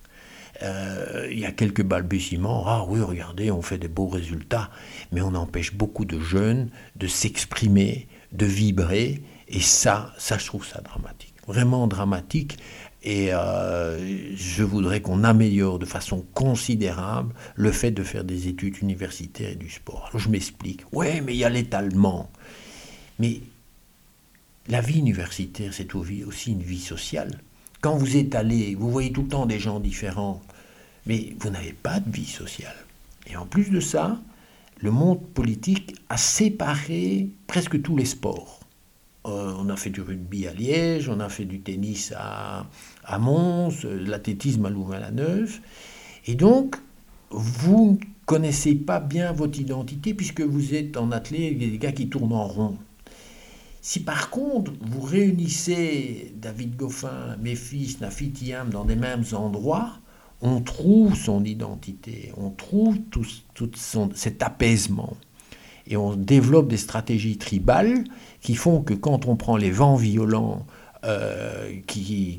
Euh, 0.62 1.28
il 1.30 1.38
y 1.38 1.46
a 1.46 1.52
quelques 1.52 1.82
balbutiements, 1.82 2.64
ah 2.66 2.84
oui, 2.88 3.00
regardez, 3.00 3.50
on 3.50 3.62
fait 3.62 3.78
des 3.78 3.88
beaux 3.88 4.08
résultats, 4.08 4.70
mais 5.12 5.20
on 5.20 5.34
empêche 5.34 5.74
beaucoup 5.74 6.04
de 6.04 6.18
jeunes 6.20 6.70
de 6.96 7.06
s'exprimer, 7.06 8.08
de 8.32 8.46
vibrer, 8.46 9.22
et 9.48 9.60
ça, 9.60 10.12
ça, 10.18 10.36
je 10.38 10.46
trouve 10.46 10.66
ça 10.66 10.80
dramatique, 10.80 11.34
vraiment 11.46 11.86
dramatique. 11.86 12.58
Et 13.02 13.32
euh, 13.32 14.34
je 14.34 14.62
voudrais 14.64 15.00
qu'on 15.00 15.22
améliore 15.22 15.78
de 15.78 15.86
façon 15.86 16.24
considérable 16.34 17.34
le 17.54 17.70
fait 17.70 17.92
de 17.92 18.02
faire 18.02 18.24
des 18.24 18.48
études 18.48 18.82
universitaires 18.82 19.50
et 19.50 19.56
du 19.56 19.70
sport. 19.70 20.10
Je 20.14 20.28
m'explique. 20.28 20.82
Ouais, 20.92 21.20
mais 21.20 21.34
il 21.34 21.38
y 21.38 21.44
a 21.44 21.48
l'étalement. 21.48 22.30
Mais 23.18 23.40
la 24.68 24.80
vie 24.80 24.98
universitaire, 24.98 25.72
c'est 25.72 25.94
aussi 25.94 26.52
une 26.52 26.62
vie 26.62 26.80
sociale. 26.80 27.40
Quand 27.80 27.96
vous 27.96 28.16
allé, 28.34 28.74
vous 28.74 28.90
voyez 28.90 29.12
tout 29.12 29.22
le 29.22 29.28
temps 29.28 29.46
des 29.46 29.60
gens 29.60 29.78
différents, 29.78 30.42
mais 31.06 31.34
vous 31.38 31.50
n'avez 31.50 31.72
pas 31.72 32.00
de 32.00 32.10
vie 32.10 32.26
sociale. 32.26 32.74
Et 33.28 33.36
en 33.36 33.46
plus 33.46 33.70
de 33.70 33.80
ça, 33.80 34.20
le 34.80 34.90
monde 34.90 35.20
politique 35.34 35.96
a 36.08 36.16
séparé 36.16 37.28
presque 37.46 37.80
tous 37.80 37.96
les 37.96 38.04
sports. 38.04 38.57
Euh, 39.26 39.52
on 39.58 39.68
a 39.68 39.76
fait 39.76 39.90
du 39.90 40.00
rugby 40.00 40.46
à 40.46 40.54
Liège, 40.54 41.08
on 41.08 41.20
a 41.20 41.28
fait 41.28 41.44
du 41.44 41.60
tennis 41.60 42.12
à, 42.16 42.66
à 43.04 43.18
Mons, 43.18 43.84
l'athlétisme 43.84 44.64
à 44.66 44.70
Louvain-la-Neuve. 44.70 45.60
Et 46.26 46.34
donc, 46.34 46.76
vous 47.30 47.98
ne 48.00 48.06
connaissez 48.26 48.74
pas 48.74 49.00
bien 49.00 49.32
votre 49.32 49.58
identité 49.58 50.14
puisque 50.14 50.40
vous 50.40 50.74
êtes 50.74 50.96
en 50.96 51.10
athlète, 51.10 51.58
des 51.58 51.78
gars 51.78 51.92
qui 51.92 52.08
tournent 52.08 52.32
en 52.32 52.46
rond. 52.46 52.78
Si 53.80 54.00
par 54.00 54.30
contre 54.30 54.72
vous 54.80 55.00
réunissez 55.00 56.32
David 56.36 56.76
Goffin, 56.76 57.36
fils, 57.54 58.00
Nafitiam 58.00 58.70
dans 58.70 58.84
des 58.84 58.96
mêmes 58.96 59.24
endroits, 59.32 59.92
on 60.40 60.60
trouve 60.60 61.14
son 61.16 61.44
identité, 61.44 62.32
on 62.36 62.50
trouve 62.50 62.98
tout 63.10 63.24
cet 64.14 64.42
apaisement. 64.42 65.16
Et 65.88 65.96
on 65.96 66.14
développe 66.14 66.68
des 66.68 66.76
stratégies 66.76 67.38
tribales 67.38 68.04
qui 68.42 68.54
font 68.54 68.82
que 68.82 68.94
quand 68.94 69.26
on 69.26 69.36
prend 69.36 69.56
les 69.56 69.70
vents 69.70 69.96
violents 69.96 70.66
euh, 71.04 71.72
qui, 71.86 72.38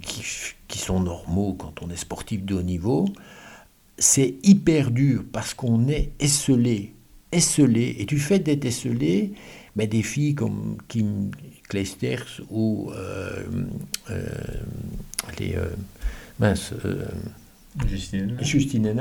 qui, 0.67 0.77
sont 0.77 0.99
normaux 0.99 1.55
quand 1.57 1.81
on 1.81 1.89
est 1.89 1.97
sportif 1.97 2.43
de 2.45 2.55
haut 2.55 2.61
niveau, 2.61 3.05
c'est 3.97 4.35
hyper 4.43 4.91
dur 4.91 5.23
parce 5.31 5.53
qu'on 5.53 5.87
est 5.87 6.11
esselé, 6.19 6.93
esselé. 7.31 7.95
Et 7.99 8.05
du 8.05 8.19
fait 8.19 8.39
d'être 8.39 8.65
esselé, 8.65 9.33
ben 9.75 9.87
des 9.87 10.03
filles 10.03 10.35
comme 10.35 10.77
Kim 10.87 11.31
Kleisters 11.67 12.41
ou 12.49 12.91
euh, 12.91 13.43
euh, 14.09 14.25
les 15.39 15.55
mince, 16.39 16.73
Justine. 17.87 18.37
Justine 18.41 18.93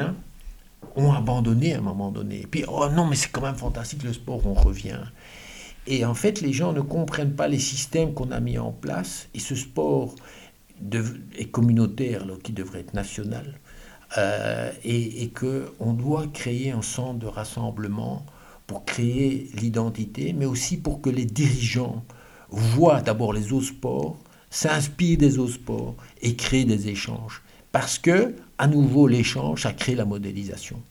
ont 0.99 1.12
abandonné 1.12 1.74
à 1.74 1.78
un 1.78 1.82
moment 1.82 2.11
donné. 2.11 2.46
Puis, 2.51 2.64
oh 2.68 2.88
non, 2.88 3.07
mais 3.07 3.16
c'est 3.16 3.30
quand 3.30 3.42
même 3.42 3.57
fantastique 3.57 4.03
le 4.03 4.12
sport, 4.12 4.46
on 4.46 4.55
revient. 4.55 5.01
Et 5.86 6.05
en 6.05 6.14
fait, 6.14 6.40
les 6.40 6.53
gens 6.53 6.72
ne 6.72 6.80
comprennent 6.80 7.34
pas 7.34 7.49
les 7.49 7.59
systèmes 7.59 8.12
qu'on 8.12 8.30
a 8.30 8.40
mis 8.40 8.59
en 8.59 8.72
place. 8.72 9.28
Et 9.34 9.38
ce 9.38 9.55
sport 9.55 10.14
est 11.36 11.51
communautaire, 11.51 12.26
qui 12.42 12.53
devrait 12.53 12.80
être 12.80 12.94
national. 12.94 13.59
Euh, 14.16 14.70
et, 14.84 15.22
et 15.22 15.28
qu'on 15.30 15.92
doit 15.92 16.26
créer 16.28 16.70
un 16.70 16.82
centre 16.82 17.18
de 17.18 17.26
rassemblement 17.26 18.24
pour 18.66 18.84
créer 18.84 19.51
l'identité, 19.55 20.32
mais 20.32 20.46
aussi 20.46 20.76
pour 20.78 21.01
que 21.01 21.11
les 21.11 21.24
dirigeants 21.24 22.05
voient 22.51 23.01
d'abord 23.03 23.32
les 23.32 23.53
autres 23.53 23.66
sports, 23.66 24.18
s'inspirent 24.51 25.18
des 25.18 25.38
autres 25.38 25.55
sports 25.55 25.96
et 26.22 26.36
créent 26.36 26.64
des 26.64 26.88
échanges. 26.88 27.42
Parce 27.79 28.01
que, 28.01 28.35
à 28.59 28.66
nouveau, 28.66 29.07
l'échange, 29.07 29.62
ça 29.62 29.72
crée 29.72 29.95
la 29.95 30.05
modélisation. 30.05 30.83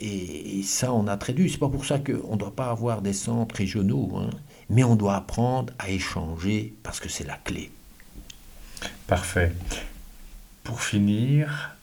Et, 0.00 0.62
ça, 0.64 0.92
on 0.92 1.06
a 1.06 1.16
traduit. 1.16 1.48
C'est 1.48 1.58
pas 1.58 1.68
pour 1.68 1.84
ça 1.84 2.00
qu'on 2.00 2.32
ne 2.32 2.36
doit 2.36 2.56
pas 2.56 2.70
avoir 2.70 3.02
des 3.02 3.12
centres 3.12 3.54
régionaux, 3.54 4.10
hein. 4.16 4.30
mais 4.68 4.82
on 4.82 4.96
doit 4.96 5.14
apprendre 5.14 5.72
à 5.78 5.90
échanger 5.90 6.74
parce 6.82 6.98
que 6.98 7.08
c'est 7.08 7.22
la 7.22 7.36
clé. 7.36 7.70
Parfait. 9.06 9.52
Pour 10.64 10.82
finir, 10.82 11.76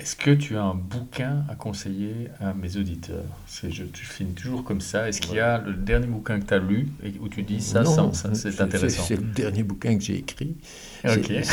est-ce 0.00 0.16
que 0.16 0.32
tu 0.32 0.56
as 0.56 0.64
un 0.64 0.74
bouquin 0.74 1.44
à 1.48 1.54
conseiller 1.54 2.30
à 2.40 2.52
mes 2.52 2.76
auditeurs? 2.76 3.26
Je, 3.62 3.84
Tu 3.84 4.04
finis 4.04 4.34
toujours 4.34 4.64
comme 4.64 4.80
ça. 4.80 5.08
Est-ce 5.08 5.20
qu'il 5.20 5.36
y 5.36 5.40
a 5.40 5.58
le 5.58 5.74
dernier 5.74 6.08
bouquin 6.08 6.40
que 6.40 6.46
tu 6.46 6.54
as 6.54 6.58
lu 6.58 6.88
et 7.04 7.14
où 7.20 7.28
tu 7.28 7.44
dis 7.44 7.60
ça, 7.60 7.84
ça, 7.84 8.10
c'est 8.34 8.60
intéressant 8.60 9.04
C'est 9.04 9.18
le 9.18 9.22
dernier 9.22 9.62
bouquin 9.62 9.96
que 9.96 10.02
j'ai 10.02 10.16
écrit. 10.16 10.56
C'est 11.04 11.22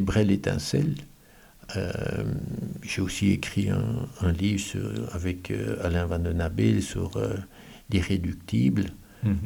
Brel 0.00 0.30
étincelle. 0.30 0.94
Euh, 1.76 2.24
j'ai 2.82 3.02
aussi 3.02 3.30
écrit 3.30 3.68
un, 3.70 4.32
livre 4.32 4.62
avec 5.12 5.50
euh, 5.50 5.76
Alain 5.84 6.06
Van 6.06 6.18
den 6.18 6.40
Abel 6.40 6.82
sur 6.82 7.16
euh, 7.16 7.34
l'irréductible. 7.90 8.92
Mhm. 9.24 9.36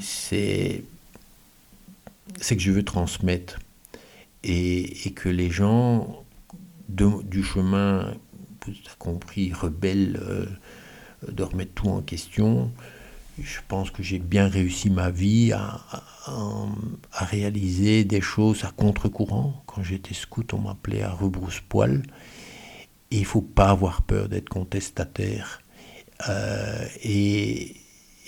c'est 0.00 0.82
c'est 2.40 2.56
que 2.56 2.62
je 2.62 2.72
veux 2.72 2.84
transmettre 2.84 3.58
et, 4.44 5.12
que 5.14 5.28
les 5.28 5.50
gens 5.50 6.24
du 6.88 7.42
chemin, 7.42 8.14
vous 8.64 8.70
avez 8.70 8.96
compris, 8.98 9.52
rebelles, 9.52 10.18
de 11.26 11.42
remettre 11.42 11.72
tout 11.74 11.88
en 11.88 12.00
question, 12.00 12.72
je 13.42 13.60
pense 13.66 13.90
que 13.90 14.02
j'ai 14.02 14.18
bien 14.18 14.48
réussi 14.48 14.90
ma 14.90 15.10
vie 15.10 15.52
à, 15.52 15.80
réaliser 17.12 18.04
des 18.04 18.20
choses 18.20 18.64
à 18.64 18.70
contre-courant. 18.70 19.62
Quand 19.66 19.82
j'étais 19.82 20.14
scout, 20.14 20.52
on 20.52 20.58
m'appelait 20.58 21.02
à 21.02 21.10
rebrousse-poil. 21.10 22.02
Il 23.10 23.24
faut 23.24 23.40
pas 23.40 23.70
avoir 23.70 24.02
peur 24.02 24.28
d'être 24.28 24.48
contestataire 24.48 25.62
euh, 26.28 26.86
et, 27.02 27.76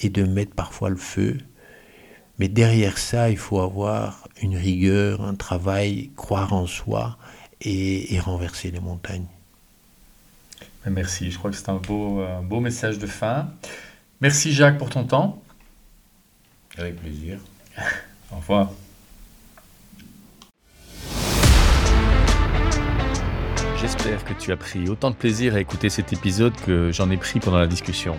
de 0.02 0.24
mettre 0.24 0.54
parfois 0.54 0.88
le 0.88 0.96
feu. 0.96 1.36
Mais 2.38 2.48
derrière 2.48 2.96
ça, 2.96 3.30
il 3.30 3.36
faut 3.36 3.60
avoir 3.60 4.26
une 4.40 4.56
rigueur, 4.56 5.22
un 5.22 5.34
travail, 5.34 6.10
croire 6.16 6.54
en 6.54 6.66
soi 6.66 7.18
et, 7.60 8.18
renverser 8.20 8.70
les 8.70 8.80
montagnes. 8.80 9.26
Merci, 10.86 11.30
je 11.30 11.36
crois 11.36 11.50
que 11.50 11.56
c'est 11.58 11.68
un 11.68 11.76
beau, 11.76 12.20
un 12.20 12.40
beau 12.40 12.60
message 12.60 12.98
de 12.98 13.06
fin. 13.06 13.50
Merci 14.20 14.52
Jacques 14.52 14.78
pour 14.78 14.90
ton 14.90 15.04
temps. 15.04 15.42
Avec 16.76 16.96
plaisir. 16.96 17.38
Au 18.30 18.36
revoir. 18.36 18.70
J'espère 23.80 24.22
que 24.24 24.34
tu 24.34 24.52
as 24.52 24.56
pris 24.58 24.88
autant 24.90 25.10
de 25.10 25.16
plaisir 25.16 25.54
à 25.54 25.60
écouter 25.60 25.88
cet 25.88 26.12
épisode 26.12 26.54
que 26.66 26.92
j'en 26.92 27.10
ai 27.10 27.16
pris 27.16 27.40
pendant 27.40 27.58
la 27.58 27.66
discussion. 27.66 28.16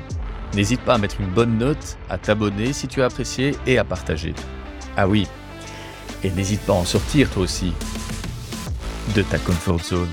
N'hésite 0.55 0.81
pas 0.81 0.95
à 0.95 0.97
mettre 0.97 1.21
une 1.21 1.29
bonne 1.29 1.57
note, 1.57 1.97
à 2.09 2.17
t'abonner 2.17 2.73
si 2.73 2.87
tu 2.87 3.01
as 3.03 3.05
apprécié 3.05 3.55
et 3.67 3.77
à 3.77 3.83
partager. 3.83 4.33
Ah 4.97 5.07
oui, 5.07 5.27
et 6.23 6.31
n'hésite 6.31 6.61
pas 6.61 6.73
à 6.73 6.77
en 6.77 6.85
sortir 6.85 7.29
toi 7.29 7.43
aussi. 7.43 7.73
de 9.15 9.21
ta 9.21 9.37
comfort 9.39 9.83
zone. 9.83 10.07